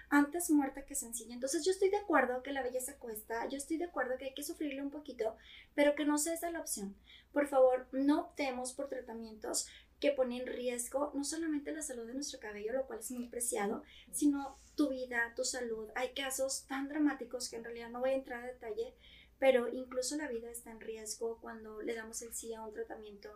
Antes 0.09 0.51
muerta 0.51 0.85
que 0.85 0.95
sencilla. 0.95 1.35
Entonces 1.35 1.65
yo 1.65 1.73
estoy 1.73 1.91
de 1.91 1.97
acuerdo 1.97 2.43
que 2.43 2.53
la 2.53 2.63
belleza 2.63 2.97
cuesta, 2.97 3.49
yo 3.49 3.57
estoy 3.57 3.77
de 3.77 3.87
acuerdo 3.87 4.17
que 4.19 4.27
hay 4.27 4.35
que 4.35 4.45
sufrirle 4.45 4.81
un 4.81 4.91
poquito, 4.91 5.37
pero 5.75 5.95
que 5.95 6.05
no 6.05 6.17
sea 6.17 6.35
esa 6.35 6.51
la 6.51 6.61
opción. 6.61 6.95
Por 7.33 7.49
favor, 7.49 7.89
no 7.93 8.21
optemos 8.21 8.73
por 8.73 8.89
tratamientos 8.89 9.67
que 10.01 10.13
pone 10.13 10.39
en 10.39 10.47
riesgo 10.47 11.13
no 11.15 11.25
solamente 11.25 11.73
la 11.73 11.83
salud 11.83 12.07
de 12.07 12.15
nuestro 12.15 12.39
cabello, 12.39 12.73
lo 12.73 12.87
cual 12.87 12.99
es 12.99 13.11
muy 13.11 13.29
preciado, 13.29 13.83
sino 14.13 14.57
tu 14.75 14.91
vida, 14.91 15.33
tu 15.35 15.45
salud. 15.45 15.89
Hay 15.95 16.13
casos 16.13 16.67
tan 16.69 16.89
dramáticos 16.89 17.49
que 17.49 17.57
en 17.57 17.65
realidad 17.65 17.91
no 17.91 18.01
voy 18.01 18.11
a 18.11 18.17
entrar 18.17 18.45
a 18.45 18.47
detalle, 18.47 18.95
pero 19.39 19.69
incluso 19.69 20.17
la 20.17 20.29
vida 20.29 20.51
está 20.51 20.71
en 20.71 20.81
riesgo 20.81 21.39
cuando 21.41 21.81
le 21.83 21.95
damos 21.95 22.21
el 22.23 22.35
sí 22.35 22.55
a 22.55 22.63
un 22.63 22.73
tratamiento 22.73 23.31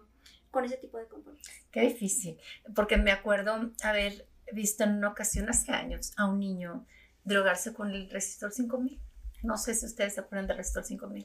con 0.50 0.64
ese 0.64 0.76
tipo 0.76 0.98
de 0.98 1.06
componentes. 1.06 1.48
Qué 1.70 1.80
difícil, 1.82 2.38
porque 2.74 2.96
me 2.96 3.12
acuerdo 3.12 3.72
haber 3.82 4.26
visto 4.52 4.84
en 4.84 4.96
una 4.96 5.08
ocasión 5.08 5.48
hace 5.48 5.72
años 5.72 6.12
a 6.16 6.26
un 6.26 6.40
niño 6.40 6.86
drogarse 7.24 7.72
con 7.72 7.90
el 7.90 8.10
resistor 8.10 8.52
5000. 8.52 9.00
No 9.42 9.56
sé 9.56 9.74
si 9.74 9.86
ustedes 9.86 10.14
se 10.14 10.20
acuerdan 10.20 10.46
del 10.46 10.58
resistor 10.58 10.84
5000. 10.84 11.24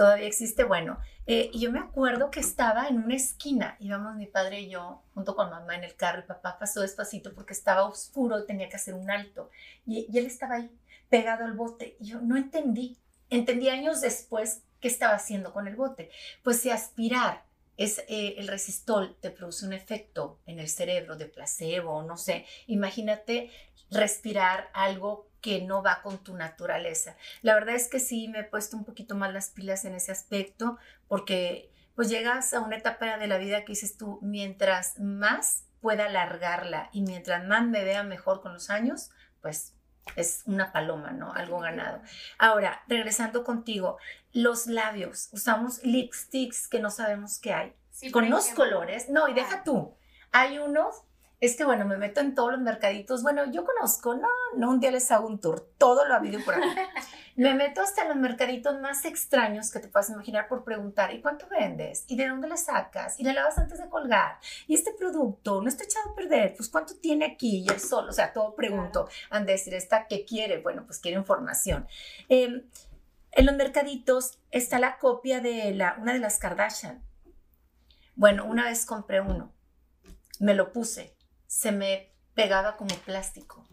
Todavía 0.00 0.28
existe, 0.28 0.64
bueno. 0.64 0.98
Eh, 1.26 1.50
yo 1.52 1.70
me 1.70 1.78
acuerdo 1.78 2.30
que 2.30 2.40
estaba 2.40 2.88
en 2.88 3.04
una 3.04 3.16
esquina, 3.16 3.76
íbamos 3.80 4.16
mi 4.16 4.24
padre 4.24 4.62
y 4.62 4.70
yo 4.70 5.02
junto 5.12 5.36
con 5.36 5.50
mamá 5.50 5.74
en 5.74 5.84
el 5.84 5.94
carro 5.94 6.20
y 6.20 6.26
papá 6.26 6.58
pasó 6.58 6.80
despacito 6.80 7.34
porque 7.34 7.52
estaba 7.52 7.84
oscuro 7.84 8.46
tenía 8.46 8.70
que 8.70 8.76
hacer 8.76 8.94
un 8.94 9.10
alto. 9.10 9.50
Y, 9.84 10.06
y 10.10 10.16
él 10.16 10.24
estaba 10.24 10.54
ahí, 10.54 10.70
pegado 11.10 11.44
al 11.44 11.52
bote. 11.52 11.98
Y 12.00 12.06
yo 12.06 12.22
no 12.22 12.38
entendí. 12.38 12.96
Entendí 13.28 13.68
años 13.68 14.00
después 14.00 14.62
qué 14.80 14.88
estaba 14.88 15.16
haciendo 15.16 15.52
con 15.52 15.68
el 15.68 15.76
bote. 15.76 16.10
Pues 16.42 16.60
si 16.60 16.70
aspirar 16.70 17.44
es 17.76 17.98
eh, 18.08 18.36
el 18.38 18.48
resistol 18.48 19.18
te 19.20 19.30
produce 19.30 19.66
un 19.66 19.74
efecto 19.74 20.40
en 20.46 20.60
el 20.60 20.70
cerebro 20.70 21.16
de 21.16 21.26
placebo, 21.26 22.02
no 22.04 22.16
sé, 22.16 22.46
imagínate 22.68 23.50
respirar 23.90 24.70
algo 24.72 25.29
que 25.40 25.62
no 25.62 25.82
va 25.82 26.02
con 26.02 26.18
tu 26.18 26.36
naturaleza. 26.36 27.16
La 27.42 27.54
verdad 27.54 27.74
es 27.74 27.88
que 27.88 28.00
sí 28.00 28.28
me 28.28 28.40
he 28.40 28.44
puesto 28.44 28.76
un 28.76 28.84
poquito 28.84 29.14
más 29.14 29.32
las 29.32 29.50
pilas 29.50 29.84
en 29.84 29.94
ese 29.94 30.12
aspecto 30.12 30.78
porque 31.08 31.70
pues 31.94 32.08
llegas 32.08 32.54
a 32.54 32.60
una 32.60 32.76
etapa 32.76 33.18
de 33.18 33.26
la 33.26 33.38
vida 33.38 33.60
que 33.60 33.72
dices 33.72 33.96
tú, 33.96 34.18
mientras 34.22 34.98
más 34.98 35.64
pueda 35.80 36.06
alargarla 36.06 36.88
y 36.92 37.02
mientras 37.02 37.44
más 37.46 37.66
me 37.66 37.84
vea 37.84 38.02
mejor 38.02 38.40
con 38.40 38.52
los 38.52 38.70
años, 38.70 39.10
pues 39.40 39.74
es 40.16 40.42
una 40.46 40.72
paloma, 40.72 41.10
¿no? 41.10 41.32
Algo 41.32 41.60
ganado. 41.60 42.00
Ahora, 42.38 42.82
regresando 42.88 43.44
contigo, 43.44 43.98
los 44.32 44.66
labios, 44.66 45.28
usamos 45.32 45.82
lipsticks 45.84 46.68
que 46.68 46.80
no 46.80 46.90
sabemos 46.90 47.38
qué 47.38 47.52
hay. 47.52 47.74
con 48.12 48.24
unos 48.24 48.48
colores, 48.48 49.08
no, 49.08 49.28
y 49.28 49.34
deja 49.34 49.62
tú, 49.62 49.94
hay 50.32 50.58
unos, 50.58 51.02
es 51.40 51.56
que 51.56 51.64
bueno, 51.64 51.86
me 51.86 51.96
meto 51.96 52.20
en 52.20 52.34
todos 52.34 52.52
los 52.52 52.60
mercaditos, 52.60 53.22
bueno, 53.22 53.50
yo 53.50 53.64
conozco, 53.64 54.14
no, 54.14 54.28
no, 54.56 54.70
un 54.70 54.78
día 54.78 54.90
les 54.90 55.10
hago 55.10 55.26
un 55.26 55.40
tour, 55.40 55.72
todo 55.78 56.04
lo 56.04 56.12
ha 56.12 56.18
habido 56.18 56.38
por 56.44 56.54
ahí. 56.54 56.62
me 57.36 57.54
meto 57.54 57.80
hasta 57.80 58.02
en 58.02 58.08
los 58.08 58.18
mercaditos 58.18 58.78
más 58.80 59.06
extraños 59.06 59.70
que 59.70 59.80
te 59.80 59.88
puedas 59.88 60.10
imaginar 60.10 60.48
por 60.48 60.64
preguntar, 60.64 61.14
¿y 61.14 61.22
cuánto 61.22 61.48
vendes? 61.48 62.04
¿Y 62.08 62.16
de 62.16 62.28
dónde 62.28 62.46
le 62.46 62.58
sacas? 62.58 63.18
¿Y 63.18 63.24
le 63.24 63.32
lavas 63.32 63.56
antes 63.56 63.78
de 63.78 63.88
colgar? 63.88 64.38
¿Y 64.66 64.74
este 64.74 64.92
producto 64.92 65.62
no 65.62 65.68
está 65.68 65.84
echado 65.84 66.10
a 66.10 66.14
perder? 66.14 66.54
Pues 66.54 66.68
¿cuánto 66.68 66.94
tiene 66.96 67.24
aquí? 67.24 67.64
Y 67.66 67.72
el 67.72 67.80
sol, 67.80 68.06
o 68.08 68.12
sea, 68.12 68.34
todo 68.34 68.54
pregunto. 68.54 69.08
Han 69.30 69.46
de 69.46 69.52
decir, 69.52 69.72
¿esta 69.72 70.06
qué 70.08 70.26
quiere? 70.26 70.60
Bueno, 70.60 70.84
pues 70.84 70.98
quiere 70.98 71.16
información. 71.16 71.86
Eh, 72.28 72.66
en 73.32 73.46
los 73.46 73.56
mercaditos 73.56 74.38
está 74.50 74.78
la 74.78 74.98
copia 74.98 75.40
de 75.40 75.72
la, 75.72 75.96
una 75.98 76.12
de 76.12 76.18
las 76.18 76.38
Kardashian. 76.38 77.02
Bueno, 78.14 78.44
una 78.44 78.64
vez 78.64 78.84
compré 78.84 79.22
uno, 79.22 79.54
me 80.40 80.52
lo 80.52 80.72
puse, 80.72 81.16
se 81.50 81.72
me 81.72 82.12
pegaba 82.34 82.76
como 82.76 82.94
plástico. 82.94 83.66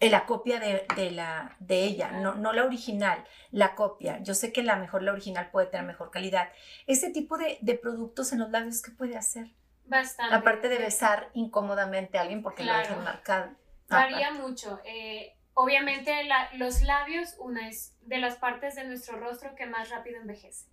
Eh, 0.00 0.08
la 0.08 0.24
copia 0.24 0.58
de, 0.58 1.10
la, 1.10 1.54
de 1.60 1.84
ella, 1.84 2.12
no, 2.12 2.34
no 2.34 2.54
la 2.54 2.64
original, 2.64 3.22
la 3.50 3.74
copia. 3.74 4.22
Yo 4.22 4.32
sé 4.32 4.54
que 4.54 4.62
la 4.62 4.76
mejor, 4.76 5.02
la 5.02 5.12
original 5.12 5.50
puede 5.50 5.66
tener 5.66 5.84
mejor 5.84 6.10
calidad. 6.10 6.48
Ese 6.86 7.10
tipo 7.10 7.36
de, 7.36 7.58
productos 7.82 8.32
en 8.32 8.38
los 8.38 8.50
labios, 8.50 8.80
¿qué 8.80 8.90
puede 8.90 9.18
hacer? 9.18 9.48
Bastante. 9.84 10.34
Aparte 10.34 10.70
de 10.70 10.78
besar 10.78 11.28
incómodamente 11.34 12.16
a 12.16 12.22
alguien 12.22 12.42
porque 12.42 12.64
lo 12.64 12.74
dejan 12.74 13.04
marcado. 13.04 13.50
Varía 13.86 14.32
mucho. 14.32 14.80
Eh, 14.86 15.36
obviamente 15.52 16.10
los 16.54 16.80
labios, 16.80 17.34
una 17.38 17.68
es 17.68 17.98
de 18.00 18.16
las 18.16 18.36
partes 18.36 18.76
de 18.76 18.84
nuestro 18.84 19.18
rostro 19.18 19.54
que 19.54 19.66
más 19.66 19.90
rápido 19.90 20.16
envejece, 20.22 20.70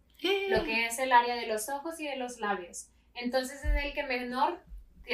lo 0.47 0.63
que 0.63 0.85
es 0.85 0.97
el 0.97 1.11
área 1.11 1.35
de 1.35 1.47
los 1.47 1.67
ojos 1.67 1.99
y 1.99 2.07
de 2.07 2.15
los 2.15 2.39
labios. 2.39 2.87
Entonces 3.15 3.65
es 3.65 3.83
el 3.83 3.93
que 3.93 4.03
menor, 4.03 4.63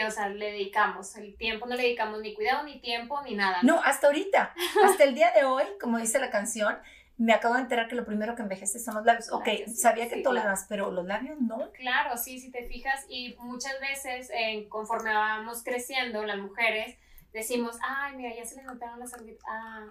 o 0.06 0.12
sea, 0.12 0.30
le 0.30 0.52
dedicamos 0.52 1.15
el 1.17 1.36
tiempo, 1.36 1.65
no 1.65 1.76
le 1.76 1.84
dedicamos 1.84 2.21
ni 2.21 2.34
cuidado, 2.34 2.63
ni 2.63 2.80
tiempo, 2.80 3.21
ni 3.23 3.36
nada. 3.36 3.60
No, 3.63 3.82
hasta 3.84 4.08
ahorita, 4.08 4.54
hasta 4.84 5.04
el 5.04 5.15
día 5.15 5.32
de 5.32 5.45
hoy, 5.45 5.63
como 5.80 5.97
dice 5.97 6.19
la 6.19 6.30
canción, 6.30 6.78
me 7.17 7.34
acabo 7.34 7.56
de 7.56 7.62
enterar 7.62 7.88
que 7.88 7.95
lo 7.95 8.06
primero 8.06 8.36
que 8.36 8.43
envejece 8.43 8.80
son 8.80 8.95
los 8.95 9.06
labios. 9.06 9.32
Ok, 9.32 9.47
sabía 9.67 10.08
que 10.08 10.21
todo 10.21 10.34
lo 10.34 10.41
demás, 10.41 10.67
pero 10.69 10.91
los 10.91 11.06
labios 11.06 11.39
no. 11.39 11.71
Claro, 11.71 12.15
sí, 12.15 12.39
si 12.39 12.52
te 12.52 12.67
fijas, 12.67 13.06
y 13.10 13.36
muchas 13.39 13.80
veces 13.80 14.30
eh, 14.34 14.67
conforme 14.69 15.13
vamos 15.13 15.63
creciendo, 15.63 16.23
las 16.23 16.38
mujeres, 16.38 16.95
decimos, 17.34 17.78
ay, 17.82 18.15
mira, 18.15 18.36
ya 18.36 18.45
se 18.45 18.56
le 18.56 18.63
notaron 18.63 19.00
las 19.00 19.13
arruguitas, 19.13 19.43
ah, 19.50 19.86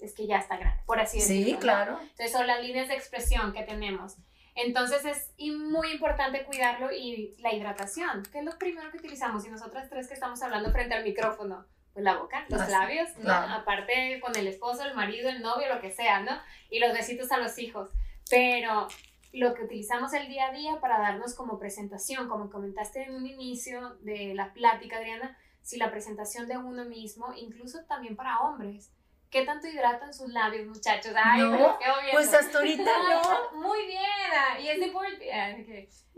es, 0.00 0.14
que 0.14 0.26
ya 0.26 0.38
está 0.38 0.56
grande, 0.56 0.82
por 0.86 0.98
así 1.00 1.18
decirlo. 1.18 1.52
Sí, 1.52 1.56
claro. 1.56 1.98
Entonces 2.00 2.32
son 2.32 2.46
las 2.46 2.62
líneas 2.62 2.88
de 2.88 2.94
expresión 2.94 3.52
que 3.52 3.64
tenemos. 3.64 4.16
Entonces 4.58 5.04
es 5.04 5.30
muy 5.56 5.92
importante 5.92 6.44
cuidarlo 6.44 6.90
y 6.90 7.36
la 7.38 7.54
hidratación, 7.54 8.24
que 8.24 8.40
es 8.40 8.44
lo 8.44 8.58
primero 8.58 8.90
que 8.90 8.98
utilizamos. 8.98 9.46
Y 9.46 9.50
nosotras 9.50 9.88
tres 9.88 10.08
que 10.08 10.14
estamos 10.14 10.42
hablando 10.42 10.72
frente 10.72 10.96
al 10.96 11.04
micrófono, 11.04 11.64
pues 11.92 12.04
la 12.04 12.16
boca, 12.16 12.44
los 12.48 12.68
labios, 12.68 13.08
¿no? 13.18 13.32
Aparte 13.32 14.18
con 14.20 14.34
el 14.34 14.48
esposo, 14.48 14.82
el 14.82 14.96
marido, 14.96 15.28
el 15.28 15.42
novio, 15.42 15.72
lo 15.72 15.80
que 15.80 15.92
sea, 15.92 16.20
¿no? 16.20 16.32
Y 16.70 16.80
los 16.80 16.92
besitos 16.92 17.30
a 17.30 17.38
los 17.38 17.56
hijos. 17.60 17.90
Pero 18.28 18.88
lo 19.32 19.54
que 19.54 19.62
utilizamos 19.62 20.12
el 20.12 20.26
día 20.26 20.48
a 20.48 20.52
día 20.52 20.80
para 20.80 20.98
darnos 20.98 21.34
como 21.34 21.60
presentación, 21.60 22.28
como 22.28 22.50
comentaste 22.50 23.04
en 23.04 23.14
un 23.14 23.28
inicio 23.28 23.94
de 24.00 24.34
la 24.34 24.52
plática, 24.54 24.96
Adriana, 24.96 25.38
si 25.62 25.76
la 25.76 25.92
presentación 25.92 26.48
de 26.48 26.56
uno 26.56 26.84
mismo, 26.84 27.32
incluso 27.36 27.84
también 27.84 28.16
para 28.16 28.40
hombres. 28.40 28.90
¿Qué 29.30 29.44
tanto 29.44 29.66
hidratan 29.66 30.14
sus 30.14 30.30
labios, 30.32 30.66
muchachos? 30.66 31.12
Ay, 31.16 31.42
no, 31.42 31.78
pues 32.12 32.32
hasta 32.32 32.58
ahorita 32.58 32.90
no. 33.52 33.60
Muy 33.60 33.86
bien, 33.86 34.02
ah, 34.32 34.58
y 34.58 34.68
es 34.68 34.80
de 34.80 34.88
por... 34.88 35.06
Ah, 35.32 35.50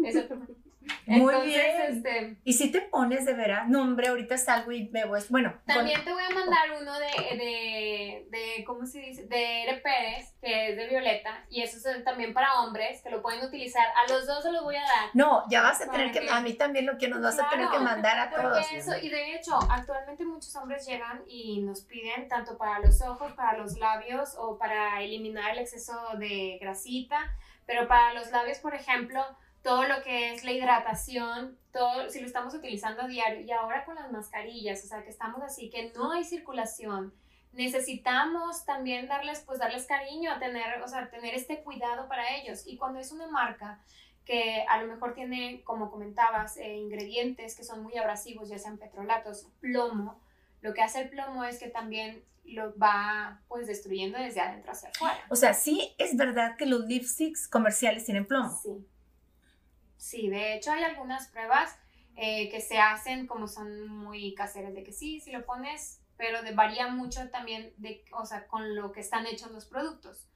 eso 0.04 0.28
muy 1.06 1.34
bien. 1.46 1.82
Este, 1.88 2.36
y 2.44 2.52
si 2.52 2.70
te 2.70 2.80
pones 2.80 3.26
de 3.26 3.34
veras, 3.34 3.68
no 3.68 3.82
hombre, 3.82 4.08
ahorita 4.08 4.38
salgo 4.38 4.72
y 4.72 4.88
me 4.88 5.04
voy, 5.04 5.20
bueno. 5.28 5.54
También 5.66 6.02
te 6.04 6.12
voy 6.12 6.22
a 6.22 6.30
mandar 6.30 6.70
uno 6.80 6.98
de, 6.98 7.36
de, 7.36 8.26
de, 8.30 8.64
¿cómo 8.64 8.86
se 8.86 9.00
dice? 9.00 9.26
De 9.26 9.64
Ere 9.64 9.78
Pérez, 9.78 10.34
que 10.40 10.70
es 10.70 10.76
de 10.76 10.88
Violeta, 10.88 11.44
y 11.48 11.62
eso 11.62 11.76
es 11.90 12.04
también 12.04 12.32
para 12.32 12.60
hombres, 12.60 13.02
que 13.02 13.10
lo 13.10 13.22
pueden 13.22 13.44
utilizar. 13.44 13.86
A 13.96 14.10
los 14.10 14.26
dos 14.26 14.42
se 14.42 14.52
los 14.52 14.62
voy 14.62 14.76
a 14.76 14.82
dar. 14.82 15.10
No, 15.14 15.44
ya 15.50 15.62
vas 15.62 15.80
a 15.80 15.90
tener 15.90 16.12
que, 16.12 16.28
a 16.30 16.40
mí 16.40 16.54
también 16.54 16.86
lo 16.86 16.96
que 16.96 17.08
nos 17.08 17.20
vas 17.20 17.38
a 17.38 17.48
tener 17.50 17.68
que 17.68 17.78
mandar 17.78 18.18
a 18.18 18.30
todos. 18.30 18.66
Eso, 18.72 18.96
y 19.00 19.08
de 19.08 19.34
hecho, 19.34 19.58
actualmente 19.70 20.24
muchos 20.24 20.54
hombres 20.56 20.86
llegan 20.86 21.22
y 21.26 21.60
nos 21.60 21.82
piden 21.82 22.28
tanto 22.28 22.56
para 22.56 22.78
los 22.80 23.02
ojos, 23.02 23.32
para 23.32 23.58
los 23.58 23.78
labios 23.78 24.34
o 24.38 24.58
para 24.58 25.02
eliminar 25.02 25.52
el 25.52 25.58
exceso 25.58 26.16
de 26.18 26.58
grasita, 26.60 27.18
pero 27.66 27.86
para 27.88 28.14
los 28.14 28.30
labios, 28.30 28.58
por 28.58 28.74
ejemplo, 28.74 29.24
todo 29.62 29.84
lo 29.84 30.02
que 30.02 30.32
es 30.32 30.44
la 30.44 30.52
hidratación, 30.52 31.58
todo, 31.72 32.08
si 32.08 32.20
lo 32.20 32.26
estamos 32.26 32.54
utilizando 32.54 33.02
a 33.02 33.08
diario 33.08 33.40
y 33.40 33.50
ahora 33.52 33.84
con 33.84 33.94
las 33.94 34.10
mascarillas, 34.10 34.84
o 34.84 34.88
sea, 34.88 35.02
que 35.02 35.10
estamos 35.10 35.42
así, 35.42 35.70
que 35.70 35.92
no 35.94 36.12
hay 36.12 36.24
circulación, 36.24 37.12
necesitamos 37.52 38.64
también 38.64 39.08
darles, 39.08 39.40
pues 39.40 39.58
darles 39.58 39.86
cariño, 39.86 40.32
a 40.32 40.38
tener, 40.38 40.80
o 40.82 40.88
sea, 40.88 41.10
tener 41.10 41.34
este 41.34 41.62
cuidado 41.62 42.08
para 42.08 42.36
ellos. 42.36 42.62
Y 42.66 42.76
cuando 42.76 43.00
es 43.00 43.12
una 43.12 43.26
marca 43.26 43.80
que 44.24 44.64
a 44.68 44.80
lo 44.80 44.92
mejor 44.92 45.14
tiene, 45.14 45.62
como 45.64 45.90
comentabas, 45.90 46.56
eh, 46.56 46.76
ingredientes 46.76 47.56
que 47.56 47.64
son 47.64 47.82
muy 47.82 47.96
abrasivos, 47.96 48.48
ya 48.48 48.58
sean 48.58 48.78
petrolatos, 48.78 49.48
plomo, 49.60 50.20
lo 50.60 50.74
que 50.74 50.82
hace 50.82 51.00
el 51.00 51.10
plomo 51.10 51.44
es 51.44 51.58
que 51.58 51.68
también 51.68 52.22
lo 52.44 52.76
va 52.78 53.40
pues 53.48 53.66
destruyendo 53.66 54.18
desde 54.18 54.40
adentro 54.40 54.72
hacia 54.72 54.90
afuera. 54.90 55.18
O 55.30 55.36
sea, 55.36 55.54
sí 55.54 55.94
es 55.98 56.16
verdad 56.16 56.56
que 56.56 56.66
los 56.66 56.84
lipsticks 56.86 57.48
comerciales 57.48 58.04
tienen 58.04 58.26
plomo. 58.26 58.58
Sí. 58.62 58.86
Sí, 60.00 60.30
de 60.30 60.54
hecho 60.54 60.72
hay 60.72 60.82
algunas 60.82 61.28
pruebas 61.28 61.78
eh, 62.16 62.48
que 62.48 62.62
se 62.62 62.78
hacen 62.78 63.26
como 63.26 63.46
son 63.46 63.86
muy 63.86 64.34
caseras 64.34 64.72
de 64.72 64.82
que 64.82 64.94
sí, 64.94 65.20
si 65.20 65.30
lo 65.30 65.44
pones, 65.44 66.00
pero 66.16 66.38
varía 66.54 66.88
mucho 66.88 67.28
también 67.28 67.74
de, 67.76 68.02
o 68.12 68.24
sea, 68.24 68.46
con 68.46 68.74
lo 68.74 68.92
que 68.92 69.00
están 69.00 69.26
hechos 69.26 69.50
los 69.50 69.66
productos. 69.66 70.26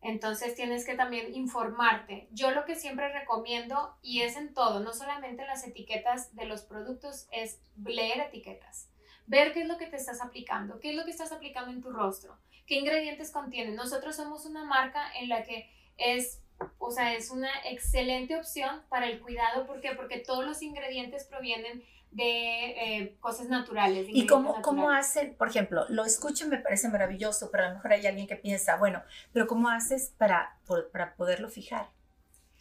Entonces 0.00 0.56
tienes 0.56 0.84
que 0.84 0.96
también 0.96 1.32
informarte. 1.32 2.26
Yo 2.32 2.50
lo 2.50 2.64
que 2.64 2.74
siempre 2.74 3.12
recomiendo, 3.12 3.96
y 4.02 4.22
es 4.22 4.36
en 4.36 4.52
todo, 4.52 4.80
no 4.80 4.92
solamente 4.92 5.46
las 5.46 5.64
etiquetas 5.64 6.34
de 6.34 6.46
los 6.46 6.62
productos, 6.62 7.28
es 7.30 7.60
leer 7.84 8.18
etiquetas. 8.18 8.90
Ver 9.26 9.52
qué 9.52 9.62
es 9.62 9.68
lo 9.68 9.78
que 9.78 9.86
te 9.86 9.96
estás 9.96 10.20
aplicando, 10.20 10.80
qué 10.80 10.90
es 10.90 10.96
lo 10.96 11.04
que 11.04 11.12
estás 11.12 11.30
aplicando 11.30 11.70
en 11.70 11.82
tu 11.82 11.90
rostro, 11.90 12.36
qué 12.66 12.74
ingredientes 12.74 13.30
contienen. 13.30 13.76
Nosotros 13.76 14.16
somos 14.16 14.44
una 14.44 14.64
marca 14.64 15.06
en 15.14 15.28
la 15.28 15.44
que 15.44 15.70
es 15.96 16.43
o 16.78 16.90
sea, 16.90 17.14
es 17.14 17.30
una 17.30 17.50
excelente 17.64 18.36
opción 18.36 18.82
para 18.88 19.06
el 19.06 19.20
cuidado. 19.20 19.66
¿Por 19.66 19.80
qué? 19.80 19.92
Porque 19.96 20.18
todos 20.18 20.44
los 20.44 20.62
ingredientes 20.62 21.24
provienen 21.24 21.82
de 22.10 22.98
eh, 23.00 23.16
cosas 23.20 23.48
naturales. 23.48 24.06
¿Y 24.08 24.26
cómo, 24.26 24.62
cómo 24.62 24.90
hacen, 24.90 25.34
por 25.36 25.48
ejemplo, 25.48 25.84
lo 25.88 26.04
escucho 26.04 26.46
y 26.46 26.48
me 26.48 26.58
parece 26.58 26.88
maravilloso, 26.88 27.50
pero 27.50 27.64
a 27.64 27.68
lo 27.68 27.74
mejor 27.74 27.92
hay 27.92 28.06
alguien 28.06 28.26
que 28.26 28.36
piensa, 28.36 28.76
bueno, 28.76 29.02
pero 29.32 29.46
¿cómo 29.46 29.68
haces 29.68 30.14
para, 30.16 30.58
para 30.92 31.16
poderlo 31.16 31.48
fijar? 31.48 31.88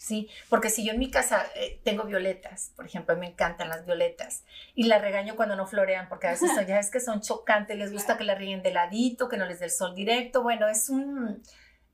¿sí? 0.03 0.29
Porque 0.49 0.69
si 0.69 0.85
yo 0.85 0.91
en 0.91 0.99
mi 0.99 1.09
casa 1.09 1.45
eh, 1.55 1.79
tengo 1.83 2.03
violetas, 2.03 2.73
por 2.75 2.85
ejemplo, 2.85 3.15
me 3.15 3.27
encantan 3.27 3.69
las 3.69 3.85
violetas, 3.85 4.43
y 4.75 4.83
las 4.83 5.01
regaño 5.01 5.35
cuando 5.35 5.55
no 5.55 5.65
florean, 5.65 6.09
porque 6.09 6.27
a 6.27 6.31
veces 6.31 6.51
ya 6.67 6.79
es 6.79 6.91
que 6.91 6.99
son 6.99 7.21
chocantes, 7.21 7.77
les 7.77 7.93
gusta 7.93 8.17
que 8.17 8.25
las 8.25 8.37
ríen 8.37 8.61
de 8.61 8.73
ladito, 8.73 9.29
que 9.29 9.37
no 9.37 9.45
les 9.45 9.59
dé 9.59 9.65
el 9.65 9.71
sol 9.71 9.95
directo, 9.95 10.43
bueno, 10.43 10.67
es 10.67 10.89
un, 10.89 11.41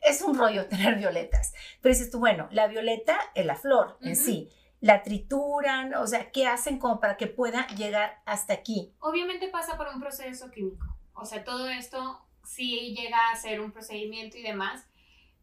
es 0.02 0.22
un 0.22 0.38
rollo 0.38 0.66
tener 0.70 0.96
violetas. 0.96 1.54
Pero 1.82 1.94
dices 1.94 2.12
tú, 2.12 2.20
bueno, 2.20 2.48
la 2.52 2.68
violeta 2.68 3.20
es 3.36 3.46
la 3.46 3.56
flor 3.56 3.98
en 4.02 4.16
sí, 4.16 4.50
la 4.82 5.04
trituran, 5.04 5.94
o 5.96 6.08
sea, 6.08 6.32
¿qué 6.32 6.48
hacen 6.48 6.80
como 6.80 7.00
para 7.00 7.18
que 7.18 7.28
pueda 7.28 7.68
llegar 7.68 8.22
hasta 8.26 8.54
aquí? 8.54 8.94
Obviamente 9.00 9.50
pasa 9.50 9.78
por 9.78 9.88
un 9.90 10.00
proceso 10.00 10.50
químico, 10.52 10.86
o 11.14 11.26
sea, 11.26 11.44
todo 11.44 11.70
esto 11.70 12.22
sí 12.44 12.96
llega 12.96 13.32
a 13.32 13.36
ser 13.36 13.60
un 13.60 13.72
procedimiento 13.72 14.38
y 14.38 14.42
demás, 14.42 14.88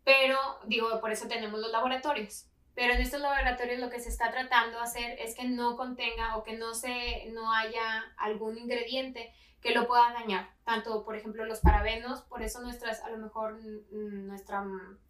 pero 0.04 0.38
digo, 0.66 1.00
por 1.00 1.10
eso 1.10 1.28
tenemos 1.28 1.60
los 1.60 1.70
laboratorios. 1.70 2.46
Pero 2.76 2.92
en 2.92 3.00
estos 3.00 3.22
laboratorios 3.22 3.80
lo 3.80 3.88
que 3.88 4.00
se 4.00 4.10
está 4.10 4.30
tratando 4.30 4.76
de 4.76 4.84
hacer 4.84 5.18
es 5.18 5.34
que 5.34 5.44
no 5.44 5.78
contenga 5.78 6.36
o 6.36 6.44
que 6.44 6.58
no, 6.58 6.74
se, 6.74 7.24
no 7.32 7.50
haya 7.50 8.04
algún 8.18 8.58
ingrediente 8.58 9.32
que 9.62 9.74
lo 9.74 9.88
pueda 9.88 10.12
dañar. 10.12 10.50
Tanto, 10.62 11.02
por 11.02 11.16
ejemplo, 11.16 11.46
los 11.46 11.60
parabenos, 11.60 12.20
por 12.20 12.42
eso 12.42 12.60
nuestras, 12.60 13.00
a 13.00 13.08
lo 13.08 13.16
mejor 13.16 13.58
nuestra 13.90 14.62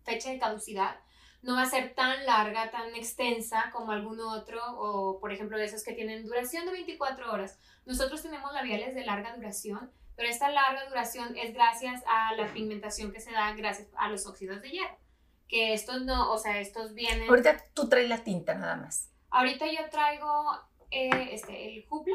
fecha 0.04 0.30
de 0.30 0.38
caducidad 0.38 1.00
no 1.42 1.56
va 1.56 1.62
a 1.62 1.66
ser 1.66 1.92
tan 1.94 2.24
larga, 2.24 2.70
tan 2.70 2.94
extensa 2.94 3.70
como 3.72 3.90
algún 3.90 4.20
otro, 4.20 4.60
o 4.78 5.18
por 5.18 5.32
ejemplo 5.32 5.58
de 5.58 5.64
esos 5.64 5.82
que 5.82 5.92
tienen 5.92 6.24
duración 6.24 6.66
de 6.66 6.72
24 6.72 7.32
horas. 7.32 7.58
Nosotros 7.84 8.22
tenemos 8.22 8.52
labiales 8.52 8.94
de 8.94 9.04
larga 9.04 9.34
duración, 9.34 9.90
pero 10.14 10.28
esta 10.28 10.50
larga 10.50 10.88
duración 10.88 11.36
es 11.36 11.52
gracias 11.52 12.04
a 12.06 12.32
la 12.36 12.46
pigmentación 12.46 13.12
que 13.12 13.20
se 13.20 13.32
da 13.32 13.52
gracias 13.54 13.88
a 13.96 14.08
los 14.08 14.24
óxidos 14.24 14.62
de 14.62 14.70
hierro 14.70 15.05
que 15.48 15.72
estos 15.72 16.02
no, 16.02 16.32
o 16.32 16.38
sea, 16.38 16.60
estos 16.60 16.94
vienen... 16.94 17.28
Ahorita 17.28 17.56
tú 17.74 17.88
traes 17.88 18.08
la 18.08 18.24
tinta 18.24 18.54
nada 18.54 18.76
más. 18.76 19.12
Ahorita 19.30 19.66
yo 19.66 19.88
traigo 19.90 20.50
eh, 20.90 21.28
este, 21.32 21.74
el 21.74 21.86
cupla 21.86 22.14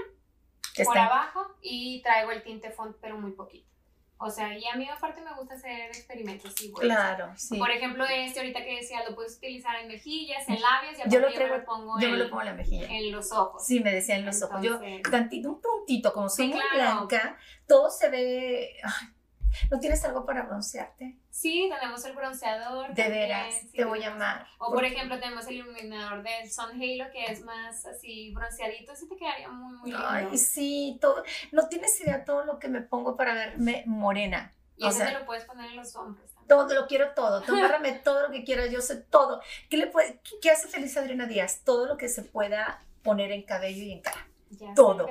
por 0.86 0.98
abajo 0.98 1.46
y 1.62 2.02
traigo 2.02 2.32
el 2.32 2.44
tinte 2.44 2.72
font, 2.72 2.96
pero 3.02 3.18
muy 3.18 3.32
poquito. 3.32 3.72
O 4.24 4.30
sea, 4.30 4.56
y 4.56 4.64
a 4.68 4.76
mí 4.76 4.88
aparte 4.88 5.20
me 5.22 5.34
gusta 5.34 5.56
hacer 5.56 5.88
experimentos 5.88 6.62
igual. 6.62 6.86
Claro, 6.86 7.34
sí. 7.36 7.58
Por 7.58 7.72
ejemplo, 7.72 8.06
este 8.06 8.40
ahorita 8.40 8.64
que 8.64 8.76
decía, 8.76 9.04
lo 9.08 9.16
puedes 9.16 9.38
utilizar 9.38 9.76
en 9.78 9.88
mejillas, 9.88 10.48
en 10.48 10.62
labios, 10.62 11.00
y 11.00 11.10
yo 11.10 11.20
lo, 11.20 11.34
traigo, 11.34 11.42
yo 11.42 11.52
me 11.52 11.58
lo 11.58 11.66
pongo 11.66 12.00
yo 12.00 12.08
en, 12.08 12.12
me 12.12 12.18
lo 12.20 12.30
pongo 12.30 12.42
en 12.42 12.48
la 12.48 12.54
mejilla. 12.54 12.88
En 12.88 13.12
los 13.12 13.32
ojos. 13.32 13.66
Sí, 13.66 13.80
me 13.80 13.92
decía 13.92 14.18
en 14.18 14.28
los 14.28 14.40
ojos. 14.44 14.62
Yo, 14.62 14.80
tantito, 15.10 15.50
un 15.50 15.60
puntito, 15.60 16.14
como 16.14 16.30
soy 16.30 16.50
muy 16.50 16.62
blanca, 16.72 17.36
todo 17.68 17.90
se 17.90 18.10
ve... 18.10 18.76
¿No 19.70 19.80
tienes 19.80 20.04
algo 20.06 20.26
para 20.26 20.43
broncearte? 20.43 21.18
Sí, 21.30 21.70
tenemos 21.74 22.04
el 22.06 22.14
bronceador. 22.14 22.93
De 22.93 23.10
veras, 23.10 23.56
te 23.74 23.86
voy 23.86 24.04
a 24.04 24.12
amar. 24.14 24.47
O 24.60 24.72
por 24.72 24.84
ejemplo, 24.86 25.20
tenemos 25.20 25.47
el 25.47 25.56
iluminador 25.56 26.24
del 26.24 26.52
Sun 26.52 26.82
Halo 26.82 27.12
que 27.12 27.26
es 27.26 27.43
más 27.43 27.86
así 27.86 28.32
bronceadito, 28.34 28.91
así 28.91 29.08
te 29.08 29.16
quedaría 29.16 29.49
muy, 29.49 29.78
muy 29.78 29.91
lindo. 29.91 30.08
Ay, 30.08 30.38
sí, 30.38 30.97
todo. 31.02 31.24
No 31.52 31.68
tienes 31.68 31.99
idea 32.02 32.26
todo 32.26 32.45
lo 32.45 32.60
que 32.60 32.68
me 32.68 32.82
pongo 32.82 33.16
para 33.16 33.34
verme 33.34 33.84
morena. 33.86 34.54
Y 34.78 34.88
eso 34.88 34.99
te 34.99 35.12
lo 35.12 35.26
puedes 35.26 35.45
poner 35.45 35.70
en 35.70 35.78
los 35.78 35.95
hombros. 35.95 36.32
También. 36.32 36.47
Todo, 36.47 36.74
lo 36.74 36.88
quiero 36.88 37.14
todo. 37.14 37.41
Tú 37.43 37.56
todo 38.04 38.28
lo 38.28 38.32
que 38.32 38.43
quieras, 38.43 38.72
yo 38.72 38.82
sé 38.82 38.97
todo. 38.97 39.41
¿Qué, 39.70 39.78
le 39.78 39.88
puede, 39.88 40.22
qué 40.41 40.49
hace 40.49 40.68
feliz 40.68 40.97
a 40.97 41.02
Adriana 41.02 41.28
Díaz? 41.28 41.62
Todo 41.64 41.86
lo 41.86 41.97
que 41.97 42.10
se 42.10 42.24
pueda 42.24 42.84
poner 43.04 43.32
en 43.32 43.43
cabello 43.43 43.84
y 43.84 43.91
en 43.91 44.02
cara 44.02 44.31
todo. 44.76 45.07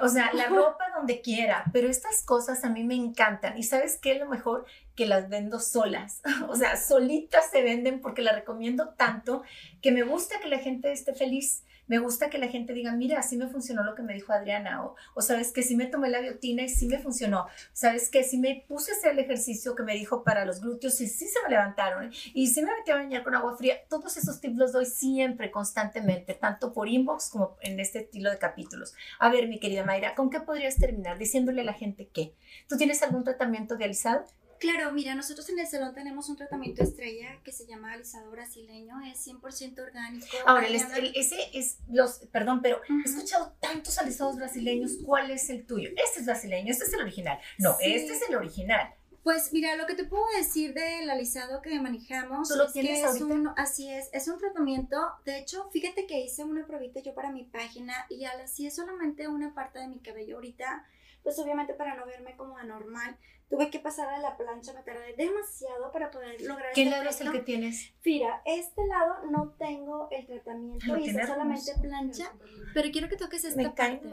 o 0.00 0.08
sea, 0.08 0.32
la 0.32 0.46
ropa 0.48 0.84
donde 0.96 1.20
quiera, 1.20 1.64
pero 1.72 1.88
estas 1.88 2.22
cosas 2.22 2.64
a 2.64 2.70
mí 2.70 2.84
me 2.84 2.94
encantan. 2.94 3.58
Y 3.58 3.62
sabes 3.62 3.98
qué 3.98 4.12
es 4.12 4.20
lo 4.20 4.26
mejor? 4.26 4.66
Que 4.94 5.06
las 5.06 5.28
vendo 5.28 5.60
solas. 5.60 6.22
O 6.48 6.56
sea, 6.56 6.76
solitas 6.76 7.50
se 7.50 7.62
venden 7.62 8.00
porque 8.00 8.22
las 8.22 8.34
recomiendo 8.34 8.90
tanto 8.90 9.42
que 9.80 9.92
me 9.92 10.02
gusta 10.02 10.40
que 10.40 10.48
la 10.48 10.58
gente 10.58 10.92
esté 10.92 11.14
feliz 11.14 11.64
me 11.86 11.98
gusta 11.98 12.30
que 12.30 12.38
la 12.38 12.48
gente 12.48 12.72
diga, 12.72 12.92
mira, 12.92 13.18
así 13.18 13.36
me 13.36 13.48
funcionó 13.48 13.84
lo 13.84 13.94
que 13.94 14.02
me 14.02 14.14
dijo 14.14 14.32
Adriana, 14.32 14.84
o, 14.84 14.94
o 15.14 15.22
sabes 15.22 15.52
que 15.52 15.62
sí 15.62 15.76
me 15.76 15.86
tomé 15.86 16.08
la 16.08 16.20
biotina 16.20 16.62
y 16.62 16.68
sí 16.68 16.86
me 16.86 16.98
funcionó, 16.98 17.46
sabes 17.72 18.08
que 18.08 18.24
sí 18.24 18.38
me 18.38 18.64
puse 18.68 18.92
a 18.92 18.94
hacer 18.94 19.12
el 19.12 19.18
ejercicio 19.18 19.74
que 19.74 19.82
me 19.82 19.94
dijo 19.94 20.24
para 20.24 20.44
los 20.44 20.60
glúteos 20.60 21.00
y 21.00 21.06
sí 21.06 21.26
se 21.26 21.42
me 21.42 21.50
levantaron, 21.50 22.10
y 22.34 22.46
sí 22.46 22.62
me 22.62 22.70
metí 22.76 22.90
a 22.90 22.96
bañar 22.96 23.24
con 23.24 23.34
agua 23.34 23.56
fría, 23.56 23.76
todos 23.88 24.16
esos 24.16 24.40
tips 24.40 24.56
los 24.56 24.72
doy 24.72 24.86
siempre, 24.86 25.50
constantemente, 25.50 26.34
tanto 26.34 26.72
por 26.72 26.88
inbox 26.88 27.30
como 27.30 27.56
en 27.60 27.80
este 27.80 28.00
estilo 28.00 28.30
de 28.30 28.38
capítulos. 28.38 28.94
A 29.18 29.30
ver, 29.30 29.48
mi 29.48 29.58
querida 29.58 29.84
Mayra, 29.84 30.14
¿con 30.14 30.30
qué 30.30 30.40
podrías 30.40 30.76
terminar? 30.76 31.18
Diciéndole 31.18 31.62
a 31.62 31.64
la 31.64 31.74
gente 31.74 32.08
que, 32.08 32.34
¿tú 32.68 32.76
tienes 32.76 33.02
algún 33.02 33.24
tratamiento 33.24 33.76
de 33.76 33.84
alisado? 33.84 34.24
Claro, 34.62 34.92
mira, 34.92 35.16
nosotros 35.16 35.48
en 35.48 35.58
el 35.58 35.66
salón 35.66 35.92
tenemos 35.92 36.28
un 36.28 36.36
tratamiento 36.36 36.84
estrella 36.84 37.40
que 37.42 37.50
se 37.50 37.66
llama 37.66 37.94
alisado 37.94 38.30
brasileño, 38.30 38.94
es 39.00 39.26
100% 39.26 39.82
orgánico. 39.82 40.24
Ahora, 40.46 40.68
ese 40.68 41.50
es 41.52 41.78
los, 41.90 42.20
perdón, 42.30 42.62
pero 42.62 42.80
he 42.88 43.08
escuchado 43.08 43.56
tantos 43.58 43.98
alisados 43.98 44.36
brasileños, 44.36 44.98
¿cuál 45.04 45.32
es 45.32 45.50
el 45.50 45.66
tuyo? 45.66 45.90
Este 45.96 46.20
es 46.20 46.26
brasileño, 46.26 46.70
este 46.70 46.84
es 46.84 46.92
el 46.92 47.00
original. 47.00 47.40
No, 47.58 47.76
este 47.80 48.12
es 48.12 48.22
el 48.28 48.36
original. 48.36 48.94
Pues 49.24 49.52
mira, 49.52 49.74
lo 49.74 49.84
que 49.86 49.94
te 49.94 50.04
puedo 50.04 50.24
decir 50.36 50.74
del 50.74 51.10
alisado 51.10 51.60
que 51.60 51.80
manejamos 51.80 52.48
¿Tú 52.48 52.54
lo 52.54 52.66
es 52.66 52.72
que 52.72 53.02
es 53.02 53.20
un, 53.20 53.50
así 53.56 53.88
es, 53.88 54.10
es 54.12 54.28
un 54.28 54.38
tratamiento, 54.38 54.96
de 55.24 55.38
hecho, 55.38 55.68
fíjate 55.72 56.06
que 56.06 56.20
hice 56.20 56.44
una 56.44 56.64
probita 56.68 57.00
yo 57.00 57.14
para 57.14 57.32
mi 57.32 57.42
página 57.42 58.06
y 58.08 58.26
así 58.26 58.68
es 58.68 58.76
solamente 58.76 59.26
una 59.26 59.54
parte 59.54 59.80
de 59.80 59.88
mi 59.88 59.98
cabello 59.98 60.36
ahorita, 60.36 60.86
pues 61.22 61.38
obviamente 61.38 61.74
para 61.74 61.94
no 61.94 62.06
verme 62.06 62.36
como 62.36 62.56
anormal, 62.56 63.16
Tuve 63.52 63.68
que 63.68 63.80
pasar 63.80 64.08
a 64.08 64.18
la 64.18 64.34
plancha, 64.38 64.72
me 64.72 64.80
tardé 64.80 65.14
demasiado 65.14 65.92
para 65.92 66.10
poder 66.10 66.40
lograr 66.40 66.72
¿Qué 66.72 66.84
este 66.84 66.96
lado 66.96 67.10
es 67.10 67.20
el 67.20 67.32
que 67.32 67.40
tienes? 67.40 67.92
Mira, 68.02 68.40
este 68.46 68.86
lado 68.86 69.30
no 69.30 69.50
tengo 69.58 70.08
el 70.10 70.26
tratamiento 70.26 70.96
y 70.96 71.10
es 71.10 71.26
solamente 71.26 71.72
plancha, 71.82 72.32
pero 72.72 72.90
quiero 72.90 73.10
que 73.10 73.18
toques 73.18 73.44
esta 73.44 73.60
me 73.60 73.68
parte. 73.68 74.10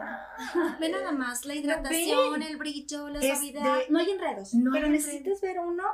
Ve 0.82 0.90
nada 0.90 1.14
más, 1.14 1.46
la 1.46 1.56
hidratación, 1.56 2.42
el 2.42 2.58
brillo, 2.58 3.08
la 3.08 3.22
suavidad. 3.22 3.78
No 3.88 4.00
hay 4.00 4.10
enredos, 4.10 4.52
pero 4.74 4.90
necesitas 4.90 5.40
ver 5.40 5.60
uno 5.60 5.86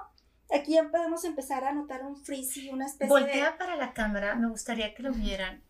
Aquí 0.51 0.74
ya 0.74 0.89
podemos 0.89 1.24
empezar 1.24 1.63
a 1.66 1.74
notar 1.74 2.03
un 2.03 2.18
frizzy, 2.18 2.70
una 2.70 2.88
especie 2.88 3.09
Voltea 3.09 3.57
para 3.57 3.76
la 3.76 3.93
cámara, 3.93 4.34
me 4.36 4.47
gustaría 4.47 4.95
que 4.95 5.03
lo 5.03 5.11
vieran. 5.11 5.61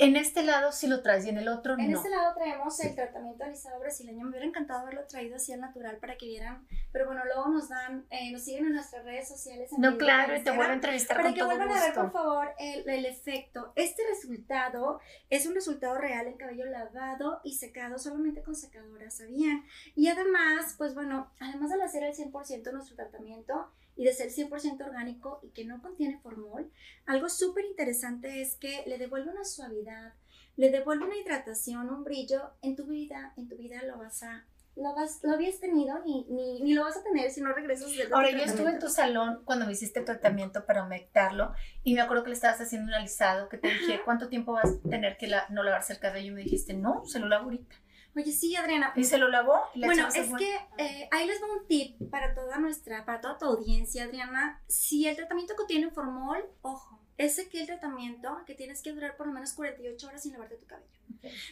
En 0.00 0.16
este 0.16 0.42
lado 0.42 0.72
sí 0.72 0.86
lo 0.86 1.02
traes 1.02 1.26
y 1.26 1.28
en 1.28 1.36
el 1.36 1.48
otro 1.48 1.76
no. 1.76 1.82
En 1.84 1.92
este 1.92 2.08
lado 2.08 2.34
traemos 2.34 2.80
el 2.80 2.94
tratamiento 2.94 3.44
alisado 3.44 3.78
brasileño. 3.80 4.24
Me 4.24 4.30
hubiera 4.30 4.46
encantado 4.46 4.80
haberlo 4.80 5.04
traído 5.04 5.36
así 5.36 5.52
al 5.52 5.60
natural 5.60 5.98
para 5.98 6.16
que 6.16 6.24
vieran. 6.24 6.66
Pero 6.90 7.04
bueno, 7.04 7.22
luego 7.26 7.48
nos 7.48 7.68
dan, 7.68 8.06
eh, 8.08 8.32
nos 8.32 8.42
siguen 8.42 8.66
en 8.66 8.72
nuestras 8.72 9.04
redes 9.04 9.28
sociales. 9.28 9.70
no, 9.76 9.98
claro, 9.98 10.34
y 10.34 10.42
te 10.42 10.50
vuelvo 10.52 10.72
a 10.72 10.74
entrevistar 10.74 11.18
Para 11.18 11.34
que 11.34 11.42
vuelvan 11.42 11.70
a 11.70 11.80
ver, 11.80 11.92
por 11.92 12.10
favor, 12.12 12.48
el, 12.58 12.88
el, 12.88 13.04
efecto. 13.04 13.74
Este 13.76 14.02
resultado 14.08 15.00
es 15.28 15.46
un 15.46 15.54
resultado 15.54 15.98
real 15.98 16.26
en 16.26 16.38
cabello 16.38 16.64
lavado 16.64 17.42
y 17.44 17.56
secado 17.56 17.98
solamente 17.98 18.42
con 18.42 18.54
secadora, 18.54 19.10
¿sabían? 19.10 19.64
Y 19.94 20.08
además, 20.08 20.76
pues 20.78 20.94
bueno, 20.94 21.30
además 21.40 21.70
de 21.70 21.82
hacer 21.82 22.04
el 22.04 22.14
100% 22.14 22.72
nuestro 22.72 22.96
tratamiento, 22.96 23.70
y 24.00 24.04
de 24.04 24.14
ser 24.14 24.30
100% 24.30 24.82
orgánico 24.82 25.40
y 25.42 25.50
que 25.50 25.66
no 25.66 25.82
contiene 25.82 26.18
formol, 26.22 26.72
algo 27.04 27.28
súper 27.28 27.66
interesante 27.66 28.40
es 28.40 28.56
que 28.56 28.82
le 28.86 28.96
devuelve 28.96 29.30
una 29.30 29.44
suavidad, 29.44 30.14
le 30.56 30.70
devuelve 30.70 31.04
una 31.04 31.18
hidratación, 31.18 31.90
un 31.90 32.02
brillo. 32.02 32.50
En 32.62 32.76
tu 32.76 32.86
vida, 32.86 33.34
en 33.36 33.46
tu 33.46 33.58
vida 33.58 33.82
lo 33.82 33.98
vas 33.98 34.22
a 34.22 34.46
lo, 34.74 34.94
vas, 34.94 35.20
lo 35.22 35.32
habías 35.32 35.60
tenido 35.60 35.98
ni, 36.02 36.24
ni, 36.30 36.62
ni, 36.62 36.72
lo 36.72 36.84
vas 36.84 36.96
a 36.96 37.02
tener 37.02 37.30
si 37.30 37.42
no 37.42 37.52
regresas 37.52 37.94
del 37.94 38.10
Ahora, 38.10 38.30
yo 38.30 38.38
estuve 38.38 38.70
en 38.70 38.78
tu 38.78 38.88
salón 38.88 39.42
cuando 39.44 39.66
me 39.66 39.72
hiciste 39.72 40.00
tratamiento 40.00 40.64
para 40.64 40.82
humectarlo 40.82 41.52
y 41.84 41.92
me 41.92 42.00
acuerdo 42.00 42.22
que 42.22 42.30
le 42.30 42.36
estabas 42.36 42.58
haciendo 42.62 42.88
un 42.88 42.94
alisado 42.94 43.50
que 43.50 43.58
te 43.58 43.68
dije, 43.68 44.00
¿cuánto 44.02 44.28
tiempo 44.28 44.54
vas 44.54 44.78
a 44.82 44.88
tener 44.88 45.18
que 45.18 45.26
la, 45.26 45.44
no 45.50 45.62
lavarse 45.62 45.92
el 45.92 45.98
cabello? 45.98 46.28
Y 46.28 46.36
me 46.36 46.42
dijiste, 46.44 46.72
no, 46.72 47.04
se 47.04 47.18
lo 47.18 47.28
lavo 47.28 47.44
ahorita. 47.44 47.76
Oye, 48.16 48.32
sí, 48.32 48.56
Adriana. 48.56 48.92
¿Y 48.96 49.04
se 49.04 49.18
lo 49.18 49.28
lavó? 49.28 49.54
bueno, 49.74 50.08
es 50.08 50.32
que 50.34 50.54
eh, 50.78 51.08
ahí 51.10 51.26
les 51.26 51.40
doy 51.40 51.50
un 51.50 51.66
tip 51.66 52.10
para 52.10 52.34
toda 52.34 52.58
nuestra, 52.58 53.04
para 53.04 53.20
toda 53.20 53.38
tu 53.38 53.44
audiencia, 53.46 54.04
Adriana. 54.04 54.62
Si 54.66 55.06
el 55.06 55.16
tratamiento 55.16 55.54
contiene 55.54 55.90
formol, 55.90 56.44
ojo, 56.62 57.00
ese 57.16 57.48
que 57.48 57.60
el 57.60 57.66
tratamiento 57.66 58.42
que 58.46 58.54
tienes 58.54 58.82
que 58.82 58.92
durar 58.92 59.16
por 59.16 59.26
lo 59.26 59.32
menos 59.32 59.52
48 59.52 60.06
horas 60.06 60.22
sin 60.22 60.32
lavarte 60.32 60.56
tu 60.56 60.66
cabello. 60.66 60.88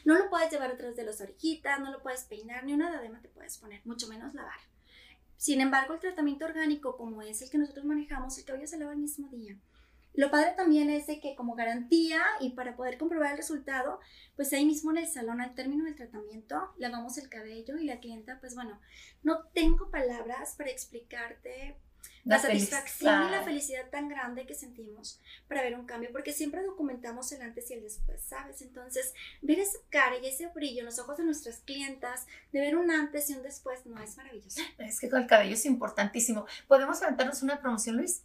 No 0.05 0.19
lo 0.19 0.31
puedes 0.31 0.51
llevar 0.51 0.71
atrás 0.71 0.97
de 0.97 1.05
las 1.05 1.21
orejitas, 1.21 1.79
no 1.79 1.93
lo 1.93 2.03
puedes 2.03 2.25
peinar, 2.25 2.65
ni 2.65 2.73
una 2.73 2.91
diadema 2.91 3.21
te 3.21 3.29
puedes 3.29 3.59
poner, 3.59 3.83
mucho 3.85 4.09
menos 4.09 4.35
lavar. 4.35 4.59
Sin 5.37 5.61
embargo, 5.61 5.95
el 5.95 6.01
tratamiento 6.01 6.47
orgánico, 6.47 6.97
como 6.97 7.23
es 7.23 7.43
el 7.43 7.51
que 7.51 7.59
nosotros 7.59 7.85
manejamos, 7.85 8.37
el 8.39 8.45
cabello 8.45 8.67
se 8.67 8.79
lava 8.79 8.93
el 8.93 8.99
mismo 8.99 9.29
día. 9.29 9.57
Lo 10.19 10.33
padre 10.33 10.53
también 10.57 10.91
es 10.91 11.07
de 11.07 11.21
que 11.21 11.37
como 11.37 11.55
garantía 11.55 12.21
y 12.41 12.51
para 12.51 12.75
poder 12.75 12.99
comprobar 12.99 13.31
el 13.31 13.37
resultado, 13.37 14.01
pues 14.35 14.53
ahí 14.53 14.67
mismo 14.67 14.91
en 14.91 14.97
el 14.97 15.07
salón 15.07 15.41
al 15.41 15.55
término 15.55 15.85
del 15.85 15.95
tratamiento 15.95 16.75
lavamos 16.77 17.19
el 17.19 17.29
cabello 17.29 17.79
y 17.79 17.85
la 17.85 18.01
clienta, 18.01 18.41
pues 18.41 18.57
bueno, 18.57 18.81
no 19.23 19.45
tengo 19.55 19.93
palabras 19.93 20.57
para 20.59 20.71
explicarte 20.71 21.77
la, 22.25 22.41
satisfacción 22.41 23.29
y 23.29 23.31
la 23.31 23.45
felicidad 23.45 23.91
tan 23.91 24.09
grande 24.09 24.45
que 24.45 24.57
sentimos 24.57 25.21
para 25.47 25.63
ver 25.63 25.77
un 25.79 25.87
cambio, 25.87 26.11
porque 26.11 26.33
siempre 26.33 26.65
documentamos 26.65 27.31
el 27.31 27.43
antes 27.43 27.71
y 27.71 27.75
el 27.75 27.83
después, 27.83 28.21
¿sabes? 28.21 28.61
Entonces, 28.61 29.15
ver 29.41 29.61
esa 29.61 29.79
cara 29.89 30.19
y 30.19 30.27
ese 30.27 30.49
brillo 30.49 30.81
en 30.81 30.87
los 30.87 30.99
ojos 30.99 31.19
de 31.19 31.27
nuestras 31.27 31.59
clientas, 31.59 32.27
de 32.53 32.59
ver 32.59 32.77
un 32.77 32.91
antes 32.91 33.31
y 33.31 33.35
un 33.35 33.45
después, 33.45 33.87
no 33.87 34.03
es 34.03 34.17
maravilloso. 34.17 34.61
Es 34.79 34.99
que 34.99 35.09
con 35.09 35.23
el 35.23 35.29
cabello 35.29 35.55
es 35.55 35.65
importantísimo. 35.65 36.45
¿Podemos 36.67 37.01
levantarnos 37.01 37.41
una 37.45 37.61
promoción, 37.61 37.99
Luis? 37.99 38.25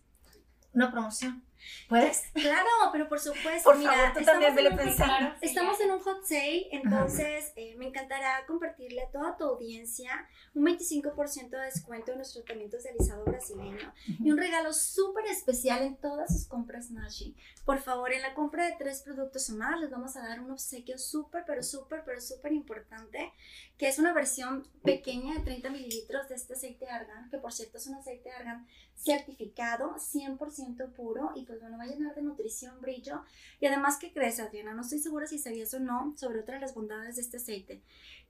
Una 0.73 0.91
promoción. 0.91 1.43
¿Puedes? 1.89 2.23
Claro, 2.33 2.67
pero 2.91 3.07
por 3.07 3.19
supuesto. 3.19 3.63
Por 3.63 3.77
mira, 3.77 3.93
favor, 3.93 4.13
tú 4.17 4.25
también 4.25 4.55
vele 4.55 4.71
pensando. 4.71 5.33
Estamos 5.41 5.79
en 5.79 5.91
un 5.91 5.99
hot 5.99 6.23
sale, 6.25 6.67
entonces 6.71 7.53
eh, 7.55 7.75
me 7.77 7.87
encantará 7.87 8.45
compartirle 8.47 9.01
a 9.01 9.11
toda 9.11 9.37
tu 9.37 9.45
audiencia 9.45 10.27
un 10.53 10.65
25% 10.65 11.49
de 11.49 11.59
descuento 11.59 12.11
en 12.11 12.17
nuestros 12.17 12.43
tratamientos 12.43 12.83
de 12.83 12.89
alisado 12.89 13.23
brasileño 13.25 13.93
y 14.05 14.31
un 14.31 14.37
regalo 14.37 14.73
súper 14.73 15.25
especial 15.27 15.83
en 15.83 15.95
todas 15.95 16.33
sus 16.33 16.47
compras 16.47 16.91
Nashi. 16.91 17.35
Por 17.65 17.79
favor, 17.79 18.11
en 18.11 18.21
la 18.21 18.33
compra 18.33 18.65
de 18.65 18.75
tres 18.77 19.01
productos 19.01 19.49
o 19.49 19.55
más 19.55 19.79
les 19.79 19.89
vamos 19.89 20.15
a 20.15 20.21
dar 20.21 20.41
un 20.41 20.51
obsequio 20.51 20.97
súper, 20.97 21.43
pero 21.45 21.63
súper, 21.63 22.03
pero 22.05 22.19
súper 22.19 22.51
importante, 22.51 23.31
que 23.77 23.87
es 23.87 23.99
una 23.99 24.13
versión 24.13 24.67
pequeña 24.83 25.35
de 25.35 25.41
30 25.41 25.69
mililitros 25.69 26.27
de 26.29 26.35
este 26.35 26.53
aceite 26.53 26.85
de 26.85 26.91
argán, 26.91 27.29
que 27.29 27.37
por 27.37 27.53
cierto 27.53 27.77
es 27.77 27.87
un 27.87 27.95
aceite 27.95 28.29
de 28.29 28.35
argán 28.35 28.67
certificado, 28.95 29.95
100% 29.95 30.93
puro 30.93 31.31
y 31.35 31.45
pues 31.53 31.61
bueno, 31.61 31.77
va 31.77 31.83
a 31.83 31.87
llenar 31.87 32.15
de 32.15 32.21
nutrición, 32.23 32.81
brillo 32.81 33.23
y 33.59 33.65
además, 33.67 33.97
¿qué 33.97 34.11
crees, 34.11 34.39
Adriana? 34.39 34.73
No 34.73 34.81
estoy 34.81 34.99
segura 34.99 35.27
si 35.27 35.37
sabías 35.37 35.73
o 35.73 35.79
no 35.79 36.13
sobre 36.17 36.39
otra 36.39 36.55
de 36.55 36.61
las 36.61 36.73
bondades 36.73 37.15
de 37.15 37.21
este 37.21 37.37
aceite, 37.37 37.83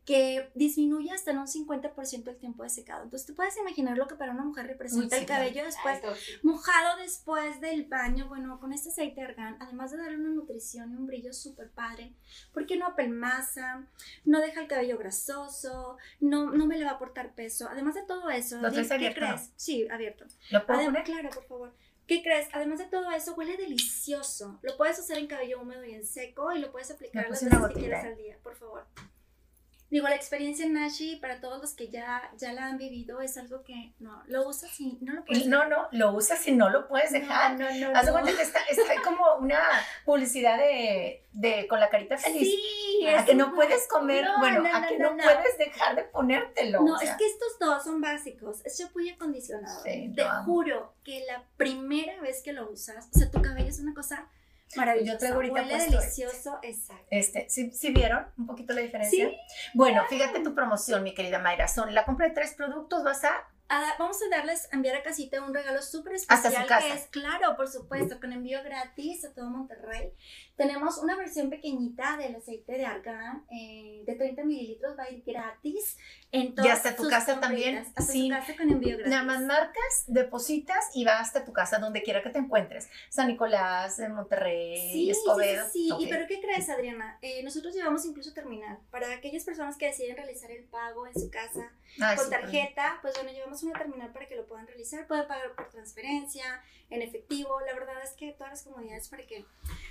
que 0.06 0.52
disminuye 0.54 1.12
hasta 1.12 1.32
en 1.32 1.38
un 1.38 1.48
50% 1.48 2.28
el 2.28 2.38
tiempo 2.38 2.64
de 2.64 2.70
secado. 2.70 3.04
Entonces, 3.04 3.26
tú 3.26 3.36
puedes 3.36 3.56
imaginar 3.58 3.98
lo 3.98 4.06
que 4.06 4.16
para 4.16 4.34
una 4.34 4.44
mujer 4.44 4.68
representa 4.68 5.16
Uy, 5.16 5.22
el 5.22 5.28
cabello 5.28 5.64
después, 5.64 6.02
Ay, 6.04 6.40
mojado 6.44 6.98
después 6.98 7.62
del 7.62 7.86
baño. 7.86 8.28
Bueno, 8.28 8.60
con 8.60 8.74
este 8.74 8.90
aceite 8.90 9.22
argán, 9.22 9.56
además 9.62 9.92
de 9.92 9.98
darle 10.00 10.18
una 10.18 10.32
nutrición 10.32 10.92
y 10.92 10.96
un 10.98 11.08
brillo 11.08 11.32
súper 11.32 11.72
padre, 11.72 12.14
porque 12.52 12.76
no 12.76 12.86
apelmaza, 12.88 13.88
no 14.26 14.42
deja 14.42 14.60
el 14.62 14.68
cabello 14.68 14.98
grasoso, 14.98 15.96
no, 16.20 16.52
no 16.52 16.68
me 16.68 16.78
le 16.78 16.84
va 16.84 16.92
a 16.92 16.96
aportar 16.96 17.34
peso. 17.34 17.70
Además 17.70 17.96
de 17.96 18.04
todo 18.04 18.30
eso, 18.30 18.60
¿Lo 18.62 18.72
¿qué 18.72 18.82
abierto, 18.94 19.22
crees? 19.22 19.54
Sí, 19.56 19.88
abierto. 19.90 20.26
¿Lo 20.52 20.66
puedo 20.66 20.80
Además, 20.82 21.04
poner? 21.04 21.22
claro, 21.22 21.30
por 21.34 21.48
favor. 21.48 21.74
¿Qué 22.14 22.22
crees? 22.22 22.48
Además 22.54 22.78
de 22.78 22.86
todo 22.86 23.10
eso, 23.12 23.34
huele 23.34 23.58
delicioso. 23.58 24.60
Lo 24.62 24.78
puedes 24.78 25.00
usar 25.00 25.18
en 25.18 25.26
cabello 25.26 25.60
húmedo 25.60 25.84
y 25.84 25.94
en 25.94 26.06
seco 26.06 26.52
y 26.52 26.60
lo 26.60 26.72
puedes 26.72 26.92
aplicar 26.92 27.28
las 27.28 27.44
veces 27.44 27.60
que 27.68 27.74
quieras 27.74 28.06
¿eh? 28.06 28.08
al 28.10 28.18
día, 28.18 28.38
por 28.44 28.56
favor. 28.56 28.86
Digo, 29.94 30.08
la 30.08 30.16
experiencia 30.16 30.66
en 30.66 30.74
Nashi, 30.74 31.18
para 31.18 31.40
todos 31.40 31.62
los 31.62 31.76
que 31.76 31.90
ya, 31.90 32.32
ya 32.36 32.52
la 32.52 32.66
han 32.66 32.80
vivido, 32.80 33.22
es 33.22 33.38
algo 33.38 33.62
que 33.62 33.94
no, 34.00 34.24
lo 34.26 34.50
usas 34.50 34.80
y 34.80 34.98
no 35.02 35.14
lo 35.14 35.24
puedes 35.24 35.46
Y 35.46 35.48
No, 35.48 35.70
no, 35.70 35.88
lo 35.92 36.14
usas 36.14 36.48
y 36.48 36.52
no 36.52 36.72
lo 36.72 36.88
puedes 36.88 37.12
dejar. 37.12 37.60
No, 37.60 37.70
no, 37.70 37.92
no. 37.92 37.96
Haz 37.96 38.08
de 38.08 38.12
no. 38.12 38.20
cuenta 38.20 38.36
que 38.36 38.42
está, 38.42 38.60
está 38.72 39.04
como 39.04 39.36
una 39.36 39.62
publicidad 40.04 40.58
de, 40.58 41.24
de 41.34 41.68
con 41.68 41.80
la 41.80 41.92
carita 41.92 42.18
feliz. 42.18 42.42
Sí, 42.42 43.06
a 43.06 43.20
es 43.20 43.26
que 43.26 43.36
no 43.36 43.54
puedes 43.54 43.88
comer, 43.88 44.26
No, 44.26 44.40
bueno, 44.40 44.62
no, 44.62 44.76
a 44.76 44.88
que 44.88 44.98
no, 44.98 45.16
puedes 45.16 45.60
dejar 45.60 45.96
de 45.96 46.06
ponértelo. 46.06 46.82
No, 46.82 46.96
o 46.96 46.98
sea. 46.98 47.12
es 47.12 47.16
que 47.16 47.28
estos 47.28 47.60
dos 47.60 47.84
son 47.84 48.02
básicos. 48.02 48.66
Es 48.66 48.80
shampoo 48.80 49.00
y 49.00 49.12
acondicionador. 49.12 49.84
Sí, 49.84 50.12
Te 50.16 50.24
juro 50.44 50.96
que 51.04 51.24
la 51.28 51.44
primera 51.56 52.20
vez 52.20 52.42
que 52.42 52.52
lo 52.52 52.68
usas, 52.68 53.10
o 53.14 53.20
sea, 53.20 53.30
tu 53.30 53.44
cabello 53.44 53.70
es 53.70 53.80
una 53.80 53.94
cosa 53.94 54.28
maravillosa. 54.76 55.14
Yo 55.14 55.18
traigo 55.18 55.36
ahorita 55.36 55.54
Huele 55.54 55.70
puesto 55.70 55.98
delicioso, 56.00 56.60
exacto. 56.62 57.06
Este, 57.10 57.50
¿sí, 57.50 57.72
sí 57.72 57.92
vieron 57.92 58.26
un 58.38 58.48
poquito 58.48 58.74
la 58.74 58.82
diferencia? 58.82 59.30
Sí. 59.30 59.38
Bueno, 59.74 60.04
fíjate 60.10 60.40
tu 60.42 60.54
promoción, 60.56 61.04
mi 61.04 61.14
querida 61.14 61.40
Mayra. 61.40 61.68
Son 61.68 61.94
la 61.94 62.06
compra 62.06 62.28
de 62.28 62.34
tres 62.34 62.54
productos, 62.54 63.04
vas 63.04 63.24
a 63.24 63.32
Vamos 64.00 64.18
a 64.22 64.30
darles, 64.30 64.68
enviar 64.72 64.96
a 64.98 65.04
casita 65.04 65.42
un 65.44 65.54
regalo 65.54 65.82
súper 65.82 66.14
Hasta 66.16 66.36
su 66.38 66.48
especial 66.48 66.68
casa. 66.68 66.88
que 66.88 66.94
es, 66.94 67.08
claro, 67.08 67.56
por 67.56 67.68
supuesto, 67.68 68.20
con 68.20 68.32
envío 68.34 68.64
gratis 68.64 69.26
a 69.26 69.34
todo 69.34 69.50
Monterrey. 69.50 70.12
Tenemos 70.56 70.98
una 71.00 71.16
versión 71.16 71.50
pequeñita 71.50 72.18
del 72.18 72.36
aceite 72.36 72.74
de 72.74 72.86
argán 72.86 73.46
eh, 73.52 74.04
de 74.06 74.16
30 74.16 74.44
mililitros, 74.44 74.98
va 74.98 75.04
a 75.04 75.10
ir 75.10 75.24
gratis 75.26 75.98
en 76.32 76.54
todas 76.54 76.72
hasta 76.72 76.96
tu 76.96 77.08
casa 77.10 77.40
también, 77.40 77.78
Hasta 77.78 78.02
sí. 78.04 78.28
su 78.30 78.34
casa 78.36 78.56
con 78.56 78.70
envío 78.70 78.98
gratis. 78.98 79.10
Nada 79.12 79.24
más 79.24 79.42
marcas, 79.42 80.04
depositas 80.08 80.90
y 80.94 81.06
va 81.06 81.20
hasta 81.20 81.44
tu 81.44 81.54
casa, 81.54 81.80
donde 81.80 82.04
quiera 82.04 82.22
que 82.22 82.30
te 82.30 82.40
encuentres. 82.40 82.88
San 83.10 83.28
Nicolás, 83.28 83.98
en 84.00 84.14
Monterrey, 84.14 84.92
Sí, 84.92 85.10
Escobedo. 85.10 85.66
sí, 85.66 85.72
sí, 85.72 85.86
sí. 85.88 85.92
Ok. 85.92 86.02
¿Y 86.02 86.08
pero 86.08 86.28
qué 86.28 86.40
crees, 86.42 86.70
Adriana? 86.70 87.18
Eh, 87.22 87.42
nosotros 87.44 87.74
llevamos 87.74 88.06
incluso 88.06 88.34
terminal. 88.34 88.78
Para 88.92 89.12
aquellas 89.14 89.44
personas 89.44 89.78
que 89.78 89.88
deciden 89.88 90.16
realizar 90.16 90.52
el 90.52 90.64
pago 90.66 91.08
en 91.08 91.14
su 91.20 91.30
casa 91.32 91.72
Ay, 92.00 92.16
con 92.18 92.30
bien. 92.30 92.42
tarjeta, 92.42 93.00
pues 93.02 93.16
bueno, 93.16 93.32
llevamos 93.32 93.63
una 93.64 93.78
terminal 93.80 94.12
para 94.12 94.28
que 94.28 94.36
lo 94.36 94.46
puedan 94.46 94.68
realizar. 94.68 95.08
Pueden 95.08 95.28
pagar 95.28 95.54
por 95.56 95.70
transferencia, 95.70 96.62
en 96.90 97.02
efectivo. 97.02 97.60
La 97.62 97.74
verdad 97.74 97.96
es 98.04 98.12
que 98.12 98.32
todas 98.34 98.52
las 98.52 98.64
comodidades 98.64 99.08
para 99.10 99.26
que 99.26 99.46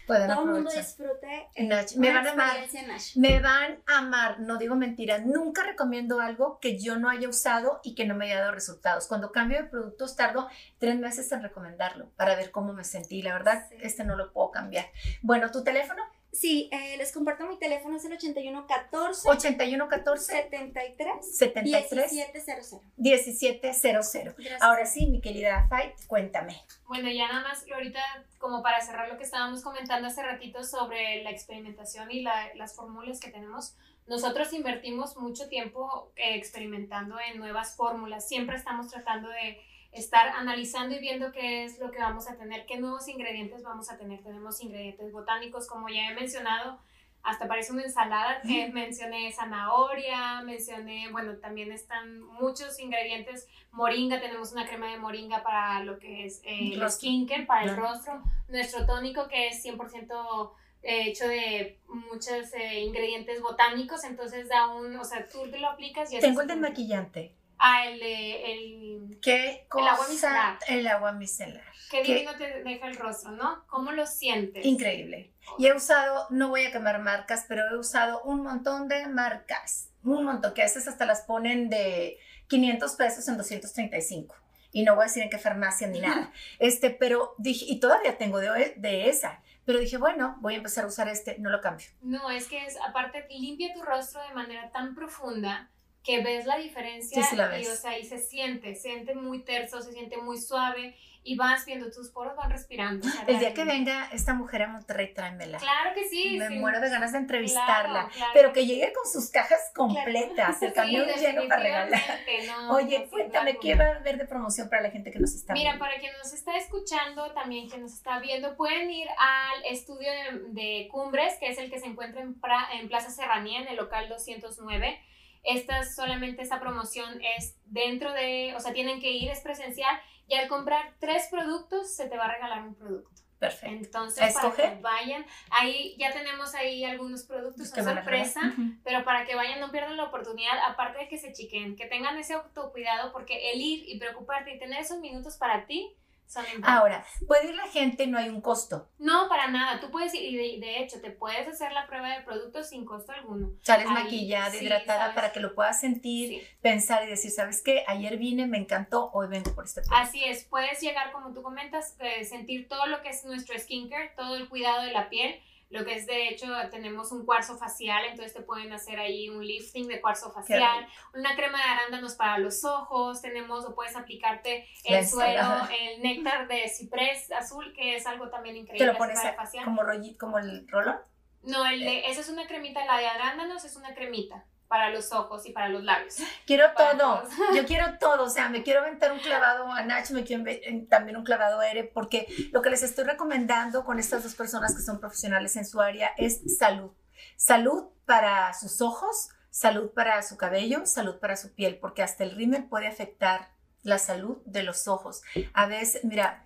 Pueden 0.07 0.29
todo 0.29 0.43
el 0.43 0.51
mundo 0.51 0.71
disfrute 0.71 1.49
eh, 1.55 1.65
Nash, 1.65 1.97
me 1.97 2.13
van 2.13 2.27
a 2.27 2.33
amar. 2.33 2.57
Nash. 2.87 3.17
Me 3.17 3.41
van 3.41 3.83
a 3.87 3.99
amar, 3.99 4.41
no 4.41 4.59
digo 4.59 4.75
mentira, 4.75 5.19
nunca 5.19 5.63
recomiendo 5.65 6.21
algo 6.21 6.59
que 6.61 6.79
yo 6.79 6.99
no 6.99 7.09
haya 7.09 7.29
usado 7.29 7.81
y 7.83 7.95
que 7.95 8.07
no 8.07 8.15
me 8.15 8.27
haya 8.27 8.41
dado 8.41 8.53
resultados. 8.53 9.07
Cuando 9.09 9.33
cambio 9.33 9.59
de 9.63 9.69
productos 9.69 10.17
tardo 10.17 10.49
tres 10.79 10.99
meses 10.99 11.31
en 11.33 11.43
recomendarlo 11.43 12.11
para 12.17 12.37
ver 12.37 12.51
cómo 12.51 12.73
me 12.73 12.85
sentí. 12.85 13.23
La 13.23 13.33
verdad, 13.33 13.67
Sí. 13.69 13.77
este 13.81 14.05
no 14.05 14.17
lo 14.17 14.33
puedo 14.33 14.51
cambiar. 14.51 14.87
Bueno, 15.23 15.51
¿tu 15.51 15.63
teléfono? 15.65 16.03
Sí, 16.33 16.71
eh, 16.73 16.97
les 16.97 17.13
comparto 17.13 17.47
mi 17.47 17.59
teléfono, 17.59 17.97
es 17.97 18.05
el 18.07 18.13
8114 18.15 19.29
8114 19.29 20.25
73 20.33 21.37
73 21.37 22.13
1700. 22.13 22.81
1700. 22.97 24.35
Gracias. 24.37 24.63
Ahora 24.63 24.87
sí, 24.87 25.07
mi 25.07 25.21
querida 25.21 25.67
Fight, 25.69 25.95
cuéntame. 26.07 26.57
Bueno, 26.89 27.11
ya 27.11 27.29
nada 27.29 27.43
más 27.49 27.65
ahorita, 27.73 28.01
como 28.39 28.63
para 28.63 28.81
cerrar 28.81 29.09
lo 29.09 29.19
que 29.19 29.25
estábamos 29.25 29.63
comentando 29.63 30.09
hace 30.09 30.23
ratito 30.23 30.65
sobre 30.65 31.23
la 31.23 31.31
experimentación 31.31 32.11
y 32.11 32.23
la- 32.23 32.55
las 32.55 32.75
fórmulas 32.75 33.21
que 33.21 33.31
tenemos, 33.31 33.77
nosotros 34.07 34.53
invertimos 34.55 35.17
mucho 35.19 35.49
tiempo 35.49 36.13
eh, 36.17 36.35
experimentando 36.37 37.17
en 37.21 37.39
nuevas 37.39 37.77
fórmulas. 37.77 38.27
Siempre 38.27 38.57
estamos 38.57 38.89
tratando 38.89 39.29
de 39.29 39.61
estar 39.93 40.29
analizando 40.29 40.95
y 40.97 40.99
viendo 40.99 41.33
qué 41.33 41.65
es 41.65 41.79
lo 41.79 41.91
que 41.91 41.99
vamos 41.99 42.29
a 42.29 42.37
tener, 42.37 42.67
qué 42.67 42.79
nuevos 42.79 43.09
ingredientes 43.09 43.63
vamos 43.63 43.91
a 43.91 43.97
tener. 43.97 44.23
Tenemos 44.23 44.61
ingredientes 44.63 45.13
botánicos, 45.13 45.67
como 45.67 45.89
ya 45.89 46.09
he 46.09 46.15
mencionado, 46.15 46.79
hasta 47.23 47.47
parece 47.47 47.73
una 47.73 47.85
ensalada. 47.85 48.41
Eh, 48.49 48.71
mencioné 48.73 49.31
zanahoria, 49.33 50.43
mencioné, 50.43 51.11
bueno, 51.13 51.37
también 51.37 51.71
están 51.73 52.21
muchos 52.23 52.79
ingredientes. 52.81 53.47
Moringa, 53.71 54.21
tenemos 54.21 54.53
una 54.53 54.67
crema 54.67 54.91
de 54.91 54.99
moringa 54.99 55.43
para 55.43 55.85
lo 55.85 55.99
que 55.99 56.27
es 56.27 56.41
eh, 56.45 56.73
el 56.75 56.91
skincare, 56.91 57.47
para 57.47 57.65
el 57.65 57.77
rostro. 57.77 58.23
Nuestro 58.49 58.87
tónico 58.87 59.29
que 59.29 59.49
es 59.49 59.65
100% 59.65 60.53
eh, 60.83 61.11
hecho 61.11 61.29
de 61.29 61.79
muchos 61.87 62.53
eh, 62.55 62.81
ingredientes 62.81 63.41
botánicos, 63.41 64.03
entonces 64.03 64.49
da 64.49 64.67
un, 64.75 64.97
o 64.97 65.05
sea, 65.05 65.29
tú 65.29 65.49
te 65.49 65.61
lo 65.61 65.69
aplicas 65.69 66.13
y 66.13 66.19
Tengo 66.19 66.41
el 66.41 66.49
del 66.49 66.59
maquillante. 66.59 67.37
Ah, 67.65 67.87
el 67.87 68.01
de, 68.01 68.53
el, 68.53 69.19
¿Qué 69.23 69.69
El 69.73 69.87
agua 69.87 69.97
cosa? 69.99 70.11
micelar. 70.11 70.59
El 70.67 70.87
agua 70.89 71.13
micelar. 71.13 71.63
qué 71.93 72.03
¿Qué? 72.03 72.15
divino 72.15 72.37
te 72.37 72.65
deja 72.65 72.89
el 72.89 72.97
rostro, 72.97 73.31
¿no? 73.31 73.65
¿Cómo 73.69 73.93
lo 73.93 74.05
sientes? 74.05 74.65
Increíble. 74.65 75.33
Y 75.59 75.69
he 75.69 75.73
usado, 75.73 76.27
no 76.31 76.49
voy 76.49 76.65
a 76.67 76.73
quemar 76.73 76.99
marcas, 76.99 77.45
pero 77.49 77.63
he 77.71 77.79
usado 77.79 78.21
un 78.25 78.43
montón 78.43 78.89
de 78.89 79.07
marcas. 79.07 79.91
Un 80.03 80.25
montón, 80.25 80.55
que 80.55 80.63
a 80.63 80.65
veces 80.65 80.89
hasta 80.89 81.07
las 81.07 81.21
ponen 81.21 81.71
de 81.71 82.19
500 82.49 82.97
pesos 82.97 83.29
en 83.29 83.37
235. 83.37 84.35
Y 84.73 84.83
no 84.83 84.97
voy 84.97 85.03
a 85.03 85.07
decir 85.07 85.23
en 85.23 85.31
qué 85.31 85.39
farmacia 85.39 85.87
ni 85.87 86.01
nada. 86.01 86.33
Este, 86.59 86.91
pero 86.91 87.37
dije, 87.39 87.65
y 87.69 87.79
todavía 87.79 88.19
tengo 88.19 88.39
de, 88.41 88.75
de 88.77 89.09
esa. 89.09 89.41
Pero 89.65 89.79
dije, 89.79 89.99
bueno, 89.99 90.37
voy 90.41 90.55
a 90.55 90.57
empezar 90.57 90.83
a 90.83 90.89
usar 90.89 91.09
este, 91.09 91.39
no 91.39 91.49
lo 91.49 91.61
cambio. 91.61 91.87
No, 92.01 92.29
es 92.29 92.49
que 92.49 92.67
es, 92.67 92.77
aparte, 92.89 93.25
limpia 93.31 93.73
tu 93.73 93.83
rostro 93.83 94.21
de 94.27 94.35
manera 94.35 94.73
tan 94.73 94.97
profunda 94.97 95.71
que 96.05 96.23
ves 96.23 96.47
la 96.47 96.57
diferencia 96.57 97.23
Sí, 97.23 97.29
sí 97.31 97.37
la 97.37 97.59
y, 97.61 97.67
o 97.67 97.77
sea, 97.77 97.99
y 97.99 98.05
se 98.05 98.19
siente, 98.19 98.75
se 98.75 98.83
siente 98.83 99.15
muy 99.15 99.41
terso, 99.45 99.81
se 99.83 99.93
siente 99.93 100.17
muy 100.17 100.39
suave 100.41 100.97
y 101.25 101.37
vas 101.37 101.65
viendo 101.65 101.89
tus 101.93 102.09
poros 102.11 102.35
van 102.35 102.51
respirando. 102.51 103.07
o 103.07 103.09
sea, 103.11 103.23
El 103.29 103.39
día 103.39 103.55
que 103.55 103.63
venga 103.65 104.09
esta 104.13 104.35
mujer 104.35 104.63
a 104.63 104.67
Monterrey, 104.67 105.15
tráemela. 105.15 105.59
Claro 105.59 105.95
que 105.95 106.09
sí. 106.09 106.37
Me 106.37 106.49
sí. 106.49 106.55
muero 106.57 106.81
de 106.81 106.91
ganas 106.91 107.13
de 107.13 107.19
entrevistarla. 107.19 107.93
Claro, 107.93 108.09
claro. 108.13 108.31
Pero 108.35 108.53
que 108.53 108.67
llegue 108.67 108.93
con 108.93 109.09
sus 109.09 109.31
cajas 109.31 109.71
completas, 109.77 110.61
el 110.63 110.69
Sí, 110.71 110.75
camión 110.75 111.07
lleno 111.07 111.43
para 111.49 111.63
regalar. 111.63 112.01
no, 112.49 112.75
Oye, 112.75 112.99
no, 113.05 113.09
cuéntame, 113.11 113.57
¿qué 113.59 113.77
va 113.77 113.85
a 113.85 113.97
haber 113.99 114.19
de 114.19 114.25
promoción 114.27 114.69
para 114.69 114.83
la 114.83 114.91
gente 114.91 115.13
que 115.13 115.21
nos 115.21 115.33
está 115.35 115.53
Mira, 115.53 115.71
viendo? 115.71 115.85
para 115.85 116.01
quien 116.01 116.13
nos 116.19 116.33
está 116.33 116.57
escuchando, 116.57 117.31
también 117.33 117.69
quien 117.69 117.83
nos 117.83 117.93
está 117.93 118.19
viendo, 118.19 118.57
pueden 118.57 118.91
ir 118.91 119.07
al 119.17 119.65
estudio 119.67 120.11
de, 120.11 120.41
de 120.61 120.89
Cumbres, 120.91 121.35
que 121.39 121.49
es 121.51 121.59
el 121.59 121.71
que 121.71 121.79
se 121.79 121.87
encuentra 121.87 122.21
en, 122.23 122.41
Pra- 122.41 122.67
en 122.73 122.89
Plaza 122.89 123.11
Serranía, 123.11 123.61
en 123.61 123.69
el 123.69 123.77
local 123.77 124.09
209. 124.09 125.01
Esta 125.43 125.85
solamente 125.85 126.43
esta 126.43 126.61
promoción 126.61 127.21
es 127.37 127.57
dentro 127.65 128.13
de, 128.13 128.55
o 128.57 128.61
sea, 128.61 128.73
tienen 128.73 129.01
que 129.01 129.11
ir, 129.11 129.31
es 129.31 129.41
presencial, 129.41 130.01
y 130.27 130.35
al 130.35 130.49
comprar 130.49 130.95
tres 130.99 131.29
productos 131.31 131.95
se 131.95 132.09
te 132.09 132.17
va 132.17 132.27
a 132.27 132.35
regalar 132.35 132.63
un 132.63 132.75
producto. 132.75 133.11
Perfecto. 133.43 133.75
Entonces, 133.75 134.37
¿A 134.37 134.41
para 134.41 134.55
que 134.55 134.81
vayan, 134.81 135.27
ahí 135.51 135.97
ya 135.99 136.13
tenemos 136.13 136.55
ahí 136.55 136.85
algunos 136.85 137.25
productos, 137.25 137.71
son 137.71 137.85
sorpresa, 137.85 138.41
pero 138.85 139.05
para 139.05 139.25
que 139.25 139.35
vayan 139.35 139.59
no 139.59 139.73
pierdan 139.73 139.97
la 139.97 140.05
oportunidad, 140.05 140.57
aparte 140.65 141.01
de 141.01 141.09
que 141.09 141.19
se 141.19 141.33
chiquen, 141.33 141.75
que 141.75 141.87
tengan 141.87 142.17
ese 142.19 142.35
autocuidado, 142.35 143.13
porque 143.13 143.51
el 143.51 143.61
ir 143.61 143.89
y 143.89 143.99
preocuparte 143.99 144.55
y 144.55 144.61
tener 144.61 144.81
esos 144.81 145.01
minutos 145.01 145.39
para 145.39 145.67
ti 145.67 145.93
son 146.27 146.45
Ahora, 146.63 147.05
puede 147.27 147.49
ir 147.49 147.55
la 147.55 147.69
gente, 147.69 148.07
no 148.07 148.19
hay 148.19 148.29
un 148.29 148.41
costo. 148.41 148.89
No, 148.99 149.29
para 149.29 149.49
nada. 149.49 149.81
Tú 149.81 149.91
puedes 149.91 150.15
ir, 150.15 150.23
y 150.23 150.61
de, 150.61 150.81
hecho, 150.81 151.01
te 151.01 151.11
puedes 151.11 151.47
hacer 151.47 151.73
la 151.73 151.87
prueba 151.87 152.09
de 152.17 152.23
producto 152.23 152.65
sin 152.65 152.85
costo 152.85 153.13
alguno. 153.13 153.53
Sales 153.63 153.87
maquillada, 153.87 154.57
hidratada, 154.57 155.15
para 155.15 155.33
que 155.33 155.41
lo 155.41 155.55
puedas 155.55 155.81
sentir, 155.81 156.43
pensar 156.61 157.05
y 157.05 157.09
decir, 157.09 157.31
¿sabes 157.31 157.63
qué? 157.63 157.85
Ayer 157.87 158.17
vine, 158.17 158.47
me 158.47 158.59
encantó, 158.59 159.11
hoy 159.13 159.29
vengo 159.29 159.55
por 159.55 159.65
este 159.65 159.83
producto. 159.83 160.03
Así 160.03 160.25
es, 160.25 160.45
puedes 160.45 160.81
llegar, 160.81 161.13
como 161.13 161.33
tú 161.33 161.43
comentas, 161.43 161.97
eh, 162.01 162.25
sentir 162.25 162.69
todo 162.69 162.87
lo 162.87 163.03
que 163.03 163.11
es 163.11 163.25
nuestro 163.25 163.59
skincare, 163.59 164.13
todo 164.17 164.37
el 164.37 164.49
cuidado 164.49 164.83
de 164.83 164.93
la 164.93 165.09
piel 165.09 165.41
lo 165.73 165.87
que 165.87 165.95
es 165.95 166.07
de 166.07 166.29
hecho, 166.29 166.47
tenemos 166.71 167.13
un 167.13 167.25
cuarzo 167.25 167.57
facial, 167.57 168.05
entonces 168.05 168.35
te 168.35 168.43
pueden 168.43 168.73
hacer 168.73 168.99
ahí 168.99 169.31
un 169.31 169.45
lifting 169.45 169.89
de 169.89 170.03
cuarzo 170.03 170.31
facial, 170.31 170.87
una 171.15 171.35
crema 171.35 171.59
de 171.59 171.65
arándanos 171.65 172.15
para 172.15 172.39
los 172.39 172.63
ojos, 172.65 173.23
tenemos 173.23 173.65
o 173.65 173.75
puedes 173.75 173.97
aplicarte 173.97 174.69
el 174.85 175.07
suero, 175.07 175.43
el 175.81 176.03
néctar 176.03 176.47
de 176.47 176.69
ciprés 176.69 177.33
azul, 177.33 177.73
que 177.73 177.97
es 177.97 178.07
algo 178.07 178.29
también 178.29 178.57
increíble. 178.57 178.87
¿Te 178.87 178.93
lo 178.93 178.99
pones 178.99 179.19
facial. 179.35 179.65
como, 179.65 179.83
como 180.19 180.39
el 180.39 180.69
rolón? 180.69 180.99
No, 181.43 181.67
el 181.67 181.81
de, 181.81 182.07
esa 182.07 182.21
es 182.21 182.29
una 182.29 182.47
cremita, 182.47 182.85
la 182.85 182.99
de 182.99 183.07
arándanos 183.07 183.65
es 183.65 183.75
una 183.75 183.95
cremita 183.95 184.45
para 184.73 184.89
los 184.89 185.13
ojos 185.13 185.45
y 185.45 185.53
para 185.53 185.69
los 185.69 185.85
labios. 185.85 186.17
Quiero 186.47 186.65
todo, 186.75 187.25
yo 187.55 187.67
quiero 187.67 187.99
todo, 188.01 188.25
o 188.25 188.31
sea, 188.31 188.49
me 188.49 188.63
quiero 188.63 188.81
aventar 188.81 189.13
un 189.13 189.19
clavado 189.19 189.71
a 189.71 189.85
Nach, 189.85 190.11
me 190.13 190.25
quiero 190.25 190.45
también 190.89 191.19
un 191.19 191.25
clavado 191.25 191.61
a 191.61 191.69
Ere, 191.69 191.85
porque 191.85 192.27
lo 192.53 192.63
que 192.63 192.71
les 192.71 192.83
estoy 192.83 193.05
recomendando 193.05 193.85
con 193.85 193.99
estas 193.99 194.23
dos 194.23 194.35
personas 194.35 194.75
que 194.75 194.81
son 194.81 194.99
profesionales 194.99 195.57
en 195.57 195.67
su 195.67 195.83
área 195.83 196.13
es 196.17 196.57
salud. 196.57 196.91
Salud 197.37 197.91
para 198.07 198.55
sus 198.55 198.81
ojos, 198.81 199.29
salud 199.51 199.91
para 199.91 200.23
su 200.23 200.39
cabello, 200.39 200.87
salud 200.87 201.19
para 201.19 201.37
su 201.37 201.53
piel, 201.53 201.77
porque 201.79 202.03
hasta 202.03 202.25
el 202.25 202.31
rímel 202.31 202.65
puede 202.65 202.87
afectar 202.87 203.51
la 203.83 203.99
salud 203.99 204.39
de 204.47 204.63
los 204.63 204.89
ojos. 204.89 205.21
A 205.53 205.67
veces, 205.67 206.03
mira, 206.03 206.45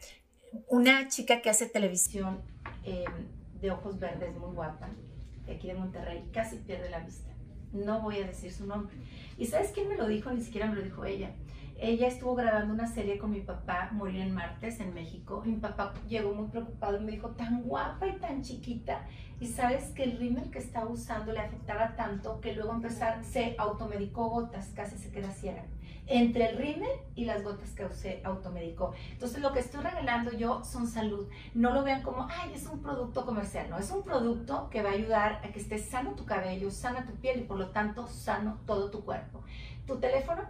una 0.66 1.06
chica 1.06 1.42
que 1.42 1.50
hace 1.50 1.66
televisión 1.66 2.42
eh, 2.82 3.04
de 3.60 3.70
ojos 3.70 4.00
verdes, 4.00 4.34
muy 4.34 4.52
guapa, 4.52 4.88
de 5.44 5.54
aquí 5.54 5.68
de 5.68 5.74
Monterrey, 5.74 6.28
casi 6.32 6.56
pierde 6.56 6.90
la 6.90 6.98
vista 6.98 7.35
no 7.84 8.00
voy 8.00 8.18
a 8.18 8.26
decir 8.26 8.52
su 8.52 8.66
nombre. 8.66 8.96
¿Y 9.38 9.46
sabes 9.46 9.70
quién 9.72 9.88
me 9.88 9.96
lo 9.96 10.06
dijo? 10.06 10.30
Ni 10.30 10.42
siquiera 10.42 10.68
me 10.68 10.76
lo 10.76 10.82
dijo 10.82 11.04
ella. 11.04 11.30
Ella 11.78 12.08
estuvo 12.08 12.34
grabando 12.34 12.72
una 12.72 12.86
serie 12.86 13.18
con 13.18 13.30
mi 13.30 13.40
papá, 13.40 13.90
Morir 13.92 14.22
en 14.22 14.34
Martes, 14.34 14.80
en 14.80 14.94
México. 14.94 15.42
Y 15.44 15.50
mi 15.50 15.56
papá 15.56 15.92
llegó 16.08 16.32
muy 16.32 16.48
preocupado 16.48 16.96
y 16.96 17.04
me 17.04 17.12
dijo, 17.12 17.30
tan 17.30 17.62
guapa 17.62 18.06
y 18.08 18.16
tan 18.16 18.42
chiquita. 18.42 19.06
Y 19.40 19.46
sabes 19.46 19.90
que 19.90 20.04
el 20.04 20.18
rímel 20.18 20.50
que 20.50 20.58
estaba 20.58 20.88
usando 20.90 21.32
le 21.32 21.40
afectaba 21.40 21.94
tanto 21.94 22.40
que 22.40 22.54
luego 22.54 22.72
empezar, 22.72 23.22
se 23.22 23.54
automedicó 23.58 24.30
gotas, 24.30 24.72
casi 24.74 24.96
se 24.96 25.10
queda 25.10 25.30
ciega 25.30 25.64
entre 26.06 26.50
el 26.50 26.58
rímel 26.58 26.90
y 27.14 27.24
las 27.24 27.42
gotas 27.42 27.70
que 27.70 27.84
usé 27.84 28.20
automedicó. 28.24 28.94
Entonces 29.10 29.40
lo 29.40 29.52
que 29.52 29.60
estoy 29.60 29.82
regalando 29.82 30.32
yo 30.32 30.64
son 30.64 30.86
salud. 30.86 31.26
No 31.54 31.72
lo 31.72 31.82
vean 31.82 32.02
como, 32.02 32.28
ay, 32.30 32.52
es 32.54 32.66
un 32.66 32.80
producto 32.80 33.24
comercial. 33.24 33.68
No, 33.70 33.78
es 33.78 33.90
un 33.90 34.02
producto 34.02 34.68
que 34.70 34.82
va 34.82 34.90
a 34.90 34.94
ayudar 34.94 35.40
a 35.44 35.48
que 35.48 35.58
esté 35.58 35.78
sano 35.78 36.12
tu 36.12 36.24
cabello, 36.24 36.70
sana 36.70 37.06
tu 37.06 37.12
piel 37.14 37.40
y 37.40 37.42
por 37.44 37.58
lo 37.58 37.68
tanto 37.70 38.06
sano 38.06 38.58
todo 38.66 38.90
tu 38.90 39.04
cuerpo. 39.04 39.42
¿Tu 39.86 39.96
teléfono? 39.98 40.42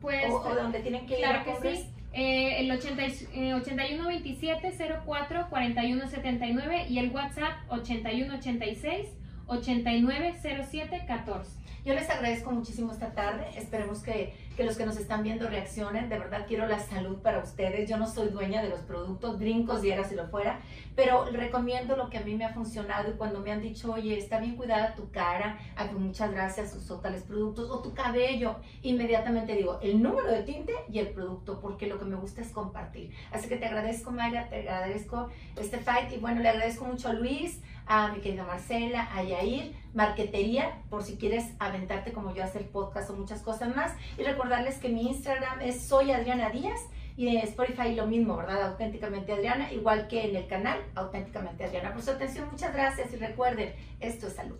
Pues, 0.00 0.30
o, 0.30 0.54
donde 0.54 0.80
tienen 0.80 1.06
que 1.06 1.18
ir 1.18 1.26
a 1.26 1.42
que 1.44 1.56
sí. 1.56 1.90
Eh, 2.12 2.60
el 2.60 2.70
80, 2.70 3.02
eh, 3.34 3.54
8127 3.54 4.72
04 5.04 5.48
4179 5.50 6.86
y 6.88 6.98
el 6.98 7.10
WhatsApp 7.10 7.52
8186 7.68 9.08
8907 9.46 11.04
14. 11.06 11.50
Yo 11.84 11.94
les 11.94 12.08
agradezco 12.10 12.50
muchísimo 12.50 12.90
esta 12.90 13.12
tarde. 13.12 13.46
Esperemos 13.56 14.02
que, 14.02 14.34
que, 14.56 14.64
los 14.64 14.76
que 14.76 14.86
nos 14.86 14.96
están 14.96 15.22
viendo 15.22 15.48
reaccionen. 15.48 16.08
De 16.08 16.18
verdad 16.18 16.46
quiero 16.48 16.66
la 16.66 16.78
salud 16.78 17.18
para 17.18 17.38
ustedes. 17.38 17.88
Yo 17.88 17.96
no 17.96 18.06
soy 18.06 18.28
dueña 18.28 18.62
de 18.62 18.68
los 18.68 18.80
productos, 18.80 19.38
brincos, 19.38 19.82
diera 19.82 20.04
si 20.04 20.14
lo 20.14 20.26
fuera, 20.28 20.60
pero 20.94 21.26
recomiendo 21.30 21.96
lo 21.96 22.08
que 22.08 22.18
a 22.18 22.22
mí 22.22 22.34
me 22.34 22.44
ha 22.44 22.54
funcionado 22.54 23.10
y 23.10 23.14
cuando 23.14 23.40
me 23.40 23.52
han 23.52 23.60
dicho, 23.60 23.92
oye, 23.92 24.18
está 24.18 24.40
bien 24.40 24.56
cuidada 24.56 24.94
tu 24.94 25.10
cara, 25.10 25.58
a 25.76 25.84
muchas 25.84 26.32
gracias, 26.32 26.74
usó 26.74 27.00
tales 27.00 27.22
productos, 27.22 27.70
o 27.70 27.80
tu 27.80 27.94
cabello, 27.94 28.56
inmediatamente 28.82 29.54
digo 29.54 29.78
el 29.82 30.02
número 30.02 30.28
de 30.28 30.42
tinte 30.42 30.72
y 30.90 30.98
el 30.98 31.08
producto, 31.08 31.60
porque 31.60 31.86
lo 31.86 31.98
que 31.98 32.04
me 32.06 32.16
gusta 32.16 32.40
es 32.40 32.50
compartir. 32.50 33.12
Así 33.30 33.48
que 33.48 33.56
te 33.56 33.66
agradezco, 33.66 34.10
Mayra, 34.10 34.48
te 34.48 34.60
agradezco 34.60 35.28
este 35.56 35.78
fight 35.78 36.12
y 36.12 36.18
bueno, 36.18 36.40
le 36.40 36.48
agradezco 36.48 36.84
mucho 36.84 37.08
a 37.08 37.12
Luis, 37.12 37.60
a 37.86 38.08
mi 38.08 38.20
querida 38.20 38.44
Marcela, 38.44 39.08
a 39.14 39.22
Yair, 39.22 39.74
Marquetería, 39.94 40.82
por 40.90 41.02
si 41.02 41.16
quieres 41.16 41.52
aventarte 41.58 42.12
como 42.12 42.34
yo 42.34 42.42
a 42.42 42.46
hacer 42.46 42.68
podcast 42.68 43.10
o 43.10 43.14
muchas 43.14 43.42
cosas 43.42 43.74
más. 43.74 43.92
Y 44.18 44.22
recordarles 44.22 44.78
que 44.78 44.88
mi 44.88 45.08
Instagram 45.08 45.60
es 45.60 45.82
soy 45.82 46.10
Adriana 46.10 46.50
Díaz 46.50 46.80
y 47.16 47.28
en 47.28 47.38
Spotify 47.38 47.94
lo 47.94 48.06
mismo, 48.06 48.36
¿verdad? 48.36 48.70
Auténticamente 48.70 49.32
Adriana, 49.32 49.72
igual 49.72 50.06
que 50.08 50.28
en 50.28 50.36
el 50.36 50.46
canal 50.46 50.78
Auténticamente 50.94 51.64
Adriana. 51.64 51.92
Por 51.92 52.02
su 52.02 52.10
atención, 52.10 52.48
muchas 52.50 52.74
gracias 52.74 53.12
y 53.12 53.16
recuerden, 53.16 53.74
esto 54.00 54.26
es 54.26 54.34
salud. 54.34 54.58